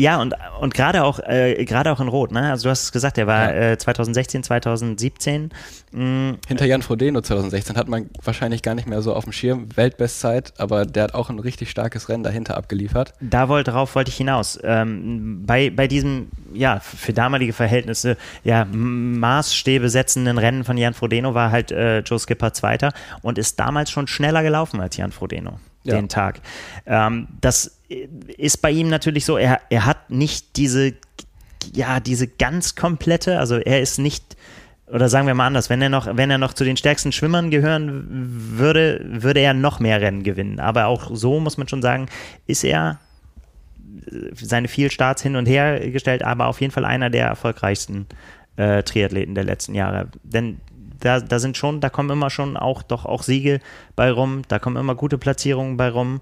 Ja, 0.00 0.18
und, 0.18 0.34
und 0.60 0.72
gerade 0.72 1.04
auch, 1.04 1.18
äh, 1.18 1.62
gerade 1.66 1.92
auch 1.92 2.00
in 2.00 2.08
Rot, 2.08 2.32
ne? 2.32 2.50
Also 2.50 2.64
du 2.64 2.70
hast 2.70 2.84
es 2.84 2.92
gesagt, 2.92 3.18
er 3.18 3.26
war 3.26 3.54
ja. 3.54 3.72
äh, 3.72 3.78
2016, 3.78 4.42
2017. 4.42 5.50
Mh, 5.92 6.36
Hinter 6.48 6.64
Jan 6.64 6.80
Frodeno 6.80 7.20
2016 7.20 7.76
hat 7.76 7.86
man 7.86 8.08
wahrscheinlich 8.24 8.62
gar 8.62 8.74
nicht 8.74 8.88
mehr 8.88 9.02
so 9.02 9.12
auf 9.14 9.24
dem 9.24 9.32
Schirm. 9.34 9.68
Weltbestzeit, 9.76 10.54
aber 10.56 10.86
der 10.86 11.02
hat 11.02 11.14
auch 11.14 11.28
ein 11.28 11.38
richtig 11.38 11.68
starkes 11.68 12.08
Rennen 12.08 12.22
dahinter 12.22 12.56
abgeliefert. 12.56 13.12
Da 13.20 13.50
wollte, 13.50 13.72
darauf 13.72 13.94
wollte 13.94 14.08
ich 14.08 14.16
hinaus. 14.16 14.58
Ähm, 14.62 15.42
bei, 15.44 15.68
bei 15.68 15.86
diesem, 15.86 16.30
ja, 16.54 16.80
für 16.80 17.12
damalige 17.12 17.52
Verhältnisse, 17.52 18.16
ja, 18.42 18.64
Maßstäbe 18.64 19.90
setzenden 19.90 20.38
Rennen 20.38 20.64
von 20.64 20.78
Jan 20.78 20.94
Frodeno 20.94 21.34
war 21.34 21.50
halt 21.50 21.72
äh, 21.72 21.98
Joe 21.98 22.18
Skipper 22.18 22.54
Zweiter 22.54 22.94
und 23.20 23.36
ist 23.36 23.60
damals 23.60 23.90
schon 23.90 24.06
schneller 24.06 24.42
gelaufen 24.42 24.80
als 24.80 24.96
Jan 24.96 25.12
Frodeno 25.12 25.58
ja. 25.84 25.96
den 25.96 26.08
Tag. 26.08 26.40
Ähm, 26.86 27.28
das 27.40 27.79
ist 28.36 28.62
bei 28.62 28.70
ihm 28.70 28.88
natürlich 28.88 29.24
so, 29.24 29.36
er, 29.36 29.60
er 29.68 29.86
hat 29.86 30.10
nicht 30.10 30.56
diese, 30.56 30.94
ja, 31.74 32.00
diese 32.00 32.28
ganz 32.28 32.74
komplette, 32.74 33.38
also 33.38 33.56
er 33.56 33.80
ist 33.80 33.98
nicht, 33.98 34.36
oder 34.86 35.08
sagen 35.08 35.26
wir 35.26 35.34
mal 35.34 35.46
anders, 35.46 35.70
wenn 35.70 35.82
er 35.82 35.88
noch, 35.88 36.16
wenn 36.16 36.30
er 36.30 36.38
noch 36.38 36.54
zu 36.54 36.64
den 36.64 36.76
stärksten 36.76 37.12
Schwimmern 37.12 37.50
gehören 37.50 38.06
würde, 38.08 39.04
würde 39.04 39.40
er 39.40 39.54
noch 39.54 39.80
mehr 39.80 40.00
Rennen 40.00 40.22
gewinnen. 40.22 40.60
Aber 40.60 40.86
auch 40.86 41.10
so 41.12 41.40
muss 41.40 41.58
man 41.58 41.68
schon 41.68 41.82
sagen, 41.82 42.06
ist 42.46 42.64
er 42.64 42.98
seine 44.32 44.68
viel 44.68 44.90
Starts 44.90 45.22
hin 45.22 45.36
und 45.36 45.46
her 45.46 45.90
gestellt, 45.90 46.22
aber 46.22 46.46
auf 46.46 46.60
jeden 46.60 46.72
Fall 46.72 46.84
einer 46.84 47.10
der 47.10 47.26
erfolgreichsten 47.26 48.06
äh, 48.56 48.82
Triathleten 48.82 49.34
der 49.34 49.44
letzten 49.44 49.74
Jahre. 49.74 50.08
Denn 50.22 50.60
da, 51.00 51.20
da 51.20 51.38
sind 51.38 51.56
schon, 51.56 51.80
da 51.80 51.88
kommen 51.88 52.10
immer 52.10 52.30
schon 52.30 52.56
auch 52.56 52.82
doch 52.82 53.06
auch 53.06 53.22
Siege 53.22 53.60
bei 53.96 54.10
rum, 54.10 54.42
da 54.48 54.58
kommen 54.58 54.76
immer 54.76 54.94
gute 54.94 55.18
Platzierungen 55.18 55.76
bei 55.76 55.88
rum. 55.88 56.20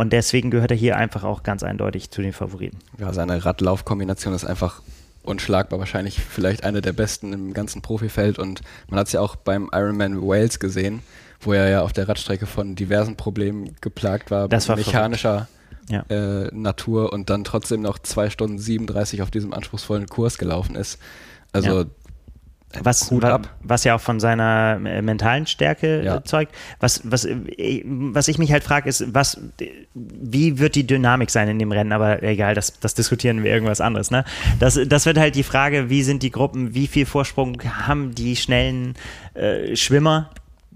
Und 0.00 0.14
deswegen 0.14 0.50
gehört 0.50 0.70
er 0.70 0.78
hier 0.78 0.96
einfach 0.96 1.24
auch 1.24 1.42
ganz 1.42 1.62
eindeutig 1.62 2.10
zu 2.10 2.22
den 2.22 2.32
Favoriten. 2.32 2.78
Ja, 2.96 3.12
seine 3.12 3.44
Radlauf-Kombination 3.44 4.32
ist 4.32 4.46
einfach 4.46 4.80
unschlagbar, 5.24 5.78
wahrscheinlich 5.78 6.20
vielleicht 6.20 6.64
eine 6.64 6.80
der 6.80 6.94
besten 6.94 7.34
im 7.34 7.52
ganzen 7.52 7.82
Profifeld. 7.82 8.38
Und 8.38 8.62
man 8.88 8.98
hat 8.98 9.08
es 9.08 9.12
ja 9.12 9.20
auch 9.20 9.36
beim 9.36 9.68
Ironman 9.74 10.22
Wales 10.22 10.58
gesehen, 10.58 11.02
wo 11.38 11.52
er 11.52 11.68
ja 11.68 11.82
auf 11.82 11.92
der 11.92 12.08
Radstrecke 12.08 12.46
von 12.46 12.76
diversen 12.76 13.16
Problemen 13.16 13.76
geplagt 13.82 14.30
war, 14.30 14.48
das 14.48 14.70
war 14.70 14.76
mechanischer 14.76 15.48
ja. 15.90 16.00
äh, 16.08 16.48
Natur 16.50 17.12
und 17.12 17.28
dann 17.28 17.44
trotzdem 17.44 17.82
noch 17.82 17.98
zwei 17.98 18.30
Stunden 18.30 18.58
37 18.58 19.20
auf 19.20 19.30
diesem 19.30 19.52
anspruchsvollen 19.52 20.06
Kurs 20.06 20.38
gelaufen 20.38 20.76
ist. 20.76 20.98
Also 21.52 21.80
ja. 21.80 21.84
Was, 22.82 23.10
wa, 23.10 23.40
was 23.64 23.82
ja 23.82 23.96
auch 23.96 24.00
von 24.00 24.20
seiner 24.20 24.80
äh, 24.84 25.02
mentalen 25.02 25.46
Stärke 25.46 26.02
ja. 26.04 26.22
zeugt. 26.22 26.54
Was, 26.78 27.00
was, 27.04 27.24
äh, 27.24 27.82
was 27.84 28.28
ich 28.28 28.38
mich 28.38 28.52
halt 28.52 28.62
frage, 28.62 28.88
ist, 28.88 29.12
was, 29.12 29.40
wie 29.94 30.58
wird 30.60 30.76
die 30.76 30.86
Dynamik 30.86 31.30
sein 31.30 31.48
in 31.48 31.58
dem 31.58 31.72
Rennen? 31.72 31.90
Aber 31.90 32.22
egal, 32.22 32.54
das, 32.54 32.78
das 32.78 32.94
diskutieren 32.94 33.42
wir 33.42 33.52
irgendwas 33.52 33.80
anderes. 33.80 34.12
Ne? 34.12 34.24
Das, 34.60 34.78
das 34.86 35.04
wird 35.04 35.18
halt 35.18 35.34
die 35.34 35.42
Frage, 35.42 35.90
wie 35.90 36.04
sind 36.04 36.22
die 36.22 36.30
Gruppen, 36.30 36.72
wie 36.72 36.86
viel 36.86 37.06
Vorsprung 37.06 37.60
haben 37.64 38.14
die 38.14 38.36
schnellen 38.36 38.94
äh, 39.34 39.74
Schwimmer 39.74 40.30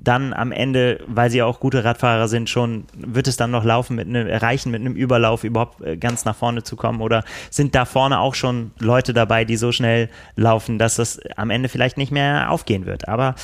dann 0.04 0.32
am 0.32 0.52
Ende, 0.52 1.00
weil 1.06 1.30
sie 1.30 1.42
auch 1.42 1.60
gute 1.60 1.84
Radfahrer 1.84 2.28
sind, 2.28 2.48
schon 2.50 2.84
wird 2.96 3.26
es 3.26 3.36
dann 3.36 3.50
noch 3.50 3.64
laufen 3.64 3.96
mit 3.96 4.06
einem 4.06 4.26
erreichen 4.26 4.70
mit 4.70 4.80
einem 4.80 4.94
Überlauf 4.94 5.44
überhaupt 5.44 5.80
äh, 5.82 5.96
ganz 5.96 6.24
nach 6.24 6.36
vorne 6.36 6.62
zu 6.62 6.76
kommen 6.76 7.00
oder 7.00 7.24
sind 7.50 7.74
da 7.74 7.84
vorne 7.84 8.20
auch 8.20 8.34
schon 8.34 8.72
Leute 8.78 9.12
dabei, 9.14 9.44
die 9.44 9.56
so 9.56 9.72
schnell 9.72 10.08
laufen, 10.36 10.78
dass 10.78 10.96
das 10.96 11.20
am 11.36 11.50
Ende 11.50 11.68
vielleicht 11.68 11.96
nicht 11.96 12.12
mehr 12.12 12.50
aufgehen 12.50 12.86
wird. 12.86 13.08
Aber 13.08 13.34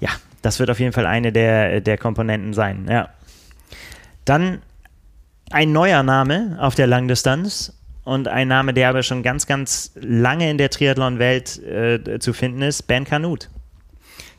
ja, 0.00 0.10
das 0.42 0.58
wird 0.58 0.70
auf 0.70 0.80
jeden 0.80 0.92
Fall 0.92 1.06
eine 1.06 1.32
der, 1.32 1.80
der 1.80 1.96
Komponenten 1.96 2.52
sein. 2.54 2.86
Ja. 2.88 3.08
Dann 4.24 4.60
ein 5.50 5.72
neuer 5.72 6.02
Name 6.02 6.56
auf 6.60 6.74
der 6.74 6.86
Langdistanz 6.86 7.76
und 8.04 8.28
ein 8.28 8.48
Name, 8.48 8.72
der 8.74 8.88
aber 8.88 9.02
schon 9.02 9.22
ganz, 9.22 9.46
ganz 9.46 9.92
lange 9.94 10.50
in 10.50 10.58
der 10.58 10.70
Triathlon-Welt 10.70 11.62
äh, 11.62 12.18
zu 12.18 12.32
finden 12.32 12.62
ist, 12.62 12.82
Ben 12.82 13.04
Canute. 13.04 13.48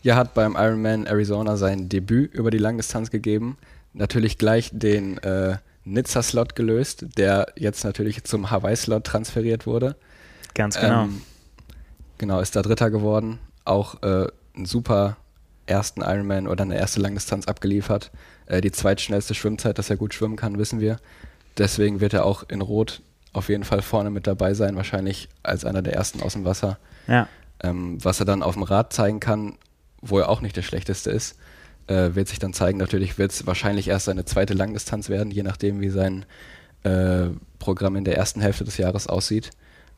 Ja, 0.03 0.15
hat 0.15 0.33
beim 0.33 0.55
Ironman 0.55 1.05
Arizona 1.05 1.57
sein 1.57 1.89
Debüt 1.89 2.33
über 2.33 2.51
die 2.51 2.57
Langdistanz 2.57 3.11
gegeben. 3.11 3.57
Natürlich 3.93 4.37
gleich 4.37 4.71
den 4.73 5.17
äh, 5.19 5.57
Nizza-Slot 5.83 6.55
gelöst, 6.55 7.05
der 7.17 7.53
jetzt 7.55 7.83
natürlich 7.83 8.23
zum 8.23 8.49
Hawaii-Slot 8.49 9.03
transferiert 9.03 9.67
wurde. 9.67 9.95
Ganz 10.53 10.79
genau. 10.79 11.03
Ähm, 11.03 11.21
genau, 12.17 12.39
ist 12.39 12.55
da 12.55 12.61
Dritter 12.61 12.89
geworden. 12.89 13.39
Auch 13.65 14.01
äh, 14.01 14.27
einen 14.55 14.65
super 14.65 15.17
ersten 15.65 16.01
Ironman 16.01 16.47
oder 16.47 16.63
eine 16.63 16.77
erste 16.77 16.99
Langdistanz 16.99 17.47
abgeliefert. 17.47 18.11
Äh, 18.47 18.61
die 18.61 18.71
zweitschnellste 18.71 19.33
Schwimmzeit, 19.33 19.77
dass 19.77 19.89
er 19.89 19.97
gut 19.97 20.13
schwimmen 20.13 20.35
kann, 20.35 20.57
wissen 20.57 20.79
wir. 20.79 20.97
Deswegen 21.57 21.99
wird 21.99 22.13
er 22.13 22.25
auch 22.25 22.43
in 22.47 22.61
Rot 22.61 23.01
auf 23.33 23.49
jeden 23.49 23.63
Fall 23.63 23.81
vorne 23.81 24.09
mit 24.09 24.27
dabei 24.27 24.53
sein, 24.53 24.75
wahrscheinlich 24.75 25.29
als 25.43 25.63
einer 25.63 25.81
der 25.81 25.93
ersten 25.93 26.21
aus 26.21 26.33
dem 26.33 26.45
Wasser. 26.45 26.77
Ja. 27.07 27.27
Ähm, 27.63 28.03
was 28.03 28.19
er 28.19 28.25
dann 28.25 28.43
auf 28.43 28.55
dem 28.55 28.63
Rad 28.63 28.93
zeigen 28.93 29.19
kann, 29.19 29.57
wo 30.01 30.19
er 30.19 30.29
auch 30.29 30.41
nicht 30.41 30.55
der 30.55 30.61
schlechteste 30.61 31.11
ist, 31.11 31.37
äh, 31.87 32.15
wird 32.15 32.27
sich 32.27 32.39
dann 32.39 32.53
zeigen. 32.53 32.77
Natürlich 32.77 33.17
wird 33.17 33.31
es 33.31 33.45
wahrscheinlich 33.45 33.87
erst 33.87 34.05
seine 34.05 34.25
zweite 34.25 34.53
Langdistanz 34.53 35.09
werden, 35.09 35.31
je 35.31 35.43
nachdem, 35.43 35.81
wie 35.81 35.89
sein 35.89 36.25
äh, 36.83 37.29
Programm 37.59 37.95
in 37.95 38.05
der 38.05 38.17
ersten 38.17 38.41
Hälfte 38.41 38.63
des 38.63 38.77
Jahres 38.77 39.07
aussieht. 39.07 39.51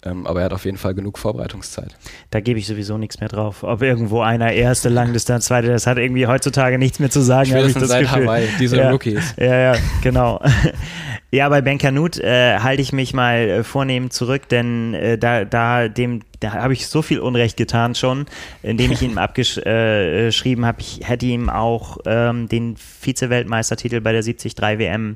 Ähm, 0.05 0.27
aber 0.27 0.39
er 0.39 0.45
hat 0.45 0.53
auf 0.53 0.65
jeden 0.65 0.77
Fall 0.77 0.93
genug 0.93 1.17
Vorbereitungszeit. 1.17 1.95
Da 2.29 2.41
gebe 2.41 2.59
ich 2.59 2.67
sowieso 2.67 2.97
nichts 2.97 3.19
mehr 3.19 3.29
drauf. 3.29 3.63
Ob 3.63 3.81
irgendwo 3.81 4.21
einer 4.21 4.51
erste 4.51 4.89
Langdistanz, 4.89 5.45
zweite, 5.45 5.67
das 5.67 5.87
hat 5.87 5.97
irgendwie 5.97 6.27
heutzutage 6.27 6.77
nichts 6.77 6.99
mehr 6.99 7.09
zu 7.09 7.21
sagen. 7.21 7.49
Spätestens 7.49 7.87
seit 7.87 8.03
Gefühl. 8.03 8.23
Hawaii, 8.25 8.47
diese 8.59 8.77
ja, 8.77 8.89
Rookies. 8.89 9.33
Ja, 9.37 9.55
ja, 9.55 9.75
genau. 10.01 10.41
ja, 11.31 11.47
bei 11.47 11.61
Ben 11.61 11.77
Canute 11.77 12.21
äh, 12.21 12.59
halte 12.59 12.81
ich 12.81 12.91
mich 12.91 13.13
mal 13.13 13.37
äh, 13.37 13.63
vornehm 13.63 14.09
zurück, 14.09 14.49
denn 14.49 14.93
äh, 14.93 15.17
da, 15.17 15.45
da 15.45 15.87
dem 15.87 16.21
da 16.43 16.53
habe 16.53 16.73
ich 16.73 16.87
so 16.87 17.01
viel 17.01 17.19
Unrecht 17.19 17.55
getan 17.55 17.95
schon, 17.95 18.25
indem 18.63 18.91
ich 18.91 19.01
ihm 19.01 19.17
abgeschrieben 19.17 20.65
habe, 20.65 20.81
ich 20.81 20.99
hätte 21.03 21.25
ihm 21.25 21.49
auch 21.49 21.99
ähm, 22.05 22.49
den 22.49 22.75
Vize-Weltmeistertitel 22.75 24.01
bei 24.01 24.11
der 24.11 24.21
73 24.21 24.57
WM 24.57 25.15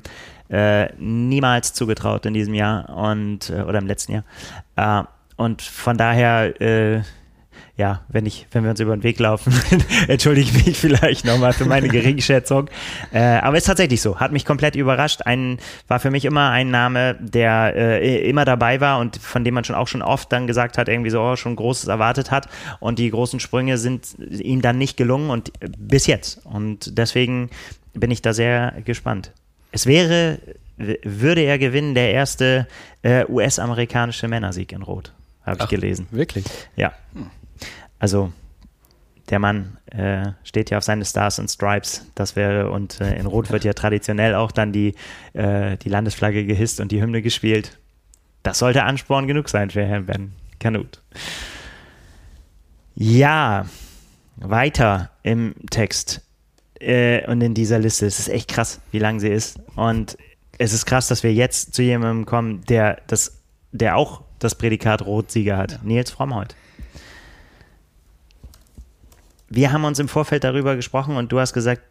niemals 0.98 1.72
zugetraut 1.74 2.26
in 2.26 2.34
diesem 2.34 2.54
Jahr 2.54 2.88
und 2.88 3.50
äh, 3.50 3.62
oder 3.62 3.78
im 3.78 3.86
letzten 3.86 4.12
Jahr. 4.12 4.24
Äh, 4.76 5.06
und 5.36 5.62
von 5.62 5.96
daher 5.96 6.60
äh, 6.60 7.02
ja, 7.78 8.00
wenn 8.08 8.26
ich, 8.26 8.48
wenn 8.50 8.64
wir 8.64 8.70
uns 8.70 8.80
über 8.80 8.96
den 8.96 9.04
Weg 9.04 9.20
laufen, 9.20 9.54
entschuldige 10.08 10.50
ich 10.50 10.66
mich 10.66 10.76
vielleicht 10.76 11.24
nochmal 11.24 11.52
für 11.52 11.64
meine 11.64 11.86
Geringschätzung. 11.88 12.68
Äh, 13.12 13.20
aber 13.20 13.56
ist 13.56 13.66
tatsächlich 13.66 14.02
so. 14.02 14.18
Hat 14.18 14.32
mich 14.32 14.44
komplett 14.44 14.74
überrascht. 14.74 15.22
Ein, 15.24 15.58
war 15.86 16.00
für 16.00 16.10
mich 16.10 16.24
immer 16.24 16.50
ein 16.50 16.72
Name, 16.72 17.16
der 17.20 17.74
äh, 17.76 18.28
immer 18.28 18.44
dabei 18.44 18.80
war 18.80 18.98
und 18.98 19.16
von 19.18 19.44
dem 19.44 19.54
man 19.54 19.62
schon 19.62 19.76
auch 19.76 19.86
schon 19.86 20.02
oft 20.02 20.32
dann 20.32 20.48
gesagt 20.48 20.76
hat, 20.76 20.88
irgendwie 20.88 21.10
so, 21.10 21.22
oh, 21.22 21.36
schon 21.36 21.54
Großes 21.54 21.86
erwartet 21.86 22.32
hat. 22.32 22.48
Und 22.80 22.98
die 22.98 23.10
großen 23.10 23.38
Sprünge 23.38 23.78
sind 23.78 24.08
ihm 24.18 24.60
dann 24.60 24.76
nicht 24.76 24.96
gelungen 24.96 25.30
und 25.30 25.52
bis 25.78 26.08
jetzt. 26.08 26.44
Und 26.44 26.98
deswegen 26.98 27.48
bin 27.94 28.10
ich 28.10 28.22
da 28.22 28.32
sehr 28.32 28.74
gespannt. 28.84 29.32
Es 29.72 29.86
wäre, 29.86 30.38
würde 30.76 31.42
er 31.42 31.58
gewinnen, 31.58 31.94
der 31.94 32.12
erste 32.12 32.66
äh, 33.02 33.24
US-amerikanische 33.28 34.28
Männersieg 34.28 34.72
in 34.72 34.82
Rot. 34.82 35.12
Habe 35.44 35.62
ich 35.62 35.68
gelesen. 35.68 36.06
Wirklich? 36.10 36.44
Ja. 36.76 36.92
Also 37.98 38.32
der 39.30 39.38
Mann 39.38 39.78
äh, 39.86 40.32
steht 40.42 40.70
ja 40.70 40.78
auf 40.78 40.84
seine 40.84 41.04
Stars 41.04 41.38
und 41.38 41.48
Stripes. 41.48 42.06
Das 42.14 42.36
wäre, 42.36 42.70
und 42.70 43.00
äh, 43.00 43.16
in 43.18 43.26
Rot 43.26 43.50
wird 43.50 43.64
ja 43.64 43.72
traditionell 43.72 44.34
auch 44.34 44.52
dann 44.52 44.72
die, 44.72 44.94
äh, 45.34 45.76
die 45.76 45.88
Landesflagge 45.88 46.44
gehisst 46.44 46.80
und 46.80 46.92
die 46.92 47.02
Hymne 47.02 47.22
gespielt. 47.22 47.78
Das 48.42 48.58
sollte 48.58 48.84
Ansporn 48.84 49.26
genug 49.26 49.48
sein 49.48 49.70
für 49.70 49.84
Herrn 49.84 50.06
Ben 50.06 50.32
Kanut. 50.58 51.02
Ja, 52.94 53.66
weiter 54.36 55.10
im 55.22 55.54
Text 55.70 56.22
äh, 56.80 57.26
und 57.26 57.40
in 57.40 57.54
dieser 57.54 57.78
Liste. 57.78 58.06
Es 58.06 58.18
ist 58.18 58.28
echt 58.28 58.48
krass, 58.48 58.80
wie 58.90 58.98
lang 58.98 59.20
sie 59.20 59.28
ist. 59.28 59.58
Und 59.76 60.16
es 60.58 60.72
ist 60.72 60.86
krass, 60.86 61.08
dass 61.08 61.22
wir 61.22 61.32
jetzt 61.32 61.74
zu 61.74 61.82
jemandem 61.82 62.26
kommen, 62.26 62.62
der, 62.68 63.00
das, 63.06 63.40
der 63.72 63.96
auch 63.96 64.22
das 64.38 64.54
Prädikat 64.54 65.04
Rotsieger 65.04 65.56
hat. 65.56 65.72
Ja. 65.72 65.78
Nils 65.82 66.10
Frommholt. 66.10 66.54
wir 69.48 69.72
haben 69.72 69.84
uns 69.84 69.98
im 69.98 70.08
Vorfeld 70.08 70.44
darüber 70.44 70.76
gesprochen 70.76 71.16
und 71.16 71.32
du 71.32 71.40
hast 71.40 71.52
gesagt, 71.52 71.82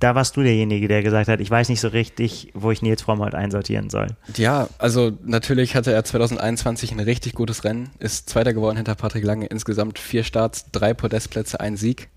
da 0.00 0.14
warst 0.14 0.36
du 0.36 0.42
derjenige, 0.42 0.88
der 0.88 1.02
gesagt 1.02 1.28
hat, 1.28 1.40
ich 1.40 1.50
weiß 1.50 1.68
nicht 1.68 1.80
so 1.80 1.88
richtig, 1.88 2.50
wo 2.52 2.72
ich 2.72 2.82
Nils 2.82 3.02
Frommholt 3.02 3.34
einsortieren 3.34 3.90
soll. 3.90 4.08
Ja, 4.36 4.68
also 4.78 5.12
natürlich 5.22 5.76
hatte 5.76 5.92
er 5.92 6.04
2021 6.04 6.92
ein 6.92 7.00
richtig 7.00 7.34
gutes 7.34 7.64
Rennen, 7.64 7.90
ist 8.00 8.28
Zweiter 8.28 8.52
geworden 8.52 8.76
hinter 8.76 8.96
Patrick 8.96 9.24
Lange, 9.24 9.46
insgesamt 9.46 9.98
vier 9.98 10.24
Starts, 10.24 10.66
drei 10.72 10.94
Podestplätze, 10.94 11.60
ein 11.60 11.76
Sieg. 11.76 12.08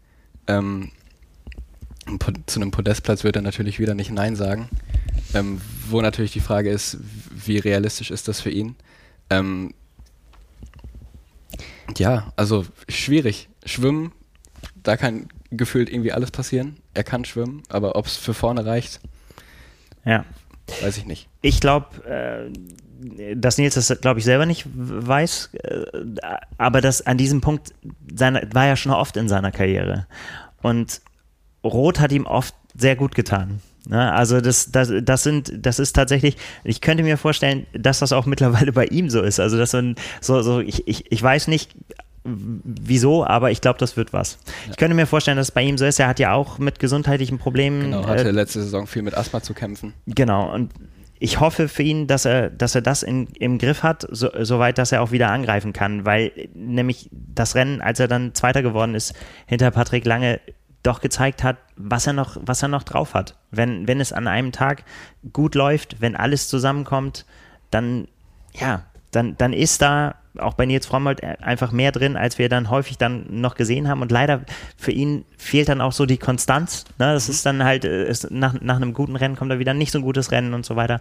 Ähm, 0.48 0.92
zu 2.46 2.60
einem 2.60 2.72
Podestplatz 2.72 3.24
wird 3.24 3.36
er 3.36 3.42
natürlich 3.42 3.80
wieder 3.80 3.94
nicht 3.94 4.12
Nein 4.12 4.36
sagen. 4.36 4.70
Ähm, 5.34 5.62
wo 5.90 6.02
natürlich 6.02 6.32
die 6.32 6.40
Frage 6.40 6.70
ist, 6.70 6.98
wie 7.46 7.58
realistisch 7.58 8.12
ist 8.12 8.28
das 8.28 8.40
für 8.40 8.50
ihn? 8.50 8.76
Ähm, 9.30 9.74
ja, 11.98 12.32
also 12.36 12.66
schwierig. 12.88 13.50
Schwimmen, 13.66 14.12
da 14.76 14.98
kann 14.98 15.28
gefühlt 15.52 15.90
irgendwie 15.90 16.12
alles 16.12 16.32
passieren. 16.32 16.78
Er 16.94 17.04
kann 17.04 17.26
schwimmen, 17.26 17.64
aber 17.70 17.96
ob 17.96 18.06
es 18.06 18.18
für 18.18 18.34
vorne 18.34 18.66
reicht, 18.66 19.00
ja. 20.06 20.26
weiß 20.82 20.98
ich 20.98 21.06
nicht. 21.06 21.28
Ich 21.42 21.60
glaube, 21.60 22.04
äh, 22.06 23.36
dass 23.36 23.58
Nils 23.58 23.76
das, 23.76 24.02
glaube 24.02 24.20
ich, 24.20 24.26
selber 24.26 24.46
nicht 24.46 24.66
weiß, 24.74 25.52
äh, 25.54 25.86
aber 26.58 26.82
das 26.82 27.06
an 27.06 27.18
diesem 27.18 27.42
Punkt 27.42 27.74
seiner, 28.14 28.42
war 28.54 28.66
ja 28.66 28.76
schon 28.76 28.92
oft 28.92 29.18
in 29.18 29.30
seiner 29.30 29.52
Karriere. 29.52 30.08
Und 30.62 31.02
Rot 31.68 32.00
hat 32.00 32.12
ihm 32.12 32.26
oft 32.26 32.56
sehr 32.76 32.96
gut 32.96 33.16
getan. 33.16 33.62
Ne? 33.88 34.12
Also 34.12 34.42
das, 34.42 34.72
das, 34.72 34.92
das 35.02 35.24
sind, 35.24 35.54
das 35.66 35.80
ist 35.80 35.94
tatsächlich, 35.94 36.38
ich 36.64 36.82
könnte 36.82 37.04
mir 37.04 37.18
vorstellen, 37.18 37.66
dass 37.74 38.00
das 38.00 38.12
auch 38.12 38.26
mittlerweile 38.26 38.72
bei 38.74 38.86
ihm 38.86 39.10
so 39.10 39.22
ist. 39.22 39.40
Also 39.40 39.58
dass 39.58 39.74
man 39.74 39.96
so, 40.22 40.42
so 40.42 40.60
ich, 40.60 40.88
ich, 40.88 41.12
ich 41.12 41.22
weiß 41.24 41.48
nicht, 41.48 41.72
wieso, 42.24 43.26
aber 43.26 43.52
ich 43.52 43.62
glaube, 43.62 43.80
das 43.80 43.96
wird 43.96 44.12
was. 44.12 44.40
Ja. 44.66 44.72
Ich 44.72 44.78
könnte 44.78 44.96
mir 44.96 45.08
vorstellen, 45.08 45.38
dass 45.38 45.48
es 45.48 45.52
bei 45.52 45.62
ihm 45.64 45.78
so 45.78 45.86
ist. 45.86 46.00
Er 46.00 46.08
hat 46.08 46.20
ja 46.20 46.34
auch 46.34 46.60
mit 46.60 46.80
gesundheitlichen 46.80 47.38
Problemen. 47.38 47.84
Genau, 47.84 48.06
hatte 48.06 48.28
äh, 48.28 48.32
letzte 48.32 48.62
Saison 48.62 48.88
viel 48.88 49.02
mit 49.02 49.16
Asthma 49.16 49.42
zu 49.42 49.54
kämpfen. 49.54 49.94
Genau, 50.08 50.54
und 50.54 50.72
ich 51.20 51.40
hoffe 51.40 51.68
für 51.68 51.84
ihn, 51.84 52.08
dass 52.08 52.26
er, 52.26 52.50
dass 52.50 52.76
er 52.76 52.82
das 52.82 53.02
in, 53.02 53.28
im 53.40 53.58
Griff 53.58 53.82
hat, 53.82 54.08
so, 54.12 54.30
soweit, 54.42 54.78
dass 54.78 54.92
er 54.92 55.02
auch 55.02 55.12
wieder 55.12 55.32
angreifen 55.32 55.74
kann, 55.74 56.06
weil 56.06 56.32
nämlich 56.54 57.10
das 57.12 57.56
Rennen, 57.56 57.82
als 57.82 58.00
er 58.00 58.08
dann 58.08 58.36
Zweiter 58.36 58.62
geworden 58.62 58.94
ist, 58.94 59.14
hinter 59.48 59.72
Patrick 59.72 60.06
Lange 60.06 60.40
doch 60.84 61.02
gezeigt 61.02 61.44
hat, 61.44 61.58
was 61.76 62.08
er 62.08 62.14
noch, 62.14 62.38
was 62.42 62.62
er 62.62 62.70
noch 62.70 62.84
drauf 62.84 63.14
hat. 63.14 63.36
Wenn, 63.52 63.88
wenn 63.88 64.00
es 64.00 64.14
an 64.14 64.28
einem 64.28 64.52
Tag 64.52 64.84
gut 65.34 65.56
läuft, 65.56 66.02
wenn 66.02 66.16
alles 66.16 66.48
zusammenkommt, 66.48 67.26
dann, 67.72 68.08
ja, 68.54 68.84
dann, 69.12 69.36
dann 69.38 69.54
ist 69.54 69.82
da 69.82 70.16
auch 70.40 70.54
bei 70.54 70.66
Nils 70.66 70.86
Frommold 70.86 71.24
einfach 71.24 71.72
mehr 71.72 71.92
drin, 71.92 72.16
als 72.16 72.38
wir 72.38 72.50
dann 72.50 72.70
häufig 72.70 72.98
dann 72.98 73.26
noch 73.42 73.56
gesehen 73.56 73.88
haben. 73.88 74.02
Und 74.02 74.12
leider 74.12 74.42
für 74.78 74.92
ihn 74.92 75.26
fehlt 75.38 75.70
dann 75.70 75.82
auch 75.82 75.92
so 75.92 76.06
die 76.06 76.18
Konstanz. 76.18 76.86
Ne? 77.00 77.14
Das 77.14 77.28
mhm. 77.28 77.34
ist 77.34 77.46
dann 77.46 77.64
halt, 77.64 77.86
äh, 77.86 78.08
ist, 78.08 78.30
nach, 78.32 78.54
nach 78.62 78.76
einem 78.76 78.94
guten 78.94 79.16
Rennen 79.16 79.36
kommt 79.36 79.52
da 79.52 79.60
wieder 79.60 79.74
nicht 79.74 79.92
so 79.92 80.00
ein 80.00 80.04
gutes 80.04 80.32
Rennen 80.32 80.54
und 80.54 80.66
so 80.66 80.76
weiter. 80.76 81.00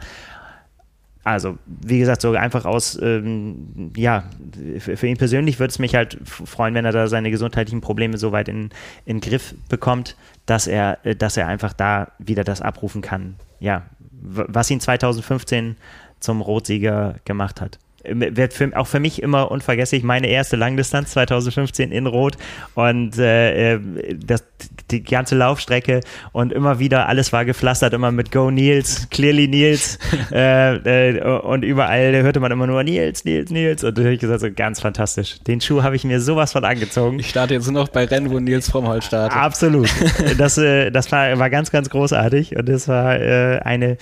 Also, 1.27 1.59
wie 1.67 1.99
gesagt, 1.99 2.23
so 2.23 2.31
einfach 2.35 2.67
aus, 2.67 2.97
ähm, 3.03 3.91
ja, 3.97 4.31
für, 4.79 5.09
ihn 5.09 5.17
persönlich 5.17 5.59
würde 5.59 5.73
es 5.73 5.81
mich 5.81 5.97
halt 5.97 6.17
freuen, 6.23 6.73
wenn 6.75 6.85
er 6.85 6.93
da 6.93 7.09
seine 7.09 7.33
gesundheitlichen 7.33 7.81
Probleme 7.81 8.17
so 8.17 8.31
weit 8.31 8.49
in, 8.49 8.71
in 9.07 9.21
Griff 9.21 9.57
bekommt, 9.69 10.17
dass 10.47 10.69
er, 10.69 11.05
äh, 11.05 11.17
dass 11.17 11.37
er 11.37 11.49
einfach 11.49 11.73
da 11.73 12.13
wieder 12.21 12.45
das 12.45 12.63
abrufen 12.63 13.03
kann. 13.03 13.35
Ja, 13.59 13.87
was 14.13 14.71
ihn 14.71 14.79
2015 14.79 15.77
zum 16.21 16.43
Rotsieger 16.43 17.17
gemacht 17.25 17.61
hat 17.61 17.81
wird 18.09 18.53
für, 18.53 18.71
auch 18.77 18.87
für 18.87 19.01
mich 19.01 19.23
immer 19.23 19.51
unvergesslich. 19.51 20.03
Meine 20.03 20.29
erste 20.29 20.57
Langdistanz 20.57 21.11
2015 21.11 21.93
in 21.93 22.07
Rot 22.07 22.37
und 22.75 23.19
äh, 23.19 23.75
äh, 23.75 23.81
das, 24.15 24.45
die 24.91 25.03
ganze 25.03 25.35
Laufstrecke 25.35 26.01
und 26.33 26.53
immer 26.53 26.79
wieder 26.79 27.09
alles 27.09 27.33
war 27.33 27.45
gepflastert, 27.45 27.93
immer 27.93 28.13
mit 28.13 28.31
Go 28.33 28.51
Nils, 28.51 29.09
Clearly 29.11 29.49
Nils 29.49 29.99
äh, 30.33 30.77
äh, 31.11 31.41
und 31.41 31.65
überall 31.65 32.23
hörte 32.23 32.41
man 32.41 32.53
immer 32.53 32.67
nur 32.67 32.83
Nils, 32.83 33.25
Nils, 33.25 33.51
Nils 33.51 33.85
und 33.85 33.99
ich 33.99 34.21
gesagt, 34.21 34.41
so 34.41 34.51
ganz 34.51 34.81
fantastisch. 34.81 35.41
Den 35.47 35.61
Schuh 35.61 35.83
habe 35.83 35.97
ich 35.97 36.05
mir 36.05 36.21
sowas 36.21 36.53
von 36.53 36.65
angezogen. 36.65 37.19
Ich 37.19 37.31
starte 37.31 37.55
jetzt 37.55 37.71
nur 37.71 37.83
noch 37.83 37.89
bei 37.89 38.05
Rennen, 38.05 38.31
wo 38.31 38.39
Nils 38.39 38.71
Frommholt 38.71 39.05
startet. 39.05 39.37
Absolut. 39.37 39.89
Das, 40.39 40.59
äh, 40.59 40.91
das 40.91 41.11
war, 41.13 41.39
war 41.39 41.51
ganz, 41.51 41.71
ganz 41.71 41.89
großartig 41.89 42.57
und 42.57 42.69
das 42.69 42.89
war 42.89 43.19
äh, 43.19 43.59
eine 43.61 43.97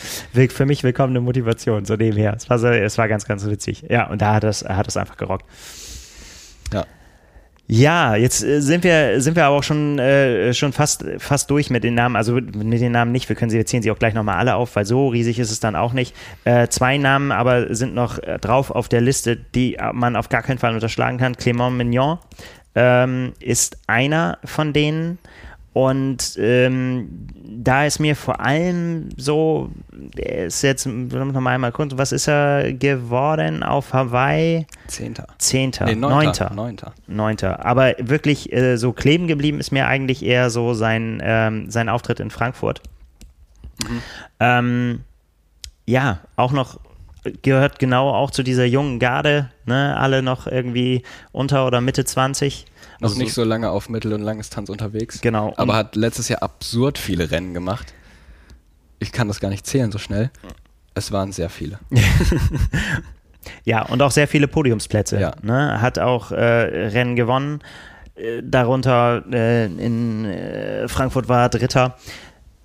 für 0.49 0.67
mich 0.67 0.83
willkommene 0.85 1.21
Motivation, 1.21 1.85
so 1.85 1.97
nebenher. 1.97 2.35
Es 2.37 2.49
war, 2.51 2.59
so, 2.59 2.69
es 2.69 2.99
war 2.99 3.09
ganz, 3.09 3.27
ganz 3.27 3.47
witzig. 3.47 3.85
Ja, 3.95 4.09
und 4.09 4.21
da 4.21 4.35
hat 4.35 4.43
es, 4.43 4.65
hat 4.65 4.89
es 4.89 4.97
einfach 4.97 5.17
gerockt. 5.17 5.47
Ja. 6.73 6.85
Ja, 7.69 8.17
jetzt 8.17 8.43
äh, 8.43 8.61
sind 8.61 8.83
wir, 8.83 9.21
sind 9.21 9.37
wir 9.37 9.45
aber 9.45 9.55
auch 9.55 9.63
schon, 9.63 10.01
äh, 10.01 10.53
schon 10.53 10.73
fast, 10.73 11.05
fast 11.19 11.49
durch 11.49 11.71
mit 11.71 11.85
den 11.85 11.95
Namen. 11.95 12.17
Also 12.17 12.35
mit 12.35 12.81
den 12.81 12.91
Namen 12.91 13.13
nicht. 13.13 13.29
Wir 13.29 13.37
können 13.37 13.51
sie, 13.51 13.57
wir 13.57 13.67
zählen 13.67 13.85
sie 13.85 13.93
auch 13.93 13.99
gleich 14.01 14.13
nochmal 14.13 14.35
alle 14.35 14.57
auf, 14.57 14.75
weil 14.75 14.85
so 14.85 15.07
riesig 15.07 15.39
ist 15.39 15.53
es 15.53 15.61
dann 15.61 15.77
auch 15.77 15.93
nicht. 15.93 16.13
Äh, 16.45 16.67
zwei 16.67 16.99
Namen 16.99 17.31
aber 17.31 17.73
sind 17.73 17.95
noch 17.95 18.19
äh, 18.19 18.41
drauf 18.41 18.73
auf 18.73 18.89
der 18.89 19.01
Liste, 19.01 19.37
die 19.37 19.79
man 19.93 20.17
auf 20.17 20.29
gar 20.29 20.43
keinen 20.43 20.59
Fall 20.59 20.75
unterschlagen 20.75 21.17
kann. 21.17 21.37
Clément 21.37 21.71
Mignon 21.71 22.19
ähm, 22.75 23.33
ist 23.39 23.79
einer 23.87 24.39
von 24.45 24.73
denen. 24.73 25.19
Und 25.75 26.37
ähm, 26.39 27.27
da 27.43 27.85
ist 27.85 27.99
mir 27.99 28.15
vor 28.15 28.39
allem 28.39 29.09
so, 29.17 29.73
ist 30.15 30.63
jetzt 30.63 30.87
noch 30.87 31.41
mal 31.41 31.51
einmal 31.51 31.73
kurz, 31.73 31.97
was 31.97 32.13
ist 32.13 32.29
er 32.29 32.73
geworden 32.73 33.65
auf 33.65 33.93
Hawaii? 33.93 34.69
Zehnter. 34.87 35.27
Zehnter. 35.39 35.87
Nee, 35.87 35.97
neunter. 35.97 36.53
Neunter. 36.55 36.93
Neunter. 37.09 37.67
Aber 37.67 37.93
wirklich 37.99 38.53
äh, 38.53 38.77
so 38.77 38.93
kleben 38.93 39.27
geblieben 39.27 39.59
ist 39.59 39.73
mir 39.73 39.89
eigentlich 39.89 40.25
eher 40.25 40.49
so 40.49 40.75
sein, 40.75 41.21
ähm, 41.25 41.69
sein 41.73 41.89
Auftritt 41.89 42.21
in 42.21 42.31
Frankfurt. 42.31 42.81
Mhm. 43.83 44.03
Ähm, 44.39 45.01
ja, 45.87 46.21
auch 46.37 46.53
noch 46.53 46.79
gehört 47.43 47.81
genau 47.81 48.11
auch 48.11 48.31
zu 48.31 48.45
dieser 48.45 48.65
jungen 48.65 49.01
Garde, 49.01 49.51
ne? 49.67 49.97
alle 49.97 50.23
noch 50.23 50.47
irgendwie 50.47 51.03
unter 51.33 51.67
oder 51.67 51.81
Mitte 51.81 52.05
20 52.05 52.67
noch 53.05 53.11
also 53.11 53.23
nicht 53.23 53.35
so 53.35 53.45
lange 53.45 53.71
auf 53.71 53.89
Mittel- 53.89 54.13
und 54.13 54.23
Langdistanz 54.23 54.69
unterwegs. 54.69 55.21
Genau. 55.21 55.53
Aber 55.57 55.75
hat 55.75 55.95
letztes 55.95 56.29
Jahr 56.29 56.43
absurd 56.43 56.99
viele 56.99 57.31
Rennen 57.31 57.55
gemacht. 57.55 57.93
Ich 58.99 59.13
kann 59.13 59.29
das 59.29 59.41
gar 59.41 59.51
nicht 59.51 59.67
zählen 59.67 59.93
so 59.93 59.99
schnell. 59.99 60.31
Es 60.95 61.13
waren 61.13 61.33
sehr 61.33 61.51
viele. 61.51 61.79
ja, 63.65 63.83
und 63.83 64.01
auch 64.01 64.11
sehr 64.11 64.27
viele 64.27 64.49
Podiumsplätze. 64.49 65.21
Ja. 65.21 65.35
Ne? 65.43 65.81
Hat 65.83 65.99
auch 65.99 66.33
äh, 66.33 66.37
Rennen 66.37 67.15
gewonnen. 67.17 67.61
Äh, 68.15 68.43
darunter 68.43 69.25
äh, 69.31 69.67
in 69.67 70.25
äh, 70.25 70.89
Frankfurt 70.89 71.29
war 71.29 71.49
Dritter. 71.49 71.99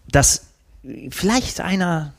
Das 0.07 0.47
vielleicht 1.09 1.59
einer 1.59 2.13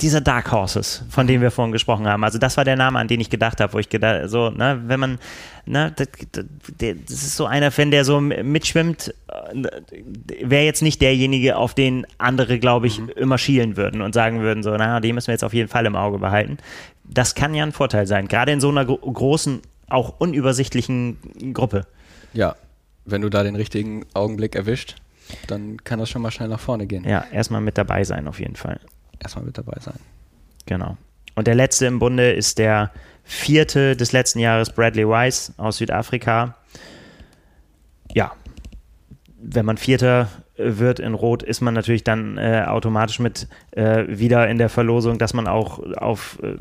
dieser 0.00 0.20
Dark 0.20 0.50
Horses, 0.50 1.04
von 1.10 1.26
denen 1.26 1.42
wir 1.42 1.50
vorhin 1.50 1.72
gesprochen 1.72 2.06
haben. 2.06 2.24
Also 2.24 2.38
das 2.38 2.56
war 2.56 2.64
der 2.64 2.76
Name, 2.76 2.98
an 2.98 3.08
den 3.08 3.20
ich 3.20 3.30
gedacht 3.30 3.60
habe, 3.60 3.72
wo 3.72 3.78
ich 3.78 3.88
gedacht, 3.88 4.28
so, 4.28 4.50
ne, 4.50 4.80
wenn 4.86 4.98
man, 4.98 5.18
ne, 5.66 5.92
das, 5.94 6.08
das 6.32 7.10
ist 7.10 7.36
so 7.36 7.46
einer 7.46 7.70
Fan, 7.70 7.90
der 7.90 8.04
so 8.04 8.20
mitschwimmt, 8.20 9.14
äh, 9.28 10.48
wäre 10.48 10.64
jetzt 10.64 10.82
nicht 10.82 11.00
derjenige, 11.00 11.56
auf 11.56 11.74
den 11.74 12.06
andere, 12.18 12.58
glaube 12.58 12.86
ich, 12.86 13.00
mhm. 13.00 13.10
immer 13.10 13.38
schielen 13.38 13.76
würden 13.76 14.02
und 14.02 14.14
sagen 14.14 14.40
würden, 14.40 14.62
so, 14.62 14.74
na, 14.76 15.00
den 15.00 15.14
müssen 15.14 15.28
wir 15.28 15.34
jetzt 15.34 15.44
auf 15.44 15.54
jeden 15.54 15.68
Fall 15.68 15.86
im 15.86 15.94
Auge 15.94 16.18
behalten. 16.18 16.58
Das 17.04 17.34
kann 17.34 17.54
ja 17.54 17.64
ein 17.64 17.72
Vorteil 17.72 18.06
sein, 18.06 18.28
gerade 18.28 18.52
in 18.52 18.60
so 18.60 18.70
einer 18.70 18.84
großen, 18.84 19.60
auch 19.88 20.14
unübersichtlichen 20.18 21.18
Gruppe. 21.52 21.86
Ja, 22.32 22.56
wenn 23.04 23.20
du 23.20 23.28
da 23.28 23.42
den 23.42 23.56
richtigen 23.56 24.06
Augenblick 24.14 24.56
erwischt, 24.56 24.96
dann 25.46 25.76
kann 25.84 25.98
das 25.98 26.08
schon 26.08 26.22
mal 26.22 26.30
schnell 26.30 26.48
nach 26.48 26.60
vorne 26.60 26.86
gehen. 26.86 27.04
Ja, 27.04 27.24
erstmal 27.30 27.60
mit 27.60 27.78
dabei 27.78 28.04
sein 28.04 28.26
auf 28.26 28.40
jeden 28.40 28.56
Fall 28.56 28.80
erstmal 29.22 29.44
mit 29.44 29.58
dabei 29.58 29.78
sein. 29.80 29.98
Genau. 30.66 30.96
Und 31.34 31.46
der 31.46 31.54
letzte 31.54 31.86
im 31.86 31.98
Bunde 31.98 32.32
ist 32.32 32.58
der 32.58 32.90
vierte 33.24 33.96
des 33.96 34.12
letzten 34.12 34.38
Jahres, 34.38 34.70
Bradley 34.70 35.08
Weiss 35.08 35.52
aus 35.56 35.78
Südafrika. 35.78 36.56
Ja, 38.12 38.32
wenn 39.40 39.64
man 39.64 39.76
Vierter 39.76 40.28
wird 40.56 41.00
in 41.00 41.14
Rot, 41.14 41.42
ist 41.42 41.60
man 41.60 41.74
natürlich 41.74 42.04
dann 42.04 42.36
äh, 42.38 42.64
automatisch 42.66 43.18
mit 43.18 43.48
äh, 43.72 44.04
wieder 44.06 44.48
in 44.48 44.58
der 44.58 44.68
Verlosung, 44.68 45.18
dass 45.18 45.34
man 45.34 45.46
auch 45.46 45.80
auf, 45.96 46.38
äh, 46.42 46.56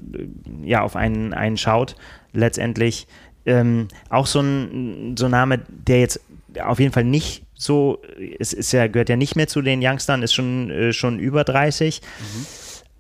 ja, 0.64 0.82
auf 0.82 0.96
einen, 0.96 1.34
einen 1.34 1.58
schaut. 1.58 1.96
Letztendlich 2.32 3.08
ähm, 3.46 3.88
auch 4.10 4.28
so 4.28 4.40
ein, 4.40 5.16
so 5.18 5.26
ein 5.26 5.32
Name, 5.32 5.60
der 5.68 6.00
jetzt 6.00 6.22
auf 6.64 6.80
jeden 6.80 6.94
Fall 6.94 7.04
nicht 7.04 7.44
so, 7.62 8.02
es 8.40 8.54
ist 8.54 8.72
ja, 8.72 8.88
gehört 8.88 9.10
ja 9.10 9.16
nicht 9.16 9.36
mehr 9.36 9.48
zu 9.48 9.62
den 9.62 9.86
Youngstern, 9.86 10.24
ist 10.24 10.34
schon, 10.34 10.72
äh, 10.72 10.94
schon 10.94 11.20
über 11.20 11.44
30. 11.44 12.02
Mhm. 12.02 12.46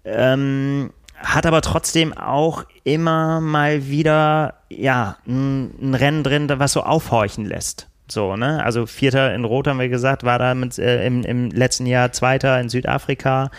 Ähm, 0.03 0.93
hat 1.15 1.47
aber 1.47 1.61
trotzdem 1.61 2.15
auch 2.15 2.65
immer 2.83 3.41
mal 3.41 3.87
wieder 3.87 4.55
ja, 4.69 5.17
ein, 5.27 5.71
ein, 5.81 5.95
Rennen 5.95 6.23
drin, 6.23 6.47
was 6.47 6.73
so 6.73 6.83
aufhorchen 6.83 7.45
lässt. 7.45 7.87
So, 8.07 8.35
ne? 8.35 8.63
Also 8.63 8.85
Vierter 8.85 9.33
in 9.33 9.45
Rot 9.45 9.67
haben 9.67 9.79
wir 9.79 9.89
gesagt, 9.89 10.23
war 10.23 10.37
da 10.37 10.53
mit, 10.53 10.77
äh, 10.77 11.07
im, 11.07 11.23
im 11.23 11.49
letzten 11.49 11.87
Jahr 11.87 12.11
Zweiter 12.11 12.59
in 12.59 12.69
Südafrika, 12.69 13.49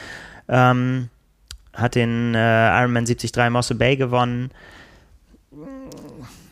ähm, 0.48 1.08
hat 1.72 1.96
den 1.96 2.36
äh, 2.36 2.80
Ironman 2.80 3.06
73 3.06 3.50
Mosse 3.50 3.74
Bay 3.74 3.96
gewonnen. 3.96 4.52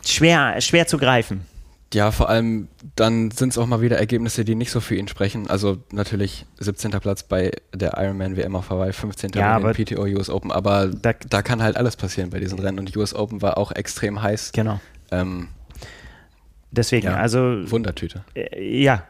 Schwer, 0.05 0.61
schwer 0.61 0.89
zu 0.89 0.99
greifen 0.99 1.47
Ja, 1.93 2.13
vor 2.13 2.29
allem 2.29 2.69
dann 2.95 3.33
sind 3.33 3.49
es 3.49 3.59
auch 3.59 3.67
mal 3.67 3.81
wieder 3.81 3.99
Ergebnisse, 3.99 4.45
die 4.45 4.55
nicht 4.55 4.71
so 4.71 4.79
für 4.81 4.95
ihn 4.95 5.09
sprechen. 5.09 5.51
Also 5.51 5.79
natürlich 5.91 6.47
17. 6.61 6.93
Platz 6.93 7.25
bei 7.25 7.51
der 7.75 7.95
Ironman 7.99 8.37
WM 8.37 8.55
auf 8.55 8.71
Hawaii, 8.71 8.93
15. 8.93 9.33
Ja, 9.35 9.59
bei 9.59 9.73
den 9.73 9.85
PTO 9.87 10.03
US 10.05 10.31
Open, 10.31 10.53
aber 10.53 10.87
Da- 10.89 11.15
da, 11.29 11.43
kann 11.43 11.63
halt 11.63 11.77
alles 11.77 11.97
passieren 11.97 12.31
bei 12.31 12.39
diesen 12.39 12.61
Rennen 12.61 12.79
und 12.79 12.97
US 12.97 13.13
Open 13.13 13.43
war 13.43 13.59
auch 13.59 13.73
extrem 13.73 14.23
heiß. 14.23 14.53
Genau. 14.53 14.81
Ähm, 15.11 15.49
Deswegen, 16.73 17.09
ja, 17.09 17.17
also 17.17 17.69
Wundertüte. 17.69 18.25
Äh, 18.35 18.81
Ja, 18.83 19.03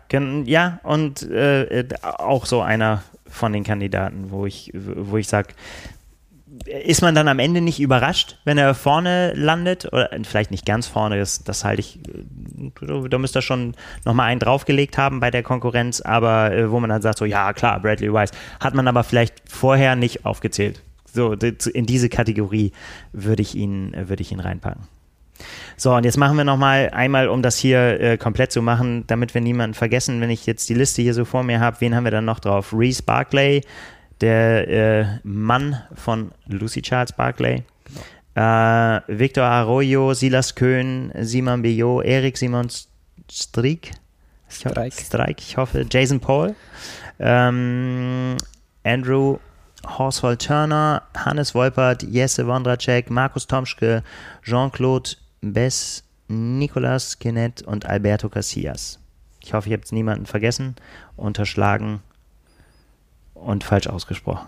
ja, 0.47 0.81
und 0.83 1.23
äh, 1.31 1.65
äh, 1.65 1.89
auch 2.03 2.47
so 2.47 2.63
einer 2.63 3.03
von 3.27 3.53
den 3.53 3.65
Kandidaten, 3.65 4.31
wo 4.31 4.47
ich, 4.47 4.73
wo 4.75 5.19
ich 5.19 5.29
sage, 5.29 5.49
ist 6.67 7.03
man 7.03 7.15
dann 7.15 7.29
am 7.29 7.39
Ende 7.39 7.61
nicht 7.61 7.81
überrascht, 7.81 8.39
wenn 8.45 8.59
er 8.59 8.75
vorne 8.75 9.33
landet? 9.35 9.87
Oder 9.87 10.13
äh, 10.13 10.21
vielleicht 10.25 10.51
nicht 10.51 10.67
ganz 10.67 10.87
vorne, 10.87 11.19
das, 11.19 11.43
das 11.45 11.65
halte 11.65 11.81
ich, 11.81 11.99
äh, 12.09 13.09
da 13.09 13.19
müsste 13.19 13.39
er 13.39 13.43
schon 13.43 13.75
nochmal 14.05 14.27
einen 14.27 14.41
draufgelegt 14.41 14.99
haben 14.99 15.21
bei 15.21 15.31
der 15.31 15.43
Konkurrenz, 15.43 16.01
aber 16.01 16.53
äh, 16.53 16.71
wo 16.71 16.81
man 16.81 16.91
dann 16.91 17.03
sagt, 17.03 17.19
so, 17.19 17.25
ja, 17.25 17.53
klar, 17.53 17.81
Bradley 17.81 18.13
Weiss, 18.13 18.31
hat 18.61 18.75
man 18.75 18.89
aber 18.89 19.05
vielleicht 19.05 19.43
vorher 19.49 19.97
nicht 19.97 20.25
aufgezählt. 20.27 20.83
So, 21.13 21.33
in 21.33 21.87
diese 21.87 22.09
Kategorie 22.09 22.73
würde 23.13 23.43
ich 23.43 23.57
ihn, 23.57 23.93
würde 23.97 24.23
ich 24.23 24.31
ihn 24.31 24.41
reinpacken. 24.41 24.83
So, 25.77 25.95
und 25.95 26.05
jetzt 26.05 26.19
machen 26.19 26.37
wir 26.37 26.45
nochmal 26.45 26.91
einmal, 26.93 27.29
um 27.29 27.43
das 27.43 27.57
hier 27.57 28.01
äh, 28.01 28.19
komplett 28.19 28.53
zu 28.53 28.63
machen, 28.63 29.05
damit 29.07 29.35
wir 29.35 29.41
niemanden 29.41 29.75
vergessen, 29.75 30.21
wenn 30.21 30.31
ich 30.31 30.47
jetzt 30.47 30.69
die 30.69 30.75
Liste 30.75 31.03
hier 31.03 31.15
so 31.15 31.25
vor 31.25 31.43
mir 31.43 31.61
habe, 31.61 31.81
wen 31.81 31.95
haben 31.95 32.05
wir 32.05 32.11
dann 32.11 32.27
noch 32.27 32.39
drauf? 32.39 32.73
Reese 32.73 33.03
Barclay, 33.03 33.63
der 34.21 34.69
äh, 34.69 35.07
Mann 35.23 35.83
von 35.95 36.33
Lucy 36.47 36.83
Charles 36.83 37.13
Barclay. 37.13 37.63
Äh, 38.35 39.01
Victor 39.09 39.45
Arroyo, 39.45 40.15
Silas 40.15 40.55
Köhn, 40.55 41.13
Simon 41.21 41.63
Billot, 41.63 42.05
Erik 42.05 42.37
Simon 42.37 42.69
Strik. 43.31 43.93
Ich 44.49 44.57
Streik. 44.57 44.93
Streik, 44.93 45.41
ich 45.41 45.57
hoffe. 45.57 45.87
Jason 45.91 46.21
Paul. 46.21 46.55
Ähm, 47.19 48.37
Andrew 48.83 49.39
Horsfall 49.87 50.37
Turner, 50.37 51.03
Hannes 51.17 51.55
Wolpert, 51.55 52.03
Jesse 52.03 52.47
Wondracek, 52.47 53.11
Markus 53.11 53.47
Tomschke, 53.47 54.03
Jean-Claude 54.43 55.11
Bess, 55.41 56.05
Nicolas 56.29 57.19
Kennett 57.19 57.63
und 57.63 57.87
Alberto 57.87 58.29
Casillas. 58.29 58.99
Ich 59.43 59.55
hoffe, 59.55 59.69
ich 59.69 59.73
habe 59.73 59.81
jetzt 59.81 59.93
niemanden 59.93 60.27
vergessen, 60.27 60.77
unterschlagen 61.17 62.03
und 63.41 63.65
falsch 63.65 63.87
ausgesprochen. 63.87 64.47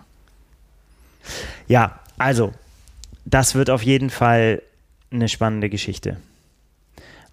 Ja, 1.67 1.99
also, 2.17 2.51
das 3.25 3.55
wird 3.55 3.69
auf 3.69 3.83
jeden 3.83 4.09
Fall 4.09 4.61
eine 5.11 5.29
spannende 5.29 5.69
Geschichte. 5.69 6.17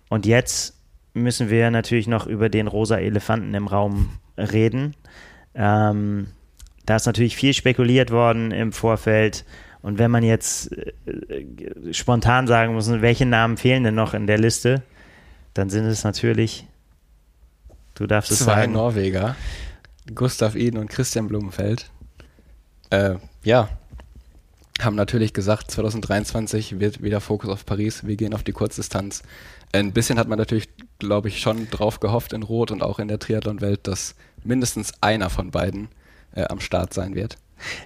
Und 0.09 0.27
jetzt 0.27 0.75
müssen 1.15 1.51
wir 1.51 1.71
natürlich 1.71 2.07
noch 2.07 2.27
über 2.27 2.49
den 2.49 2.67
rosa 2.67 2.97
Elefanten 2.97 3.55
im 3.55 3.67
Raum 3.67 4.11
reden. 4.37 4.95
Ähm, 5.55 6.29
da 6.87 6.97
ist 6.97 7.07
natürlich 7.07 7.37
viel 7.37 7.55
spekuliert 7.55 8.11
worden 8.11 8.53
im 8.53 8.73
Vorfeld. 8.73 9.45
Und 9.83 9.99
wenn 9.99 10.11
man 10.11 10.23
jetzt 10.23 10.73
äh, 10.73 11.93
spontan 11.93 12.47
sagen 12.47 12.75
muss, 12.75 12.91
welche 12.91 13.27
Namen 13.27 13.57
fehlen 13.57 13.85
denn 13.85 13.95
noch 13.95 14.15
in 14.15 14.27
der 14.27 14.39
Liste, 14.39 14.83
dann 15.55 15.71
sind 15.71 15.85
es 15.87 16.05
natürlich, 16.05 16.67
du 17.95 18.07
darfst 18.07 18.31
es 18.31 18.41
Zwei 18.41 18.63
sagen, 18.63 18.73
Norweger, 18.73 19.37
Gustav 20.15 20.55
Iden 20.55 20.79
und 20.79 20.89
Christian 20.89 21.29
Blumenfeld. 21.29 21.91
Äh, 22.91 23.17
ja, 23.45 23.69
haben 24.81 24.97
natürlich 24.97 25.33
gesagt, 25.33 25.71
2023 25.71 26.81
wird 26.81 27.03
wieder 27.03 27.21
Fokus 27.21 27.51
auf 27.51 27.67
Paris, 27.67 28.07
wir 28.07 28.17
gehen 28.17 28.35
auf 28.35 28.43
die 28.43 28.53
Kurzdistanz. 28.53 29.23
Ein 29.73 29.93
bisschen 29.93 30.19
hat 30.19 30.29
man 30.29 30.39
natürlich, 30.39 30.69
glaube 30.99 31.29
ich, 31.29 31.41
schon 31.41 31.71
drauf 31.71 32.01
gehofft 32.01 32.33
in 32.33 32.43
Rot 32.43 32.71
und 32.71 32.83
auch 32.83 32.99
in 32.99 33.09
der 33.09 33.19
Triathlon-Welt, 33.19 33.87
dass 33.87 34.17
mindestens 34.43 34.93
einer 35.01 35.31
von 35.31 35.51
beiden 35.51 35.89
äh, 36.35 36.45
am 36.45 36.61
Start 36.61 36.95
sein 36.95 37.15
wird. 37.15 37.37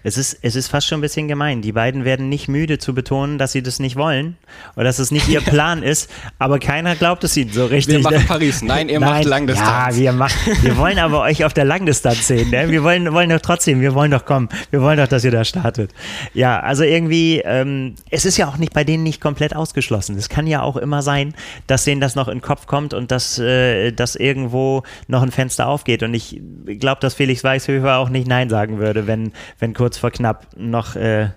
Es 0.03 0.17
ist, 0.17 0.39
es 0.43 0.57
ist 0.57 0.69
fast 0.69 0.87
schon 0.87 0.99
ein 0.99 1.03
bisschen 1.03 1.29
gemein. 1.29 1.63
Die 1.63 1.73
beiden 1.73 2.05
werden 2.05 2.29
nicht 2.29 2.49
müde 2.49 2.79
zu 2.79 2.95
betonen, 2.95 3.39
dass 3.39 3.53
sie 3.53 3.63
das 3.63 3.79
nicht 3.79 3.97
wollen 3.97 4.37
oder 4.77 4.85
dass 4.85 4.99
es 4.99 5.11
nicht 5.11 5.29
ihr 5.29 5.41
Plan 5.45 5.83
ist, 5.83 6.11
aber 6.39 6.59
keiner 6.59 6.97
glaubt 6.97 7.25
es 7.25 7.37
ihnen 7.37 7.53
so 7.53 7.67
richtig. 7.67 7.97
Wir 7.97 8.03
machen 8.03 8.19
ne? 8.19 8.25
Paris. 8.27 8.63
Nein, 8.63 8.89
ihr 8.89 9.01
Nein, 9.01 9.11
macht 9.11 9.25
Langdistanz. 9.25 9.97
Ja, 9.97 10.03
wir, 10.03 10.13
machen, 10.13 10.53
wir 10.63 10.77
wollen 10.77 10.99
aber 10.99 11.21
euch 11.21 11.45
auf 11.45 11.53
der 11.53 11.65
Langdistanz 11.65 12.27
sehen. 12.27 12.51
Ne? 12.51 12.71
Wir 12.71 12.83
wollen, 12.83 13.13
wollen 13.13 13.31
doch 13.31 13.41
trotzdem, 13.41 13.81
wir 13.81 13.95
wollen 13.95 14.11
doch 14.11 14.25
kommen. 14.25 14.49
Wir 14.71 14.83
wollen 14.83 14.99
doch, 14.99 15.09
dass 15.09 15.25
ihr 15.25 15.31
da 15.31 15.45
startet. 15.45 15.93
Ja, 16.33 16.61
also 16.61 16.85
irgendwie, 16.85 17.41
ähm, 17.45 17.95
es 18.11 18.25
ist 18.25 18.37
ja 18.37 18.49
auch 18.49 18.57
nicht 18.57 18.73
bei 18.73 18.85
denen 18.85 19.03
nicht 19.03 19.21
komplett 19.21 19.55
ausgeschlossen. 19.55 20.17
Es 20.17 20.29
kann 20.29 20.47
ja 20.47 20.63
auch 20.63 20.77
immer 20.77 21.03
sein, 21.03 21.35
dass 21.67 21.85
denen 21.85 22.01
das 22.01 22.15
noch 22.15 22.29
in 22.29 22.39
den 22.39 22.43
Kopf 22.43 22.67
kommt 22.67 22.95
und 22.95 23.11
dass, 23.11 23.39
äh, 23.39 23.93
dass 23.93 24.17
irgendwo 24.17 24.83
noch 25.09 25.23
ein 25.23 25.31
Fenster 25.31 25.69
aufgeht. 25.69 26.03
Und 26.03 26.15
ich 26.15 26.41
glaube, 26.79 27.01
dass 27.01 27.15
Felix 27.15 27.45
Weißhöfer 27.45 27.99
auch 27.99 28.09
nicht 28.09 28.27
Nein 28.27 28.51
sagen 28.51 28.79
würde, 28.79 29.07
wenn, 29.07 29.33
wenn 29.59 29.64
kurz 29.73 29.97
vor 29.97 30.11
knapp 30.11 30.47
noch 30.57 30.97
äh, 30.97 31.31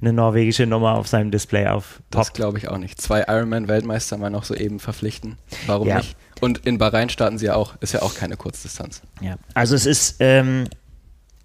eine 0.00 0.12
norwegische 0.12 0.66
Nummer 0.66 0.96
auf 0.96 1.06
seinem 1.08 1.30
Display 1.30 1.64
Das 1.64 1.72
aufpoppt. 1.74 2.34
glaube 2.34 2.58
ich 2.58 2.68
auch 2.68 2.76
nicht. 2.78 3.00
Zwei 3.00 3.22
Ironman-Weltmeister 3.26 4.18
mal 4.18 4.28
noch 4.28 4.44
soeben 4.44 4.78
verpflichten. 4.80 5.38
Warum 5.66 5.88
Ja. 5.88 5.98
nicht? 5.98 6.16
Und 6.40 6.66
in 6.66 6.76
Bahrain 6.78 7.08
starten 7.08 7.38
sie 7.38 7.46
ja 7.46 7.54
auch. 7.54 7.76
Ist 7.80 7.92
ja 7.94 8.02
auch 8.02 8.14
keine 8.14 8.36
Kurzdistanz. 8.36 9.00
Ja, 9.20 9.36
also 9.54 9.74
es 9.74 9.86
ist, 9.86 10.16
ähm, 10.20 10.64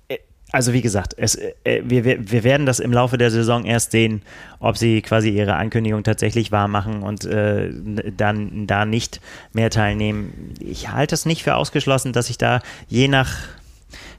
äh, 0.08 0.18
also 0.52 0.74
wie 0.74 0.82
gesagt, 0.82 1.14
es, 1.18 1.36
äh, 1.36 1.54
wir, 1.86 2.04
wir, 2.06 2.32
wir 2.32 2.44
werden 2.44 2.66
das 2.66 2.80
im 2.80 2.92
Laufe 2.94 3.18
der 3.18 3.30
Saison 3.30 3.66
erst 3.66 3.92
sehen, 3.92 4.22
ob 4.60 4.78
sie 4.78 5.02
quasi 5.02 5.30
ihre 5.30 5.56
Ankündigung 5.56 6.04
tatsächlich 6.04 6.52
wahr 6.52 6.68
machen 6.68 7.04
und 7.04 7.26
äh, 7.26 7.70
dann 8.16 8.68
da 8.68 8.86
nicht 8.86 9.20
mehr 9.54 9.70
teilnehmen. 9.70 10.54
Ich 10.60 10.90
halte 10.92 11.14
es 11.14 11.26
nicht 11.26 11.44
für 11.44 11.56
ausgeschlossen, 11.56 12.12
dass 12.14 12.28
sich 12.28 12.38
da 12.38 12.62
je 12.88 13.08
nach 13.08 13.36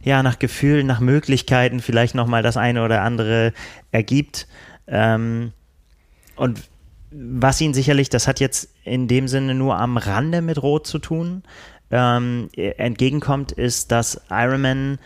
ja, 0.03 0.23
nach 0.23 0.39
Gefühl, 0.39 0.85
nach 0.85 1.01
Möglichkeiten 1.01 1.81
vielleicht 1.81 2.15
nochmal 2.15 2.43
das 2.43 2.57
eine 2.57 2.85
oder 2.85 3.03
andere 3.03 3.53
ergibt. 3.91 4.47
Ähm, 4.87 5.53
und 6.37 6.63
was 7.11 7.61
ihn 7.61 7.75
sicherlich, 7.75 8.11
das 8.11 8.29
hat 8.29 8.41
jetzt 8.41 8.69
in 8.85 9.09
dem 9.09 9.29
Sinne 9.29 9.55
nur 9.55 9.79
am 9.79 9.97
Rande 9.97 10.43
mit 10.43 10.63
Rot 10.63 10.87
zu 10.87 10.99
tun, 10.99 11.43
ähm, 11.91 12.49
entgegenkommt, 12.55 13.53
ist, 13.53 13.93
dass 13.93 14.21
Ironman 14.29 14.99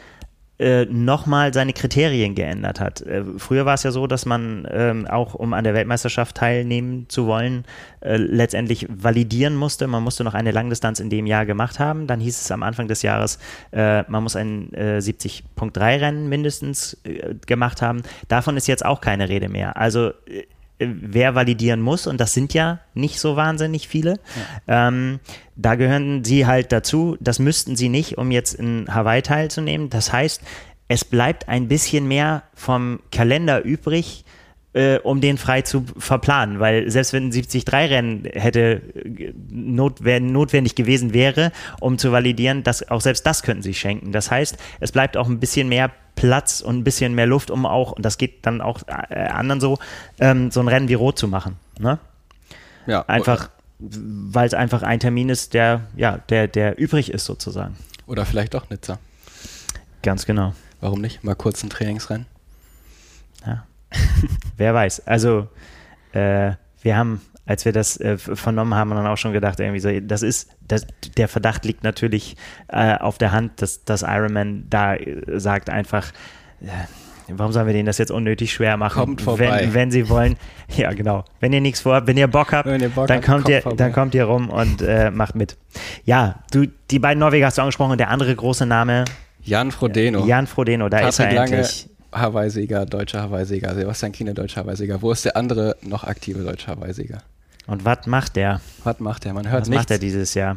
äh, 0.60 0.84
nochmal 0.84 1.54
seine 1.54 1.72
Kriterien 1.72 2.34
geändert 2.34 2.80
hat. 2.80 3.00
Äh, 3.00 3.24
früher 3.38 3.64
war 3.64 3.74
es 3.74 3.82
ja 3.82 3.92
so, 3.92 4.06
dass 4.06 4.26
man 4.26 4.68
ähm, 4.70 5.06
auch, 5.06 5.34
um 5.34 5.54
an 5.54 5.64
der 5.64 5.72
Weltmeisterschaft 5.72 6.36
teilnehmen 6.36 7.06
zu 7.08 7.26
wollen, 7.26 7.64
äh, 8.00 8.18
letztendlich 8.18 8.86
validieren 8.90 9.56
musste. 9.56 9.86
Man 9.86 10.02
musste 10.02 10.22
noch 10.22 10.34
eine 10.34 10.50
Langdistanz 10.50 11.00
in 11.00 11.08
dem 11.08 11.26
Jahr 11.26 11.46
gemacht 11.46 11.78
haben. 11.78 12.06
Dann 12.06 12.20
hieß 12.20 12.38
es 12.38 12.50
am 12.50 12.62
Anfang 12.62 12.88
des 12.88 13.00
Jahres, 13.00 13.38
äh, 13.72 14.02
man 14.10 14.22
muss 14.22 14.36
ein 14.36 14.70
äh, 14.74 14.98
70.3 14.98 16.00
Rennen 16.00 16.28
mindestens 16.28 16.98
äh, 17.04 17.34
gemacht 17.46 17.80
haben. 17.80 18.02
Davon 18.28 18.58
ist 18.58 18.68
jetzt 18.68 18.84
auch 18.84 19.00
keine 19.00 19.30
Rede 19.30 19.48
mehr. 19.48 19.78
Also 19.78 20.10
äh, 20.26 20.44
wer 20.80 21.34
validieren 21.34 21.80
muss, 21.80 22.06
und 22.06 22.20
das 22.20 22.32
sind 22.32 22.54
ja 22.54 22.80
nicht 22.94 23.20
so 23.20 23.36
wahnsinnig 23.36 23.86
viele, 23.86 24.18
ähm, 24.66 25.20
da 25.56 25.74
gehören 25.74 26.24
sie 26.24 26.46
halt 26.46 26.72
dazu. 26.72 27.16
Das 27.20 27.38
müssten 27.38 27.76
sie 27.76 27.88
nicht, 27.90 28.16
um 28.18 28.30
jetzt 28.30 28.54
in 28.54 28.86
Hawaii 28.92 29.22
teilzunehmen. 29.22 29.90
Das 29.90 30.12
heißt, 30.12 30.40
es 30.88 31.04
bleibt 31.04 31.48
ein 31.48 31.68
bisschen 31.68 32.08
mehr 32.08 32.42
vom 32.54 33.00
Kalender 33.12 33.62
übrig, 33.62 34.24
äh, 34.72 34.98
um 34.98 35.20
den 35.20 35.36
frei 35.38 35.62
zu 35.62 35.84
verplanen, 35.98 36.60
weil 36.60 36.90
selbst 36.90 37.12
wenn 37.12 37.26
ein 37.26 37.32
73-Rennen 37.32 38.24
hätte 38.32 38.82
äh, 38.94 39.32
not, 39.50 40.00
notwendig 40.00 40.74
gewesen 40.74 41.12
wäre, 41.12 41.52
um 41.80 41.98
zu 41.98 42.12
validieren, 42.12 42.62
dass 42.62 42.88
auch 42.88 43.00
selbst 43.00 43.26
das 43.26 43.42
könnten 43.42 43.62
sie 43.62 43.74
schenken. 43.74 44.12
Das 44.12 44.30
heißt, 44.30 44.56
es 44.78 44.92
bleibt 44.92 45.16
auch 45.16 45.28
ein 45.28 45.40
bisschen 45.40 45.68
mehr 45.68 45.90
Platz 46.14 46.60
und 46.60 46.78
ein 46.78 46.84
bisschen 46.84 47.14
mehr 47.14 47.26
Luft, 47.26 47.50
um 47.50 47.66
auch, 47.66 47.92
und 47.92 48.04
das 48.04 48.18
geht 48.18 48.46
dann 48.46 48.60
auch 48.60 48.80
äh, 48.86 49.14
anderen 49.14 49.60
so, 49.60 49.78
ähm, 50.18 50.50
so 50.50 50.60
ein 50.60 50.68
Rennen 50.68 50.88
wie 50.88 50.94
Rot 50.94 51.18
zu 51.18 51.28
machen. 51.28 51.56
Ne? 51.78 51.98
Ja, 52.86 53.04
Einfach, 53.06 53.50
weil 53.78 54.46
es 54.46 54.54
einfach 54.54 54.82
ein 54.82 55.00
Termin 55.00 55.30
ist, 55.30 55.54
der, 55.54 55.82
ja, 55.96 56.18
der, 56.28 56.46
der 56.48 56.78
übrig 56.78 57.10
ist 57.10 57.24
sozusagen. 57.24 57.76
Oder 58.06 58.26
vielleicht 58.26 58.54
auch 58.54 58.68
Nizza. 58.70 58.98
Ganz 60.02 60.26
genau. 60.26 60.54
Warum 60.80 61.00
nicht? 61.00 61.24
Mal 61.24 61.34
kurz 61.34 61.62
ein 61.62 61.70
Trainingsrennen. 61.70 62.26
Ja. 63.46 63.64
Wer 64.56 64.74
weiß. 64.74 65.06
Also, 65.06 65.48
äh, 66.12 66.52
wir 66.82 66.96
haben, 66.96 67.20
als 67.46 67.64
wir 67.64 67.72
das 67.72 67.98
äh, 68.00 68.16
vernommen 68.18 68.74
haben, 68.74 68.90
dann 68.90 69.06
auch 69.06 69.16
schon 69.16 69.32
gedacht, 69.32 69.60
irgendwie 69.60 69.80
so, 69.80 70.00
das 70.00 70.22
ist, 70.22 70.50
das, 70.66 70.86
der 71.16 71.28
Verdacht 71.28 71.64
liegt 71.64 71.84
natürlich 71.84 72.36
äh, 72.68 72.96
auf 72.96 73.18
der 73.18 73.32
Hand, 73.32 73.62
dass, 73.62 73.84
dass 73.84 74.02
Iron 74.02 74.32
Man 74.32 74.66
da 74.70 74.94
äh, 74.94 75.38
sagt 75.38 75.68
einfach, 75.70 76.12
äh, 76.62 76.66
warum 77.28 77.52
sollen 77.52 77.66
wir 77.66 77.74
denen 77.74 77.86
das 77.86 77.98
jetzt 77.98 78.10
unnötig 78.10 78.52
schwer 78.52 78.76
machen? 78.76 78.98
Kommt 78.98 79.22
vorbei. 79.22 79.60
Wenn, 79.62 79.74
wenn 79.74 79.90
sie 79.90 80.08
wollen, 80.08 80.36
ja 80.68 80.92
genau, 80.92 81.24
wenn 81.40 81.52
ihr 81.52 81.60
nichts 81.60 81.80
vorhabt, 81.80 82.06
wenn 82.06 82.16
ihr 82.16 82.28
Bock 82.28 82.52
habt, 82.52 82.68
Wenn 82.68 82.80
ihr 82.80 82.88
Bock 82.88 83.06
dann, 83.08 83.18
habt, 83.18 83.26
kommt 83.26 83.44
kommt 83.44 83.48
ihr, 83.48 83.62
vorbei. 83.62 83.76
dann 83.76 83.92
kommt 83.92 84.14
ihr 84.14 84.24
rum 84.24 84.48
und 84.48 84.82
äh, 84.82 85.10
macht 85.10 85.34
mit. 85.34 85.56
Ja, 86.04 86.40
du, 86.52 86.66
die 86.90 86.98
beiden 86.98 87.20
Norweger 87.20 87.46
hast 87.46 87.58
du 87.58 87.62
angesprochen 87.62 87.92
und 87.92 87.98
der 87.98 88.10
andere 88.10 88.34
große 88.34 88.66
Name, 88.66 89.04
Jan 89.42 89.70
Frodeno. 89.70 90.26
Jan 90.26 90.46
Frodeno, 90.46 90.88
da 90.88 91.08
ist 91.08 91.18
er 91.18 91.26
Patrick 91.26 91.52
endlich. 91.52 91.89
Hawaii-Sieger, 92.12 92.86
deutscher 92.86 93.22
Hawaii-Sieger. 93.22 93.74
Sebastian 93.74 94.12
Kiene, 94.12 94.34
deutscher 94.34 94.62
Hawaii-Sieger. 94.62 95.02
Wo 95.02 95.12
ist 95.12 95.24
der 95.24 95.36
andere 95.36 95.76
noch 95.82 96.04
aktive 96.04 96.42
deutsche 96.42 96.68
Hawaii-Sieger? 96.68 97.22
Und 97.66 97.84
was 97.84 98.06
macht 98.06 98.36
der? 98.36 98.60
Was 98.84 98.98
macht 99.00 99.26
er? 99.26 99.34
Man 99.34 99.48
hört 99.48 99.62
Was 99.62 99.68
nichts. 99.68 99.82
macht 99.82 99.90
er 99.90 99.98
dieses 99.98 100.34
Jahr? 100.34 100.56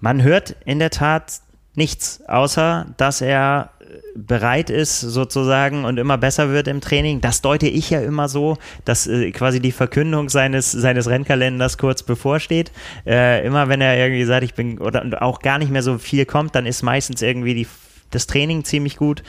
Man 0.00 0.22
hört 0.22 0.56
in 0.64 0.78
der 0.78 0.90
Tat 0.90 1.40
nichts, 1.74 2.20
außer 2.28 2.86
dass 2.96 3.20
er 3.20 3.70
bereit 4.16 4.70
ist 4.70 5.00
sozusagen 5.00 5.84
und 5.84 5.98
immer 5.98 6.18
besser 6.18 6.50
wird 6.50 6.68
im 6.68 6.80
Training. 6.80 7.20
Das 7.20 7.42
deute 7.42 7.66
ich 7.66 7.90
ja 7.90 8.00
immer 8.00 8.28
so, 8.28 8.58
dass 8.84 9.06
äh, 9.06 9.30
quasi 9.32 9.60
die 9.60 9.72
Verkündung 9.72 10.28
seines, 10.28 10.72
seines 10.72 11.08
Rennkalenders 11.08 11.78
kurz 11.78 12.02
bevorsteht. 12.02 12.72
Äh, 13.06 13.44
immer 13.46 13.68
wenn 13.68 13.80
er 13.80 13.96
irgendwie 13.96 14.24
sagt, 14.24 14.44
ich 14.44 14.54
bin 14.54 14.78
oder 14.78 15.22
auch 15.22 15.40
gar 15.40 15.58
nicht 15.58 15.70
mehr 15.70 15.82
so 15.82 15.98
viel 15.98 16.26
kommt, 16.26 16.54
dann 16.54 16.66
ist 16.66 16.82
meistens 16.82 17.22
irgendwie 17.22 17.54
die, 17.54 17.66
das 18.10 18.26
Training 18.26 18.64
ziemlich 18.64 18.96
gut 18.96 19.22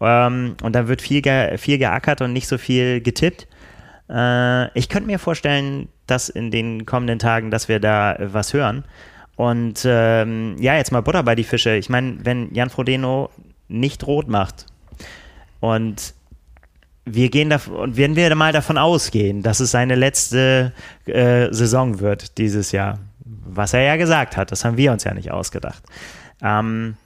ähm, 0.00 0.56
und 0.62 0.74
dann 0.74 0.88
wird 0.88 1.02
viel, 1.02 1.22
ge, 1.22 1.58
viel 1.58 1.78
geackert 1.78 2.20
und 2.20 2.32
nicht 2.32 2.48
so 2.48 2.58
viel 2.58 3.00
getippt. 3.00 3.46
Äh, 4.08 4.78
ich 4.78 4.88
könnte 4.88 5.06
mir 5.06 5.18
vorstellen, 5.18 5.88
dass 6.06 6.28
in 6.28 6.50
den 6.50 6.86
kommenden 6.86 7.18
Tagen, 7.18 7.50
dass 7.50 7.68
wir 7.68 7.80
da 7.80 8.16
was 8.18 8.52
hören. 8.52 8.84
Und 9.36 9.82
ähm, 9.86 10.56
ja, 10.58 10.76
jetzt 10.76 10.92
mal 10.92 11.00
Butter 11.00 11.22
bei 11.22 11.34
die 11.34 11.44
Fische. 11.44 11.76
Ich 11.76 11.88
meine, 11.88 12.18
wenn 12.24 12.52
Jan 12.54 12.68
Frodeno 12.68 13.30
nicht 13.68 14.06
rot 14.06 14.28
macht 14.28 14.66
und 15.60 16.14
wir 17.06 17.30
gehen 17.30 17.50
davon, 17.50 17.74
und 17.76 17.96
wenn 17.96 18.16
wir 18.16 18.34
mal 18.34 18.52
davon 18.52 18.76
ausgehen, 18.76 19.42
dass 19.42 19.60
es 19.60 19.70
seine 19.70 19.94
letzte 19.94 20.72
äh, 21.06 21.48
Saison 21.52 22.00
wird 22.00 22.38
dieses 22.38 22.72
Jahr, 22.72 22.98
was 23.24 23.72
er 23.72 23.82
ja 23.82 23.96
gesagt 23.96 24.36
hat, 24.36 24.52
das 24.52 24.64
haben 24.64 24.76
wir 24.76 24.92
uns 24.92 25.04
ja 25.04 25.14
nicht 25.14 25.30
ausgedacht, 25.30 25.82
ähm, 26.42 26.96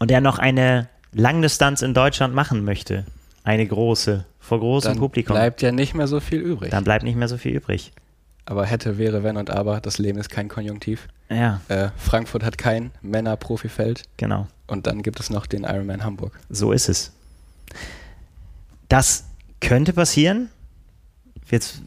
und 0.00 0.10
er 0.10 0.20
noch 0.20 0.38
eine 0.40 0.88
Langdistanz 1.12 1.82
in 1.82 1.94
Deutschland 1.94 2.34
machen 2.34 2.64
möchte, 2.64 3.04
eine 3.44 3.64
große, 3.66 4.24
vor 4.40 4.58
großem 4.58 4.92
Dann 4.92 4.98
Publikum, 4.98 5.34
bleibt 5.34 5.62
ja 5.62 5.70
nicht 5.70 5.94
mehr 5.94 6.08
so 6.08 6.18
viel 6.18 6.40
übrig. 6.40 6.70
dann 6.72 6.82
bleibt 6.82 7.04
nicht 7.04 7.16
mehr 7.16 7.28
so 7.28 7.36
viel 7.36 7.54
übrig. 7.54 7.92
Aber 8.46 8.66
hätte, 8.66 8.98
wäre, 8.98 9.22
wenn 9.22 9.36
und 9.36 9.50
aber, 9.50 9.80
das 9.80 9.98
Leben 9.98 10.18
ist 10.18 10.28
kein 10.30 10.48
Konjunktiv. 10.48 11.06
Ja, 11.28 11.60
Äh, 11.68 11.90
Frankfurt 11.96 12.42
hat 12.42 12.58
kein 12.58 12.90
Männer-Profifeld 13.02 14.02
genau. 14.16 14.48
und 14.66 14.88
dann 14.88 15.02
gibt 15.02 15.20
es 15.20 15.30
noch 15.30 15.46
den 15.46 15.62
Ironman 15.62 16.02
Hamburg. 16.02 16.32
So 16.48 16.72
ist 16.72 16.88
es. 16.88 17.12
Das 18.88 19.24
könnte 19.60 19.92
passieren. 19.92 20.48
Jetzt 21.50 21.80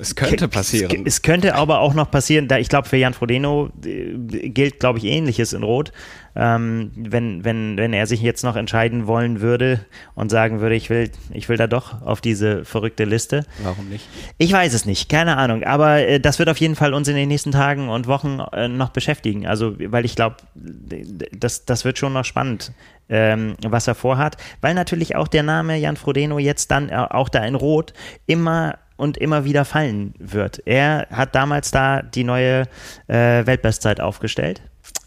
Es 0.00 0.14
könnte 0.14 0.48
passieren. 0.48 1.02
Es, 1.04 1.14
es 1.14 1.22
könnte 1.22 1.54
aber 1.54 1.80
auch 1.80 1.94
noch 1.94 2.10
passieren, 2.10 2.48
da 2.48 2.58
ich 2.58 2.68
glaube, 2.68 2.88
für 2.88 2.96
Jan 2.96 3.12
Frodeno 3.12 3.70
äh, 3.84 4.14
gilt, 4.48 4.80
glaube 4.80 4.98
ich, 4.98 5.04
Ähnliches 5.04 5.52
in 5.52 5.62
Rot. 5.62 5.92
Ähm, 6.36 6.92
wenn, 6.94 7.44
wenn, 7.44 7.76
wenn 7.76 7.92
er 7.92 8.06
sich 8.06 8.22
jetzt 8.22 8.44
noch 8.44 8.54
entscheiden 8.54 9.08
wollen 9.08 9.40
würde 9.40 9.84
und 10.14 10.30
sagen 10.30 10.60
würde, 10.60 10.76
ich 10.76 10.88
will, 10.88 11.10
ich 11.32 11.48
will 11.48 11.56
da 11.56 11.66
doch 11.66 12.02
auf 12.02 12.20
diese 12.20 12.64
verrückte 12.64 13.04
Liste. 13.04 13.44
Warum 13.62 13.88
nicht? 13.88 14.06
Ich 14.38 14.52
weiß 14.52 14.72
es 14.72 14.84
nicht, 14.84 15.08
keine 15.08 15.36
Ahnung. 15.36 15.64
Aber 15.64 15.98
äh, 15.98 16.20
das 16.20 16.38
wird 16.38 16.48
auf 16.48 16.58
jeden 16.58 16.76
Fall 16.76 16.94
uns 16.94 17.08
in 17.08 17.16
den 17.16 17.28
nächsten 17.28 17.50
Tagen 17.50 17.88
und 17.88 18.06
Wochen 18.06 18.38
äh, 18.52 18.68
noch 18.68 18.90
beschäftigen. 18.90 19.46
Also, 19.46 19.74
weil 19.78 20.04
ich 20.04 20.14
glaube, 20.14 20.36
das, 20.54 21.64
das 21.64 21.84
wird 21.84 21.98
schon 21.98 22.12
noch 22.12 22.24
spannend, 22.24 22.72
ähm, 23.08 23.56
was 23.66 23.88
er 23.88 23.96
vorhat. 23.96 24.36
Weil 24.60 24.74
natürlich 24.74 25.16
auch 25.16 25.28
der 25.28 25.42
Name 25.42 25.76
Jan 25.78 25.96
Frodeno 25.96 26.38
jetzt 26.38 26.70
dann 26.70 26.88
äh, 26.88 26.94
auch 26.94 27.28
da 27.28 27.44
in 27.44 27.56
Rot 27.56 27.92
immer 28.26 28.78
und 29.00 29.16
immer 29.16 29.44
wieder 29.44 29.64
fallen 29.64 30.14
wird. 30.18 30.62
Er 30.66 31.06
hat 31.10 31.34
damals 31.34 31.70
da 31.70 32.02
die 32.02 32.22
neue 32.22 32.64
äh, 33.08 33.46
Weltbestzeit 33.46 33.98
aufgestellt 33.98 34.60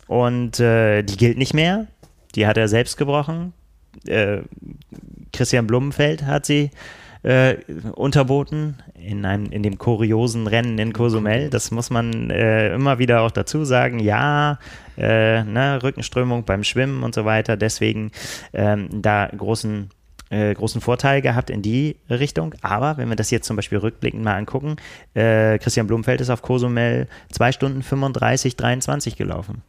und 0.07 0.59
äh, 0.59 1.03
die 1.03 1.15
gilt 1.15 1.37
nicht 1.37 1.53
mehr. 1.53 1.85
Die 2.33 2.47
hat 2.47 2.57
er 2.57 2.67
selbst 2.67 2.97
gebrochen. 2.97 3.53
Äh, 4.07 4.39
Christian 5.31 5.67
Blumenfeld 5.67 6.25
hat 6.25 6.47
sie 6.47 6.71
äh, 7.21 7.57
unterboten 7.93 8.77
in, 8.95 9.25
einem, 9.25 9.51
in 9.51 9.61
dem 9.61 9.77
kuriosen 9.77 10.47
Rennen 10.47 10.79
in 10.79 10.91
Cozumel. 10.91 11.51
Das 11.51 11.69
muss 11.69 11.91
man 11.91 12.31
äh, 12.31 12.73
immer 12.73 12.97
wieder 12.97 13.21
auch 13.21 13.31
dazu 13.31 13.63
sagen. 13.63 13.99
Ja, 13.99 14.57
äh, 14.97 15.43
ne, 15.43 15.81
Rückenströmung 15.83 16.45
beim 16.45 16.63
Schwimmen 16.63 17.03
und 17.03 17.13
so 17.13 17.25
weiter. 17.25 17.57
Deswegen 17.57 18.11
ähm, 18.53 18.89
da 18.91 19.27
großen 19.27 19.91
äh, 20.33 20.53
großen 20.53 20.81
Vorteil 20.81 21.21
gehabt 21.21 21.49
in 21.51 21.61
die 21.61 21.97
Richtung. 22.09 22.55
Aber 22.61 22.97
wenn 22.97 23.07
wir 23.07 23.15
das 23.15 23.29
jetzt 23.29 23.45
zum 23.45 23.55
Beispiel 23.55 23.77
rückblickend 23.77 24.23
mal 24.23 24.35
angucken, 24.35 24.77
äh, 25.13 25.59
Christian 25.59 25.85
Blumfeld 25.85 26.21
ist 26.21 26.31
auf 26.31 26.41
Cozumel 26.41 27.07
2 27.31 27.51
Stunden 27.51 27.83
35, 27.83 28.55
23 28.55 29.15
gelaufen. 29.15 29.61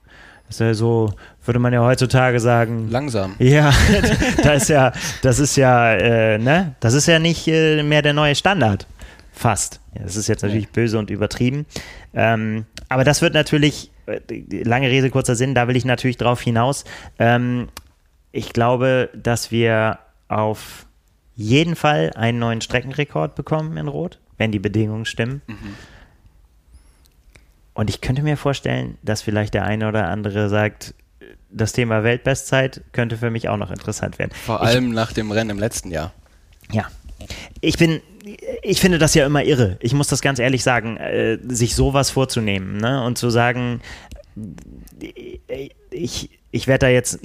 Das 0.46 0.56
ist 0.56 0.60
ja 0.60 0.74
so, 0.74 1.12
würde 1.44 1.58
man 1.58 1.72
ja 1.72 1.82
heutzutage 1.82 2.40
sagen. 2.40 2.88
Langsam. 2.90 3.34
Ja, 3.38 3.72
das 4.42 4.62
ist 4.62 4.68
ja, 4.68 4.92
das 5.22 5.38
ist 5.38 5.56
ja, 5.56 5.94
äh, 5.94 6.38
ne, 6.38 6.74
das 6.80 6.94
ist 6.94 7.06
ja 7.06 7.18
nicht 7.18 7.46
äh, 7.46 7.82
mehr 7.82 8.02
der 8.02 8.14
neue 8.14 8.34
Standard. 8.34 8.86
Fast. 9.32 9.80
Ja, 9.94 10.02
das 10.02 10.16
ist 10.16 10.28
jetzt 10.28 10.42
natürlich 10.42 10.68
böse 10.68 10.98
und 10.98 11.10
übertrieben. 11.10 11.66
Ähm, 12.14 12.66
aber 12.88 13.04
das 13.04 13.20
wird 13.20 13.34
natürlich, 13.34 13.90
äh, 14.06 14.20
lange 14.62 14.88
Rede, 14.88 15.10
kurzer 15.10 15.34
Sinn, 15.34 15.54
da 15.54 15.66
will 15.66 15.76
ich 15.76 15.84
natürlich 15.84 16.16
drauf 16.16 16.40
hinaus. 16.40 16.84
Ähm, 17.18 17.68
ich 18.32 18.52
glaube, 18.52 19.10
dass 19.14 19.50
wir 19.50 19.98
auf 20.28 20.86
jeden 21.34 21.76
Fall 21.76 22.12
einen 22.14 22.38
neuen 22.38 22.60
Streckenrekord 22.60 23.34
bekommen 23.34 23.76
in 23.76 23.88
Rot, 23.88 24.20
wenn 24.38 24.52
die 24.52 24.58
Bedingungen 24.58 25.04
stimmen. 25.04 25.42
Und 27.74 27.90
ich 27.90 28.00
könnte 28.00 28.22
mir 28.22 28.36
vorstellen, 28.36 28.98
dass 29.02 29.22
vielleicht 29.22 29.54
der 29.54 29.64
eine 29.64 29.88
oder 29.88 30.08
andere 30.08 30.48
sagt, 30.48 30.94
das 31.50 31.72
Thema 31.72 32.04
Weltbestzeit 32.04 32.82
könnte 32.92 33.16
für 33.16 33.30
mich 33.30 33.48
auch 33.48 33.56
noch 33.56 33.70
interessant 33.70 34.18
werden. 34.18 34.32
Vor 34.34 34.60
allem 34.60 34.90
nach 34.90 35.12
dem 35.12 35.30
Rennen 35.30 35.50
im 35.50 35.58
letzten 35.58 35.90
Jahr. 35.90 36.12
Ja. 36.72 36.88
Ich 37.60 37.78
bin, 37.78 38.00
ich 38.62 38.80
finde 38.80 38.98
das 38.98 39.14
ja 39.14 39.24
immer 39.24 39.44
irre. 39.44 39.78
Ich 39.80 39.94
muss 39.94 40.08
das 40.08 40.20
ganz 40.20 40.38
ehrlich 40.38 40.62
sagen, 40.62 40.96
äh, 40.96 41.38
sich 41.48 41.74
sowas 41.74 42.10
vorzunehmen 42.10 42.76
ne? 42.76 43.04
und 43.04 43.18
zu 43.18 43.30
sagen, 43.30 43.80
ich, 45.90 46.30
ich 46.50 46.66
werde 46.66 46.86
da 46.86 46.88
jetzt 46.88 47.20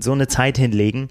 so 0.00 0.12
eine 0.12 0.28
Zeit 0.28 0.58
hinlegen, 0.58 1.08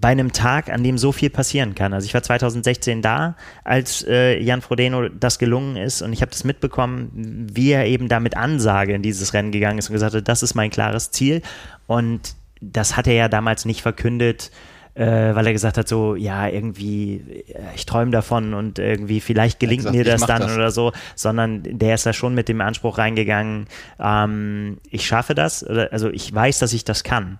bei 0.00 0.08
einem 0.08 0.32
Tag, 0.32 0.70
an 0.70 0.82
dem 0.82 0.98
so 0.98 1.12
viel 1.12 1.30
passieren 1.30 1.74
kann. 1.74 1.92
Also 1.92 2.06
ich 2.06 2.14
war 2.14 2.22
2016 2.22 3.02
da, 3.02 3.36
als 3.62 4.04
äh, 4.08 4.40
Jan 4.40 4.60
Frodeno 4.60 5.08
das 5.08 5.38
gelungen 5.38 5.76
ist 5.76 6.02
und 6.02 6.12
ich 6.12 6.20
habe 6.20 6.30
das 6.30 6.44
mitbekommen, 6.44 7.10
wie 7.52 7.70
er 7.72 7.86
eben 7.86 8.08
da 8.08 8.20
mit 8.20 8.36
Ansage 8.36 8.94
in 8.94 9.02
dieses 9.02 9.34
Rennen 9.34 9.52
gegangen 9.52 9.78
ist 9.78 9.88
und 9.88 9.94
gesagt 9.94 10.14
hat, 10.14 10.28
das 10.28 10.42
ist 10.42 10.54
mein 10.54 10.70
klares 10.70 11.10
Ziel. 11.10 11.42
Und 11.86 12.34
das 12.60 12.96
hat 12.96 13.06
er 13.06 13.14
ja 13.14 13.28
damals 13.28 13.64
nicht 13.64 13.82
verkündet, 13.82 14.50
äh, 14.94 15.34
weil 15.34 15.46
er 15.46 15.52
gesagt 15.52 15.76
hat, 15.76 15.88
so, 15.88 16.14
ja, 16.14 16.48
irgendwie, 16.48 17.16
äh, 17.48 17.60
ich 17.74 17.84
träume 17.84 18.10
davon 18.10 18.54
und 18.54 18.78
irgendwie, 18.78 19.20
vielleicht 19.20 19.58
gelingt 19.60 19.80
gesagt, 19.80 19.96
mir 19.96 20.04
das 20.04 20.24
dann 20.26 20.42
das. 20.42 20.54
oder 20.54 20.70
so, 20.70 20.92
sondern 21.14 21.62
der 21.64 21.94
ist 21.94 22.06
da 22.06 22.12
schon 22.12 22.34
mit 22.34 22.48
dem 22.48 22.60
Anspruch 22.60 22.98
reingegangen, 22.98 23.66
ähm, 23.98 24.78
ich 24.90 25.06
schaffe 25.06 25.34
das, 25.34 25.68
oder, 25.68 25.92
also 25.92 26.10
ich 26.10 26.32
weiß, 26.32 26.60
dass 26.60 26.72
ich 26.72 26.84
das 26.84 27.02
kann. 27.02 27.38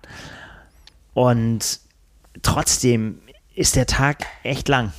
Und 1.13 1.79
trotzdem 2.41 3.19
ist 3.55 3.75
der 3.75 3.85
Tag 3.85 4.25
echt 4.43 4.67
lang 4.67 4.91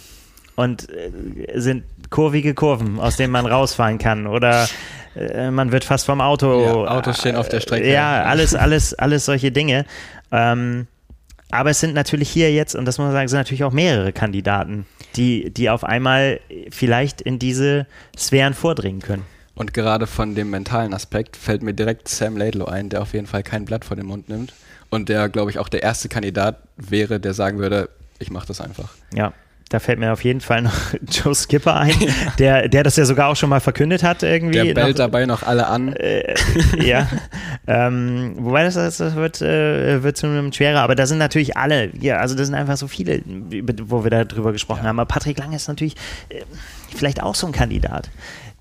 und 0.55 0.89
äh, 0.91 1.11
sind 1.55 1.85
kurvige 2.11 2.55
Kurven, 2.55 2.99
aus 2.99 3.17
denen 3.17 3.33
man 3.33 3.47
rausfahren 3.47 3.99
kann 3.99 4.27
oder 4.27 4.69
äh, 5.15 5.51
man 5.51 5.73
wird 5.73 5.85
fast 5.85 6.07
vom 6.07 6.21
Auto. 6.21 6.63
Ja, 6.65 6.99
Autos 6.99 7.19
stehen 7.19 7.37
auf 7.37 7.49
der 7.49 7.61
Strecke. 7.61 7.91
Ja, 7.91 8.25
alles, 8.25 8.55
alles, 8.55 8.95
alles 8.95 9.25
solche 9.25 9.53
Dinge. 9.53 9.85
Ähm, 10.33 10.87
aber 11.51 11.71
es 11.71 11.81
sind 11.81 11.95
natürlich 11.95 12.29
hier 12.29 12.53
jetzt, 12.53 12.75
und 12.75 12.85
das 12.87 12.99
muss 12.99 13.07
man 13.07 13.13
sagen, 13.13 13.29
sind 13.29 13.39
natürlich 13.39 13.65
auch 13.65 13.73
mehrere 13.73 14.13
Kandidaten, 14.13 14.87
die, 15.15 15.51
die 15.51 15.71
auf 15.71 15.85
einmal 15.85 16.41
vielleicht 16.71 17.21
in 17.21 17.39
diese 17.39 17.87
Sphären 18.19 18.55
vordringen 18.55 19.01
können. 19.01 19.25
Und 19.55 19.73
gerade 19.73 20.07
von 20.07 20.35
dem 20.35 20.51
mentalen 20.51 20.93
Aspekt 20.93 21.37
fällt 21.37 21.63
mir 21.63 21.73
direkt 21.73 22.09
Sam 22.09 22.37
Laidlow 22.37 22.67
ein, 22.67 22.91
der 22.91 23.01
auf 23.01 23.15
jeden 23.15 23.27
Fall 23.27 23.43
kein 23.43 23.65
Blatt 23.65 23.85
vor 23.85 23.97
den 23.97 24.07
Mund 24.07 24.29
nimmt. 24.29 24.53
Und 24.91 25.09
der, 25.09 25.29
glaube 25.29 25.51
ich, 25.51 25.59
auch 25.59 25.69
der 25.69 25.83
erste 25.83 26.09
Kandidat 26.09 26.59
wäre, 26.77 27.21
der 27.21 27.35
sagen 27.35 27.59
würde, 27.59 27.89
ich 28.19 28.31
mache 28.31 28.47
das 28.47 28.61
einfach. 28.61 28.91
Ja, 29.15 29.33
da 29.69 29.81
fällt 29.81 29.99
mir 29.99 30.13
auf 30.13 30.23
jeden 30.23 30.41
Fall 30.41 30.63
noch 30.63 30.95
Joe 31.11 31.35
Skipper 31.35 31.75
ein, 31.75 31.95
der, 32.39 32.69
der 32.69 32.85
das 32.85 32.97
ja 32.97 33.05
sogar 33.05 33.29
auch 33.29 33.37
schon 33.37 33.51
mal 33.51 33.61
verkündet 33.61 34.03
hat 34.03 34.23
irgendwie. 34.23 34.53
Der 34.53 34.75
bellt 34.75 34.91
noch, 34.91 35.05
dabei 35.05 35.27
noch 35.27 35.43
alle 35.43 35.67
an. 35.67 35.93
äh, 35.95 36.35
ja, 36.79 37.09
ähm, 37.67 38.35
wobei 38.39 38.63
das, 38.63 38.75
das 38.75 39.01
wird, 39.17 39.43
äh, 39.43 40.03
wird 40.03 40.17
zunehmend 40.17 40.55
schwerer, 40.55 40.81
aber 40.81 40.95
da 40.95 41.07
sind 41.07 41.19
natürlich 41.19 41.57
alle, 41.57 41.91
ja, 42.01 42.19
also 42.19 42.37
das 42.37 42.47
sind 42.47 42.55
einfach 42.55 42.77
so 42.77 42.87
viele, 42.87 43.23
wo 43.27 44.05
wir 44.05 44.11
darüber 44.11 44.53
gesprochen 44.53 44.85
haben. 44.85 45.01
Aber 45.01 45.09
Patrick 45.09 45.39
Lange 45.39 45.57
ist 45.57 45.67
natürlich 45.67 45.97
äh, 46.29 46.43
vielleicht 46.95 47.23
auch 47.23 47.35
so 47.35 47.47
ein 47.47 47.53
Kandidat, 47.53 48.09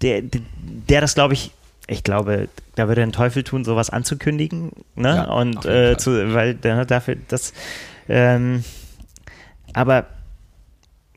der, 0.01 0.21
der, 0.21 0.41
der 0.89 1.01
das, 1.01 1.13
glaube 1.13 1.35
ich, 1.35 1.51
ich 1.87 2.03
glaube, 2.03 2.49
da 2.75 2.87
würde 2.87 3.01
den 3.01 3.11
Teufel 3.11 3.43
tun, 3.43 3.63
sowas 3.63 3.89
anzukündigen, 3.89 4.71
ne? 4.95 5.15
Ja, 5.15 5.23
Und 5.31 5.65
äh, 5.65 5.97
zu, 5.97 6.33
weil 6.33 6.55
der 6.55 6.85
dafür 6.85 7.15
das, 7.27 7.53
ähm, 8.09 8.63
aber 9.73 10.07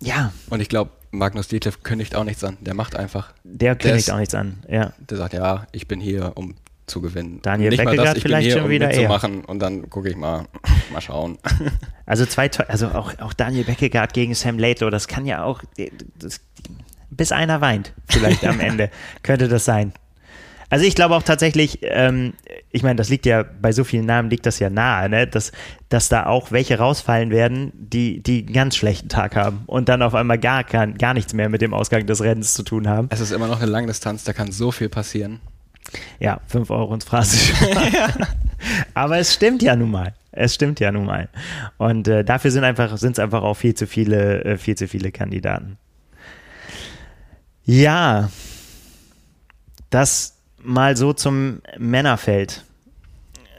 ja, 0.00 0.32
Und 0.50 0.60
ich 0.60 0.68
glaube, 0.68 0.90
Magnus 1.10 1.48
Dietlef 1.48 1.82
kündigt 1.82 2.14
auch 2.14 2.24
nichts 2.24 2.44
an. 2.44 2.56
Der 2.60 2.74
macht 2.74 2.94
einfach. 2.96 3.32
der 3.44 3.76
kündigt 3.76 4.08
ist- 4.08 4.12
auch 4.12 4.18
nichts 4.18 4.34
an, 4.34 4.62
ja. 4.68 4.92
Der 4.98 5.16
sagt, 5.16 5.32
ja, 5.34 5.66
ich 5.72 5.88
bin 5.88 6.00
hier, 6.00 6.32
um 6.34 6.54
zu 6.86 7.00
gewinnen. 7.02 7.40
Daniel 7.42 7.68
Nicht 7.70 7.78
mal 7.84 7.90
Beckegaard 7.90 8.08
das, 8.08 8.16
ich 8.16 8.22
vielleicht 8.22 8.44
bin 8.44 8.50
hier, 8.50 8.56
schon 8.58 8.64
um 8.64 8.70
wieder 8.70 8.90
eher. 8.90 8.96
mitzumachen 9.00 9.44
und 9.44 9.58
dann 9.58 9.90
gucke 9.90 10.08
ich 10.08 10.16
mal, 10.16 10.46
mal 10.92 11.00
schauen. 11.00 11.38
Also 12.06 12.24
zwei, 12.24 12.50
also 12.68 12.88
auch, 12.88 13.12
auch 13.18 13.34
Daniel 13.34 13.64
Beckegaard 13.64 14.14
gegen 14.14 14.34
Sam 14.34 14.58
Laidlow, 14.58 14.88
das 14.88 15.08
kann 15.08 15.26
ja 15.26 15.44
auch, 15.44 15.62
das 16.18 16.40
bis 17.10 17.32
einer 17.32 17.60
weint, 17.60 17.92
vielleicht 18.08 18.46
am 18.46 18.60
Ende, 18.60 18.90
könnte 19.22 19.46
das 19.48 19.66
sein. 19.66 19.92
Also 20.70 20.84
ich 20.84 20.94
glaube 20.94 21.14
auch 21.16 21.22
tatsächlich, 21.22 21.78
ähm, 21.82 22.34
ich 22.70 22.82
meine, 22.82 22.96
das 22.96 23.08
liegt 23.08 23.26
ja 23.26 23.42
bei 23.42 23.72
so 23.72 23.84
vielen 23.84 24.06
Namen 24.06 24.28
liegt 24.28 24.44
das 24.44 24.58
ja 24.58 24.68
nahe, 24.68 25.08
ne? 25.08 25.26
dass, 25.26 25.52
dass 25.88 26.08
da 26.08 26.26
auch 26.26 26.52
welche 26.52 26.78
rausfallen 26.78 27.30
werden, 27.30 27.72
die, 27.74 28.22
die 28.22 28.44
einen 28.44 28.52
ganz 28.52 28.76
schlechten 28.76 29.08
Tag 29.08 29.34
haben 29.34 29.62
und 29.66 29.88
dann 29.88 30.02
auf 30.02 30.14
einmal 30.14 30.38
gar, 30.38 30.64
gar, 30.64 30.86
gar 30.86 31.14
nichts 31.14 31.32
mehr 31.32 31.48
mit 31.48 31.62
dem 31.62 31.72
Ausgang 31.72 32.06
des 32.06 32.22
Rennens 32.22 32.54
zu 32.54 32.62
tun 32.62 32.86
haben. 32.86 33.08
Es 33.10 33.20
ist 33.20 33.30
immer 33.30 33.48
noch 33.48 33.60
eine 33.60 33.70
Langdistanz, 33.70 34.24
da 34.24 34.32
kann 34.32 34.52
so 34.52 34.70
viel 34.70 34.88
passieren. 34.88 35.40
Ja, 36.20 36.40
5 36.48 36.70
Euro 36.70 36.92
ins 36.92 37.04
Phrasenschwein. 37.04 38.26
Aber 38.94 39.18
es 39.18 39.34
stimmt 39.34 39.62
ja 39.62 39.76
nun 39.76 39.90
mal. 39.90 40.14
Es 40.32 40.54
stimmt 40.54 40.80
ja 40.80 40.92
nun 40.92 41.06
mal. 41.06 41.28
Und 41.78 42.08
äh, 42.08 42.24
dafür 42.24 42.50
sind 42.50 42.64
einfach 42.64 42.96
sind 42.98 43.12
es 43.12 43.18
einfach 43.18 43.42
auch 43.42 43.54
viel 43.54 43.74
zu 43.74 43.86
viele 43.86 44.44
äh, 44.44 44.56
viel 44.58 44.76
zu 44.76 44.86
viele 44.86 45.10
Kandidaten. 45.10 45.78
Ja, 47.64 48.30
das 49.90 50.37
mal 50.62 50.96
so 50.96 51.12
zum 51.12 51.60
Männerfeld. 51.78 52.64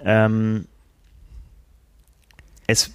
Ähm, 0.04 0.66
es, 2.68 2.92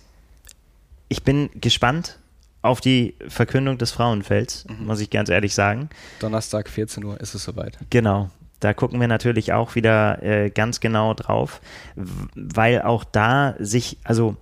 ich 1.09 1.23
bin 1.23 1.51
gespannt 1.55 2.19
auf 2.63 2.81
die 2.81 3.15
Verkündung 3.29 3.77
des 3.77 3.91
Frauenfelds, 3.91 4.65
mhm. 4.67 4.87
muss 4.87 5.01
ich 5.01 5.11
ganz 5.11 5.29
ehrlich 5.29 5.55
sagen. 5.55 5.91
Donnerstag 6.21 6.69
14 6.69 7.05
Uhr 7.05 7.21
ist 7.21 7.35
es 7.35 7.45
soweit. 7.45 7.79
Genau. 7.91 8.31
Da 8.65 8.73
gucken 8.73 8.99
wir 8.99 9.09
natürlich 9.09 9.53
auch 9.53 9.75
wieder 9.75 10.23
äh, 10.23 10.49
ganz 10.49 10.81
genau 10.81 11.13
drauf, 11.13 11.61
weil 12.35 12.81
auch 12.81 13.05
da 13.05 13.55
sich, 13.59 13.99
also 14.05 14.37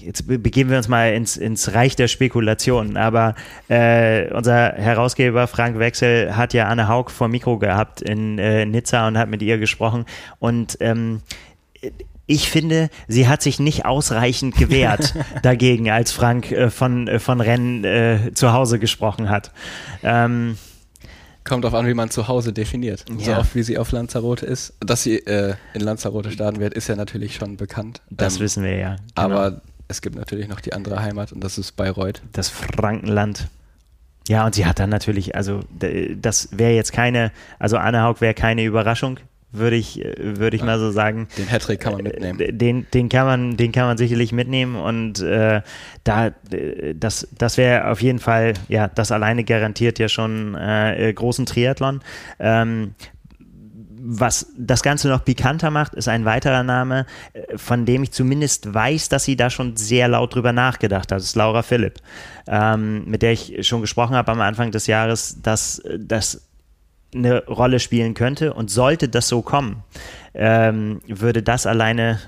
jetzt 0.00 0.26
begeben 0.26 0.70
wir 0.70 0.76
uns 0.76 0.88
mal 0.88 1.12
ins, 1.12 1.36
ins 1.36 1.72
Reich 1.72 1.94
der 1.94 2.08
Spekulationen, 2.08 2.96
aber 2.96 3.36
äh, 3.68 4.32
unser 4.34 4.72
Herausgeber 4.72 5.46
Frank 5.46 5.78
Wechsel 5.78 6.36
hat 6.36 6.52
ja 6.52 6.66
Anne 6.66 6.88
Haug 6.88 7.10
vor 7.10 7.28
Mikro 7.28 7.58
gehabt 7.58 8.02
in 8.02 8.40
äh, 8.40 8.66
Nizza 8.66 9.06
und 9.06 9.16
hat 9.16 9.28
mit 9.28 9.40
ihr 9.40 9.58
gesprochen 9.58 10.04
und 10.40 10.76
ähm, 10.80 11.20
ich 12.26 12.50
finde, 12.50 12.90
sie 13.06 13.28
hat 13.28 13.40
sich 13.40 13.60
nicht 13.60 13.84
ausreichend 13.84 14.56
gewehrt 14.56 15.14
dagegen, 15.42 15.90
als 15.90 16.10
Frank 16.10 16.50
äh, 16.50 16.70
von, 16.70 17.06
äh, 17.06 17.20
von 17.20 17.40
Rennen 17.40 17.84
äh, 17.84 18.32
zu 18.34 18.52
Hause 18.52 18.80
gesprochen 18.80 19.30
hat. 19.30 19.52
Ähm, 20.02 20.58
Kommt 21.48 21.64
darauf 21.64 21.78
an, 21.78 21.86
wie 21.86 21.94
man 21.94 22.10
zu 22.10 22.28
Hause 22.28 22.52
definiert. 22.52 23.04
Ja. 23.18 23.24
So 23.24 23.40
oft 23.40 23.54
wie 23.54 23.62
sie 23.62 23.78
auf 23.78 23.92
Lanzarote 23.92 24.46
ist. 24.46 24.74
Dass 24.80 25.02
sie 25.02 25.18
äh, 25.26 25.54
in 25.74 25.80
Lanzarote 25.80 26.30
starten 26.30 26.60
wird, 26.60 26.74
ist 26.74 26.88
ja 26.88 26.96
natürlich 26.96 27.36
schon 27.36 27.56
bekannt. 27.56 28.02
Das 28.10 28.36
ähm, 28.36 28.42
wissen 28.42 28.62
wir 28.64 28.76
ja. 28.76 28.96
Genau. 29.14 29.36
Aber 29.38 29.62
es 29.88 30.02
gibt 30.02 30.16
natürlich 30.16 30.48
noch 30.48 30.60
die 30.60 30.72
andere 30.72 31.00
Heimat 31.00 31.32
und 31.32 31.42
das 31.42 31.58
ist 31.58 31.72
Bayreuth. 31.76 32.22
Das 32.32 32.48
Frankenland. 32.48 33.48
Ja, 34.28 34.44
und 34.44 34.56
sie 34.56 34.66
hat 34.66 34.80
dann 34.80 34.90
natürlich, 34.90 35.36
also 35.36 35.60
das 36.16 36.48
wäre 36.50 36.72
jetzt 36.72 36.92
keine, 36.92 37.30
also 37.60 37.76
Anne 37.76 38.02
Haug 38.02 38.20
wäre 38.20 38.34
keine 38.34 38.64
Überraschung 38.64 39.20
würde 39.58 39.76
ich, 39.76 40.02
würde 40.18 40.56
ich 40.56 40.62
mal 40.62 40.78
so 40.78 40.90
sagen. 40.90 41.28
Den 41.36 41.50
Hattrick 41.50 41.80
kann 41.80 41.94
man 41.94 42.02
mitnehmen. 42.02 42.40
Äh, 42.40 42.52
den, 42.52 42.86
den, 42.92 43.08
kann, 43.08 43.26
man, 43.26 43.56
den 43.56 43.72
kann 43.72 43.86
man 43.86 43.98
sicherlich 43.98 44.32
mitnehmen 44.32 44.76
und 44.76 45.20
äh, 45.20 45.62
da, 46.04 46.30
das, 46.94 47.28
das 47.36 47.56
wäre 47.56 47.90
auf 47.90 48.02
jeden 48.02 48.18
Fall, 48.18 48.54
ja, 48.68 48.88
das 48.88 49.12
alleine 49.12 49.44
garantiert 49.44 49.98
ja 49.98 50.08
schon 50.08 50.54
äh, 50.54 51.12
großen 51.12 51.46
Triathlon. 51.46 52.00
Ähm, 52.38 52.94
was 54.08 54.52
das 54.56 54.82
Ganze 54.82 55.08
noch 55.08 55.24
pikanter 55.24 55.70
macht, 55.70 55.94
ist 55.94 56.08
ein 56.08 56.24
weiterer 56.24 56.62
Name, 56.62 57.06
äh, 57.32 57.58
von 57.58 57.84
dem 57.84 58.04
ich 58.04 58.12
zumindest 58.12 58.72
weiß, 58.72 59.08
dass 59.08 59.24
sie 59.24 59.36
da 59.36 59.50
schon 59.50 59.76
sehr 59.76 60.06
laut 60.08 60.34
drüber 60.34 60.52
nachgedacht 60.52 61.10
hat. 61.10 61.18
Das 61.18 61.24
ist 61.24 61.36
Laura 61.36 61.62
Philipp, 61.62 62.00
ähm, 62.46 63.04
mit 63.06 63.22
der 63.22 63.32
ich 63.32 63.66
schon 63.66 63.80
gesprochen 63.80 64.14
habe 64.14 64.30
am 64.30 64.40
Anfang 64.40 64.70
des 64.70 64.86
Jahres, 64.86 65.42
dass 65.42 65.82
das 65.98 66.45
eine 67.14 67.44
Rolle 67.46 67.80
spielen 67.80 68.14
könnte. 68.14 68.54
Und 68.54 68.70
sollte 68.70 69.08
das 69.08 69.28
so 69.28 69.42
kommen, 69.42 69.82
ähm, 70.34 71.00
würde 71.06 71.42
das 71.42 71.66
alleine 71.66 72.20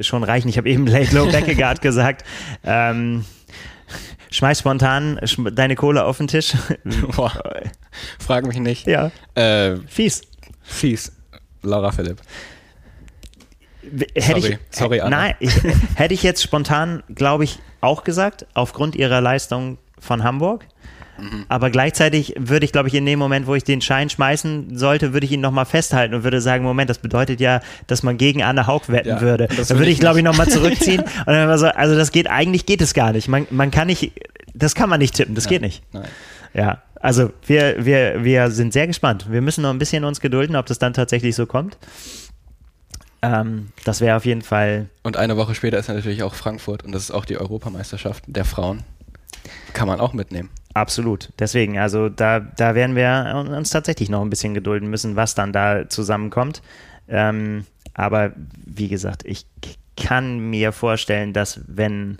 schon 0.00 0.22
reichen. 0.22 0.48
Ich 0.48 0.58
habe 0.58 0.68
eben 0.68 0.86
Late 0.86 1.14
Low 1.14 1.26
Beckegaard 1.32 1.80
gesagt. 1.80 2.24
Ähm, 2.64 3.24
schmeiß 4.30 4.60
spontan 4.60 5.20
deine 5.52 5.76
Kohle 5.76 6.04
auf 6.04 6.18
den 6.18 6.28
Tisch. 6.28 6.54
Boah, 7.16 7.32
frag 8.18 8.46
mich 8.46 8.58
nicht. 8.58 8.86
Ja. 8.86 9.10
Äh, 9.34 9.76
fies. 9.86 10.22
Fies. 10.62 11.12
Laura 11.62 11.92
Philipp. 11.92 12.20
Hätte 14.14 14.40
sorry, 14.40 14.52
ich, 14.52 14.58
sorry, 14.70 15.00
Anna. 15.00 15.16
Nein, 15.16 15.34
ich, 15.40 15.52
hätte 15.94 16.14
ich 16.14 16.22
jetzt 16.22 16.42
spontan, 16.42 17.02
glaube 17.14 17.44
ich, 17.44 17.58
auch 17.80 18.04
gesagt, 18.04 18.46
aufgrund 18.54 18.96
ihrer 18.96 19.20
Leistung 19.20 19.78
von 19.98 20.24
Hamburg. 20.24 20.66
Mhm. 21.18 21.44
Aber 21.48 21.70
gleichzeitig 21.70 22.34
würde 22.38 22.64
ich, 22.64 22.72
glaube 22.72 22.88
ich, 22.88 22.94
in 22.94 23.06
dem 23.06 23.18
Moment, 23.18 23.46
wo 23.46 23.54
ich 23.54 23.64
den 23.64 23.80
Schein 23.80 24.10
schmeißen 24.10 24.76
sollte, 24.76 25.12
würde 25.12 25.26
ich 25.26 25.32
ihn 25.32 25.40
nochmal 25.40 25.64
festhalten 25.64 26.14
und 26.14 26.24
würde 26.24 26.40
sagen, 26.40 26.64
Moment, 26.64 26.90
das 26.90 26.98
bedeutet 26.98 27.40
ja, 27.40 27.60
dass 27.86 28.02
man 28.02 28.16
gegen 28.16 28.42
Anne 28.42 28.66
Haug 28.66 28.82
wetten 28.88 29.08
ja, 29.08 29.20
würde. 29.20 29.48
Dann 29.48 29.78
würde 29.78 29.90
ich, 29.90 30.00
glaube 30.00 30.18
ich, 30.18 30.24
nochmal 30.24 30.48
zurückziehen. 30.50 31.00
und 31.02 31.26
dann 31.26 31.58
so, 31.58 31.66
also 31.66 31.94
das 31.96 32.12
geht, 32.12 32.28
eigentlich 32.28 32.66
geht 32.66 32.80
es 32.80 32.94
gar 32.94 33.12
nicht. 33.12 33.28
Man, 33.28 33.46
man 33.50 33.70
kann 33.70 33.86
nicht, 33.86 34.12
das 34.54 34.74
kann 34.74 34.88
man 34.88 34.98
nicht 34.98 35.14
tippen, 35.14 35.34
das 35.34 35.44
ja, 35.44 35.50
geht 35.50 35.62
nicht. 35.62 35.82
Nein. 35.92 36.08
Ja, 36.52 36.82
also 37.00 37.32
wir, 37.46 37.84
wir, 37.84 38.24
wir 38.24 38.50
sind 38.50 38.72
sehr 38.72 38.86
gespannt. 38.86 39.26
Wir 39.30 39.42
müssen 39.42 39.62
noch 39.62 39.70
ein 39.70 39.78
bisschen 39.78 40.04
uns 40.04 40.20
gedulden, 40.20 40.56
ob 40.56 40.66
das 40.66 40.78
dann 40.78 40.94
tatsächlich 40.94 41.36
so 41.36 41.46
kommt. 41.46 41.76
Ähm, 43.22 43.68
das 43.84 44.00
wäre 44.00 44.16
auf 44.16 44.24
jeden 44.24 44.42
Fall. 44.42 44.88
Und 45.02 45.16
eine 45.16 45.36
Woche 45.36 45.54
später 45.54 45.78
ist 45.78 45.88
natürlich 45.88 46.22
auch 46.22 46.34
Frankfurt 46.34 46.84
und 46.84 46.92
das 46.92 47.02
ist 47.02 47.10
auch 47.10 47.24
die 47.24 47.38
Europameisterschaft 47.38 48.24
der 48.26 48.44
Frauen. 48.44 48.84
Kann 49.72 49.88
man 49.88 50.00
auch 50.00 50.12
mitnehmen. 50.12 50.50
Absolut. 50.74 51.32
Deswegen, 51.38 51.78
also 51.78 52.08
da, 52.08 52.40
da 52.40 52.74
werden 52.74 52.96
wir 52.96 53.46
uns 53.56 53.70
tatsächlich 53.70 54.10
noch 54.10 54.22
ein 54.22 54.30
bisschen 54.30 54.54
gedulden 54.54 54.90
müssen, 54.90 55.14
was 55.14 55.34
dann 55.34 55.52
da 55.52 55.88
zusammenkommt. 55.88 56.62
Ähm, 57.08 57.64
aber 57.94 58.32
wie 58.66 58.88
gesagt, 58.88 59.24
ich 59.24 59.46
kann 59.96 60.50
mir 60.50 60.72
vorstellen, 60.72 61.32
dass 61.32 61.60
wenn, 61.68 62.18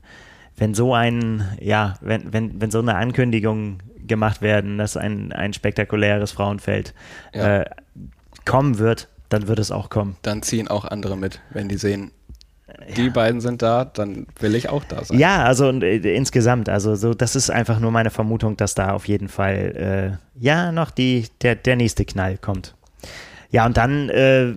wenn 0.57 0.72
so 0.74 0.94
ein, 0.94 1.48
ja, 1.61 1.94
wenn, 2.00 2.32
wenn, 2.32 2.61
wenn 2.61 2.70
so 2.70 2.78
eine 2.78 2.94
Ankündigung 2.94 3.78
gemacht 4.07 4.40
werden, 4.40 4.78
dass 4.78 4.96
ein, 4.96 5.32
ein 5.32 5.52
spektakuläres 5.52 6.30
Frauenfeld 6.30 6.94
ja. 7.34 7.62
äh, 7.62 7.70
kommen 8.44 8.78
wird, 8.78 9.09
dann 9.30 9.48
wird 9.48 9.59
es 9.59 9.72
auch 9.72 9.90
kommen. 9.90 10.16
Dann 10.22 10.42
ziehen 10.42 10.68
auch 10.68 10.84
andere 10.84 11.16
mit, 11.16 11.40
wenn 11.50 11.68
die 11.68 11.76
sehen, 11.76 12.12
die 12.97 13.11
beiden 13.11 13.41
sind 13.41 13.62
da, 13.62 13.85
dann 13.85 14.27
will 14.41 14.55
ich 14.55 14.68
auch 14.68 14.85
da 14.85 15.05
sein. 15.05 15.18
Ja, 15.18 15.45
also 15.45 15.70
äh, 15.70 15.97
insgesamt, 16.14 16.68
also 16.68 16.95
so, 16.95 17.14
das 17.14 17.37
ist 17.37 17.51
einfach 17.51 17.81
nur 17.81 17.91
meine 17.91 18.11
Vermutung, 18.11 18.57
dass 18.57 18.75
da 18.75 18.93
auf 18.93 19.09
jeden 19.09 19.29
Fall 19.29 20.18
äh, 20.37 20.43
ja 20.43 20.72
noch 20.72 20.91
die, 20.91 21.27
der, 21.43 21.57
der 21.57 21.77
nächste 21.77 22.05
Knall 22.05 22.39
kommt. 22.39 22.75
Ja, 23.51 23.66
und 23.66 23.77
dann 23.77 24.09
äh, 24.11 24.55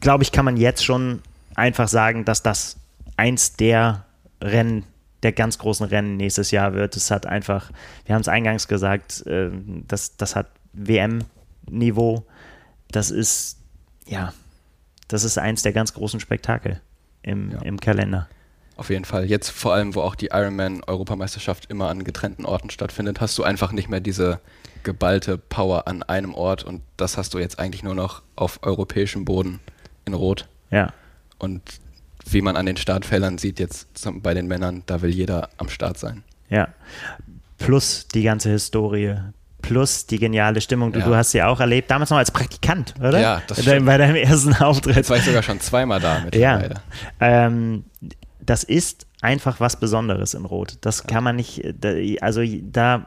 glaube 0.00 0.22
ich, 0.22 0.32
kann 0.32 0.44
man 0.44 0.56
jetzt 0.56 0.84
schon 0.84 1.22
einfach 1.54 1.88
sagen, 1.88 2.24
dass 2.24 2.42
das 2.42 2.76
eins 3.16 3.56
der 3.56 4.04
Rennen, 4.42 4.84
der 5.22 5.32
ganz 5.32 5.58
großen 5.58 5.86
Rennen 5.86 6.16
nächstes 6.16 6.50
Jahr 6.50 6.74
wird. 6.74 6.96
Es 6.96 7.10
hat 7.10 7.26
einfach, 7.26 7.70
wir 8.06 8.14
haben 8.14 8.22
es 8.22 8.28
eingangs 8.28 8.68
gesagt, 8.68 9.26
äh, 9.26 9.50
das, 9.86 10.16
das 10.16 10.36
hat 10.36 10.48
WM-Niveau. 10.72 12.24
Das 12.90 13.10
ist, 13.10 13.58
ja, 14.06 14.32
das 15.08 15.24
ist 15.24 15.38
eins 15.38 15.62
der 15.62 15.72
ganz 15.72 15.92
großen 15.92 16.20
Spektakel 16.20 16.80
im, 17.22 17.52
ja. 17.52 17.62
im 17.62 17.80
Kalender. 17.80 18.28
Auf 18.76 18.88
jeden 18.88 19.04
Fall. 19.04 19.26
Jetzt 19.26 19.50
vor 19.50 19.74
allem, 19.74 19.94
wo 19.94 20.00
auch 20.00 20.14
die 20.14 20.28
Ironman-Europameisterschaft 20.32 21.70
immer 21.70 21.90
an 21.90 22.02
getrennten 22.02 22.46
Orten 22.46 22.70
stattfindet, 22.70 23.20
hast 23.20 23.36
du 23.36 23.42
einfach 23.42 23.72
nicht 23.72 23.90
mehr 23.90 24.00
diese 24.00 24.40
geballte 24.84 25.36
Power 25.36 25.86
an 25.86 26.02
einem 26.02 26.34
Ort 26.34 26.64
und 26.64 26.80
das 26.96 27.18
hast 27.18 27.34
du 27.34 27.38
jetzt 27.38 27.58
eigentlich 27.58 27.82
nur 27.82 27.94
noch 27.94 28.22
auf 28.36 28.60
europäischem 28.62 29.26
Boden 29.26 29.60
in 30.06 30.14
Rot. 30.14 30.48
Ja. 30.70 30.94
Und 31.38 31.60
wie 32.24 32.40
man 32.40 32.56
an 32.56 32.66
den 32.66 32.76
Startfeldern 32.76 33.36
sieht, 33.36 33.58
jetzt 33.58 33.88
bei 34.22 34.32
den 34.32 34.46
Männern, 34.46 34.82
da 34.86 35.02
will 35.02 35.10
jeder 35.10 35.50
am 35.58 35.68
Start 35.68 35.98
sein. 35.98 36.22
Ja. 36.48 36.68
Plus 37.58 38.08
die 38.08 38.22
ganze 38.22 38.50
Historie, 38.50 39.16
plus 39.62 40.06
die 40.06 40.18
geniale 40.18 40.60
Stimmung. 40.60 40.92
Du, 40.92 41.00
ja. 41.00 41.06
du 41.06 41.14
hast 41.14 41.32
sie 41.32 41.42
auch 41.42 41.60
erlebt, 41.60 41.90
damals 41.90 42.10
noch 42.10 42.18
als 42.18 42.30
Praktikant, 42.30 42.94
oder? 42.98 43.20
Ja, 43.20 43.42
das 43.46 43.62
stimmt. 43.62 43.86
Bei 43.86 43.98
deinem 43.98 44.16
ersten 44.16 44.54
Auftritt. 44.54 44.96
Jetzt 44.96 45.10
war 45.10 45.16
ich 45.16 45.24
sogar 45.24 45.42
schon 45.42 45.60
zweimal 45.60 46.00
da 46.00 46.20
mit 46.20 46.34
Ja. 46.34 46.62
Ähm, 47.20 47.84
das 48.40 48.64
ist 48.64 49.06
einfach 49.20 49.60
was 49.60 49.78
Besonderes 49.78 50.34
in 50.34 50.44
Rot. 50.44 50.78
Das 50.80 51.06
kann 51.06 51.22
man 51.22 51.36
nicht, 51.36 51.62
also 52.20 52.42
da, 52.62 53.04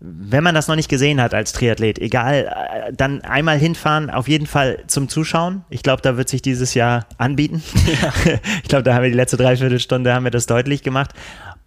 wenn 0.00 0.42
man 0.42 0.54
das 0.54 0.66
noch 0.66 0.76
nicht 0.76 0.88
gesehen 0.88 1.20
hat 1.20 1.34
als 1.34 1.52
Triathlet, 1.52 1.98
egal, 1.98 2.46
äh, 2.46 2.92
dann 2.92 3.20
einmal 3.20 3.58
hinfahren, 3.58 4.08
auf 4.08 4.28
jeden 4.28 4.46
Fall 4.46 4.82
zum 4.86 5.08
Zuschauen. 5.08 5.64
Ich 5.68 5.82
glaube, 5.82 6.00
da 6.02 6.16
wird 6.16 6.28
sich 6.28 6.40
dieses 6.42 6.74
Jahr 6.74 7.06
anbieten. 7.18 7.62
Ja. 8.02 8.12
Ich 8.62 8.68
glaube, 8.68 8.84
da 8.84 8.94
haben 8.94 9.02
wir 9.02 9.10
die 9.10 9.16
letzte 9.16 9.36
Dreiviertelstunde 9.36 10.14
haben 10.14 10.24
wir 10.24 10.30
das 10.30 10.46
deutlich 10.46 10.82
gemacht. 10.82 11.10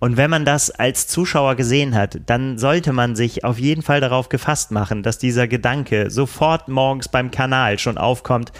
Und 0.04 0.18
wenn 0.18 0.30
man 0.30 0.43
das 0.43 0.70
als 0.70 1.08
Zuschauer 1.08 1.56
gesehen 1.56 1.95
hat, 1.95 2.20
dann 2.26 2.58
sollte 2.58 2.91
man 2.91 3.16
sich 3.16 3.45
auf 3.45 3.58
jeden 3.58 3.82
Fall 3.82 4.01
darauf 4.01 4.28
gefasst 4.28 4.70
machen, 4.70 5.01
dass 5.01 5.18
dieser 5.18 5.47
Gedanke 5.47 6.12
sofort 6.12 6.68
morgens 6.68 7.08
beim 7.08 7.32
Kanal 7.32 7.80
schon 7.80 7.97
aufkommt. 7.97 8.51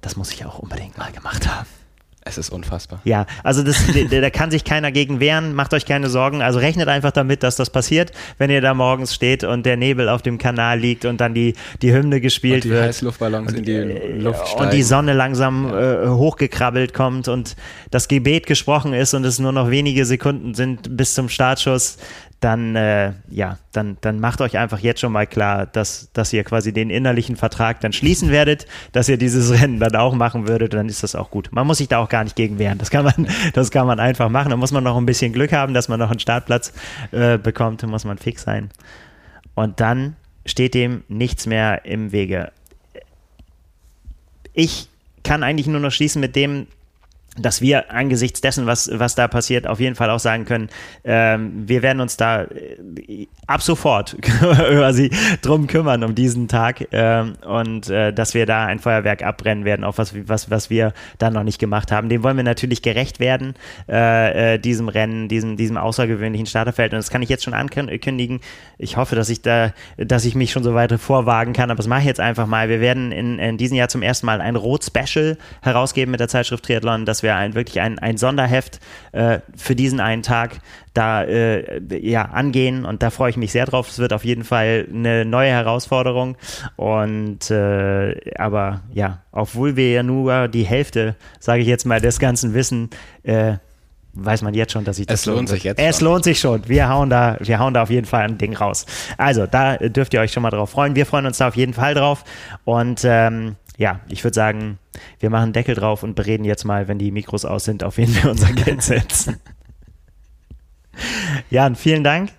Das 0.00 0.14
muss 0.14 0.30
ich 0.30 0.44
auch 0.46 0.60
unbedingt 0.60 0.96
mal 0.96 1.10
gemacht 1.10 1.48
haben. 1.48 1.66
Es 2.28 2.38
ist 2.38 2.50
unfassbar. 2.50 3.00
Ja, 3.04 3.24
also 3.44 3.62
das, 3.62 3.76
da 4.10 4.30
kann 4.30 4.50
sich 4.50 4.64
keiner 4.64 4.90
gegen 4.90 5.20
wehren, 5.20 5.54
macht 5.54 5.72
euch 5.72 5.86
keine 5.86 6.08
Sorgen. 6.08 6.42
Also 6.42 6.58
rechnet 6.58 6.88
einfach 6.88 7.12
damit, 7.12 7.44
dass 7.44 7.54
das 7.54 7.70
passiert, 7.70 8.10
wenn 8.38 8.50
ihr 8.50 8.60
da 8.60 8.74
morgens 8.74 9.14
steht 9.14 9.44
und 9.44 9.64
der 9.64 9.76
Nebel 9.76 10.08
auf 10.08 10.22
dem 10.22 10.36
Kanal 10.36 10.80
liegt 10.80 11.04
und 11.04 11.20
dann 11.20 11.34
die, 11.34 11.54
die 11.82 11.92
Hymne 11.92 12.20
gespielt 12.20 12.56
und 12.56 12.64
die 12.64 12.70
wird. 12.70 12.82
Heißluftballons 12.84 13.52
in 13.52 13.64
die 13.64 13.72
Äh, 13.72 14.18
Luft 14.18 14.48
steigen. 14.48 14.64
und 14.64 14.72
die 14.72 14.82
Sonne 14.82 15.12
langsam 15.12 15.72
äh, 15.72 16.08
hochgekrabbelt 16.08 16.92
kommt 16.92 17.28
und 17.28 17.54
das 17.92 18.08
Gebet 18.08 18.46
gesprochen 18.46 18.92
ist 18.92 19.14
und 19.14 19.24
es 19.24 19.38
nur 19.38 19.52
noch 19.52 19.70
wenige 19.70 20.04
Sekunden 20.04 20.54
sind 20.54 20.96
bis 20.96 21.14
zum 21.14 21.28
Startschuss, 21.28 21.96
dann 22.40 22.76
äh, 22.76 23.12
ja, 23.30 23.58
dann, 23.72 23.96
dann 24.02 24.20
macht 24.20 24.40
euch 24.40 24.58
einfach 24.58 24.78
jetzt 24.78 25.00
schon 25.00 25.12
mal 25.12 25.26
klar, 25.26 25.66
dass, 25.66 26.10
dass 26.12 26.32
ihr 26.32 26.44
quasi 26.44 26.72
den 26.72 26.90
innerlichen 26.90 27.36
Vertrag 27.36 27.80
dann 27.80 27.92
schließen 27.92 28.30
werdet, 28.30 28.66
dass 28.92 29.08
ihr 29.08 29.16
dieses 29.16 29.50
Rennen 29.60 29.80
dann 29.80 29.96
auch 29.96 30.14
machen 30.14 30.46
würdet, 30.46 30.74
dann 30.74 30.88
ist 30.88 31.02
das 31.02 31.14
auch 31.14 31.30
gut. 31.30 31.48
Man 31.52 31.66
muss 31.66 31.78
sich 31.78 31.88
da 31.88 31.98
auch 31.98 32.08
gar 32.08 32.24
nicht 32.24 32.36
gegen 32.36 32.58
wehren. 32.58 32.78
Das 32.78 32.90
kann 32.90 33.04
man, 33.04 33.26
das 33.54 33.70
kann 33.70 33.86
man 33.86 34.00
einfach 34.00 34.28
machen. 34.28 34.50
Da 34.50 34.56
muss 34.56 34.72
man 34.72 34.84
noch 34.84 34.96
ein 34.96 35.06
bisschen 35.06 35.32
Glück 35.32 35.52
haben, 35.52 35.72
dass 35.72 35.88
man 35.88 35.98
noch 35.98 36.10
einen 36.10 36.20
Startplatz 36.20 36.72
äh, 37.10 37.38
bekommt, 37.38 37.82
da 37.82 37.86
muss 37.86 38.04
man 38.04 38.18
fix 38.18 38.42
sein. 38.42 38.70
Und 39.54 39.80
dann 39.80 40.16
steht 40.44 40.74
dem 40.74 41.04
nichts 41.08 41.46
mehr 41.46 41.84
im 41.86 42.12
Wege. 42.12 42.52
Ich 44.52 44.88
kann 45.24 45.42
eigentlich 45.42 45.66
nur 45.66 45.80
noch 45.80 45.90
schließen 45.90 46.20
mit 46.20 46.36
dem, 46.36 46.66
dass 47.38 47.60
wir 47.60 47.90
angesichts 47.92 48.40
dessen, 48.40 48.66
was, 48.66 48.90
was 48.92 49.14
da 49.14 49.28
passiert, 49.28 49.66
auf 49.66 49.80
jeden 49.80 49.94
Fall 49.94 50.10
auch 50.10 50.18
sagen 50.18 50.44
können, 50.44 50.68
ähm, 51.04 51.64
wir 51.66 51.82
werden 51.82 52.00
uns 52.00 52.16
da 52.16 52.44
äh, 52.44 53.26
ab 53.46 53.62
sofort 53.62 54.16
quasi 54.22 55.10
drum 55.42 55.66
kümmern 55.66 56.04
um 56.04 56.14
diesen 56.14 56.48
Tag 56.48 56.88
ähm, 56.92 57.34
und 57.46 57.88
äh, 57.88 58.12
dass 58.12 58.34
wir 58.34 58.46
da 58.46 58.66
ein 58.66 58.78
Feuerwerk 58.78 59.22
abbrennen 59.22 59.64
werden, 59.64 59.84
auch 59.84 59.98
was, 59.98 60.14
was, 60.28 60.50
was 60.50 60.70
wir 60.70 60.92
da 61.18 61.30
noch 61.30 61.42
nicht 61.42 61.58
gemacht 61.58 61.92
haben. 61.92 62.08
Dem 62.08 62.22
wollen 62.22 62.36
wir 62.36 62.44
natürlich 62.44 62.82
gerecht 62.82 63.20
werden, 63.20 63.54
äh, 63.88 64.54
äh, 64.54 64.58
diesem 64.58 64.88
Rennen, 64.88 65.28
diesem, 65.28 65.56
diesem 65.56 65.76
außergewöhnlichen 65.76 66.46
Starterfeld. 66.46 66.92
Und 66.92 66.98
das 66.98 67.10
kann 67.10 67.22
ich 67.22 67.28
jetzt 67.28 67.44
schon 67.44 67.54
ankündigen. 67.54 68.40
Ich 68.78 68.96
hoffe, 68.96 69.16
dass 69.16 69.28
ich 69.28 69.42
da, 69.42 69.72
dass 69.96 70.24
ich 70.24 70.34
mich 70.34 70.52
schon 70.52 70.64
so 70.64 70.74
weit 70.74 70.92
vorwagen 71.00 71.52
kann, 71.52 71.70
aber 71.70 71.78
das 71.78 71.86
mache 71.86 72.00
ich 72.00 72.06
jetzt 72.06 72.20
einfach 72.20 72.46
mal. 72.46 72.68
Wir 72.68 72.80
werden 72.80 73.12
in, 73.12 73.38
in 73.38 73.58
diesem 73.58 73.76
Jahr 73.76 73.88
zum 73.88 74.02
ersten 74.02 74.26
Mal 74.26 74.40
ein 74.40 74.56
Rot-Special 74.56 75.36
herausgeben 75.62 76.10
mit 76.10 76.20
der 76.20 76.28
Zeitschrift 76.28 76.64
Triathlon, 76.64 77.04
dass 77.04 77.22
wir 77.22 77.25
ein, 77.34 77.54
wirklich 77.54 77.80
ein, 77.80 77.98
ein 77.98 78.16
Sonderheft 78.16 78.78
äh, 79.12 79.40
für 79.56 79.74
diesen 79.74 79.98
einen 79.98 80.22
Tag 80.22 80.58
da 80.94 81.24
äh, 81.24 81.80
ja, 81.98 82.26
angehen 82.26 82.84
und 82.84 83.02
da 83.02 83.10
freue 83.10 83.30
ich 83.30 83.36
mich 83.36 83.52
sehr 83.52 83.66
drauf. 83.66 83.88
Es 83.88 83.98
wird 83.98 84.12
auf 84.12 84.24
jeden 84.24 84.44
Fall 84.44 84.86
eine 84.92 85.24
neue 85.24 85.50
Herausforderung 85.50 86.36
und 86.76 87.50
äh, 87.50 88.14
aber 88.38 88.82
ja, 88.92 89.22
obwohl 89.32 89.76
wir 89.76 89.90
ja 89.90 90.02
nur 90.02 90.48
die 90.48 90.64
Hälfte, 90.64 91.16
sage 91.40 91.62
ich 91.62 91.66
jetzt 91.68 91.84
mal, 91.86 92.00
des 92.00 92.18
Ganzen 92.18 92.54
wissen, 92.54 92.90
äh, 93.24 93.54
weiß 94.18 94.40
man 94.42 94.54
jetzt 94.54 94.72
schon, 94.72 94.84
dass 94.84 94.98
ich 94.98 95.06
das 95.06 95.20
Es 95.20 95.26
lohnt 95.26 95.36
lohnt 95.40 95.48
sich 95.50 95.64
jetzt 95.64 95.78
Es 95.78 95.98
schon. 95.98 96.08
lohnt 96.08 96.24
sich 96.24 96.40
schon. 96.40 96.66
Wir 96.68 96.88
hauen 96.88 97.10
da, 97.10 97.36
wir 97.40 97.58
hauen 97.58 97.74
da 97.74 97.82
auf 97.82 97.90
jeden 97.90 98.06
Fall 98.06 98.22
ein 98.24 98.38
Ding 98.38 98.56
raus. 98.56 98.86
Also 99.18 99.46
da 99.46 99.76
dürft 99.76 100.14
ihr 100.14 100.20
euch 100.20 100.32
schon 100.32 100.42
mal 100.42 100.50
drauf 100.50 100.70
freuen. 100.70 100.94
Wir 100.96 101.04
freuen 101.04 101.26
uns 101.26 101.36
da 101.38 101.48
auf 101.48 101.56
jeden 101.56 101.74
Fall 101.74 101.92
drauf 101.94 102.24
und 102.64 103.02
ähm, 103.04 103.56
ja, 103.76 104.00
ich 104.08 104.24
würde 104.24 104.34
sagen, 104.34 104.78
wir 105.20 105.30
machen 105.30 105.52
Deckel 105.52 105.74
drauf 105.74 106.02
und 106.02 106.14
bereden 106.14 106.44
jetzt 106.44 106.64
mal, 106.64 106.88
wenn 106.88 106.98
die 106.98 107.10
Mikros 107.10 107.44
aus 107.44 107.64
sind, 107.64 107.84
auf 107.84 107.96
wen 107.96 108.14
wir 108.14 108.30
unser 108.30 108.52
Geld 108.52 108.82
setzen. 108.82 109.40
Jan, 111.50 111.76
vielen 111.76 112.04
Dank. 112.04 112.30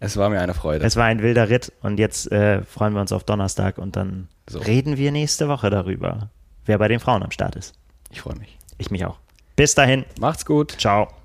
Es 0.00 0.16
war 0.16 0.28
mir 0.28 0.40
eine 0.40 0.54
Freude. 0.54 0.84
Es 0.84 0.96
war 0.96 1.06
ein 1.06 1.22
wilder 1.22 1.48
Ritt 1.48 1.72
und 1.80 1.98
jetzt 1.98 2.30
äh, 2.30 2.62
freuen 2.62 2.92
wir 2.94 3.00
uns 3.00 3.12
auf 3.12 3.24
Donnerstag 3.24 3.78
und 3.78 3.96
dann 3.96 4.28
So. 4.48 4.58
reden 4.58 4.96
wir 4.98 5.12
nächste 5.12 5.48
Woche 5.48 5.70
darüber, 5.70 6.28
wer 6.66 6.78
bei 6.78 6.88
den 6.88 7.00
Frauen 7.00 7.22
am 7.22 7.30
Start 7.30 7.56
ist. 7.56 7.74
Ich 8.10 8.20
freue 8.20 8.36
mich. 8.36 8.58
Ich 8.78 8.90
mich 8.90 9.04
auch. 9.04 9.18
Bis 9.56 9.74
dahin. 9.74 10.04
Macht's 10.20 10.44
gut. 10.44 10.72
Ciao. 10.78 11.23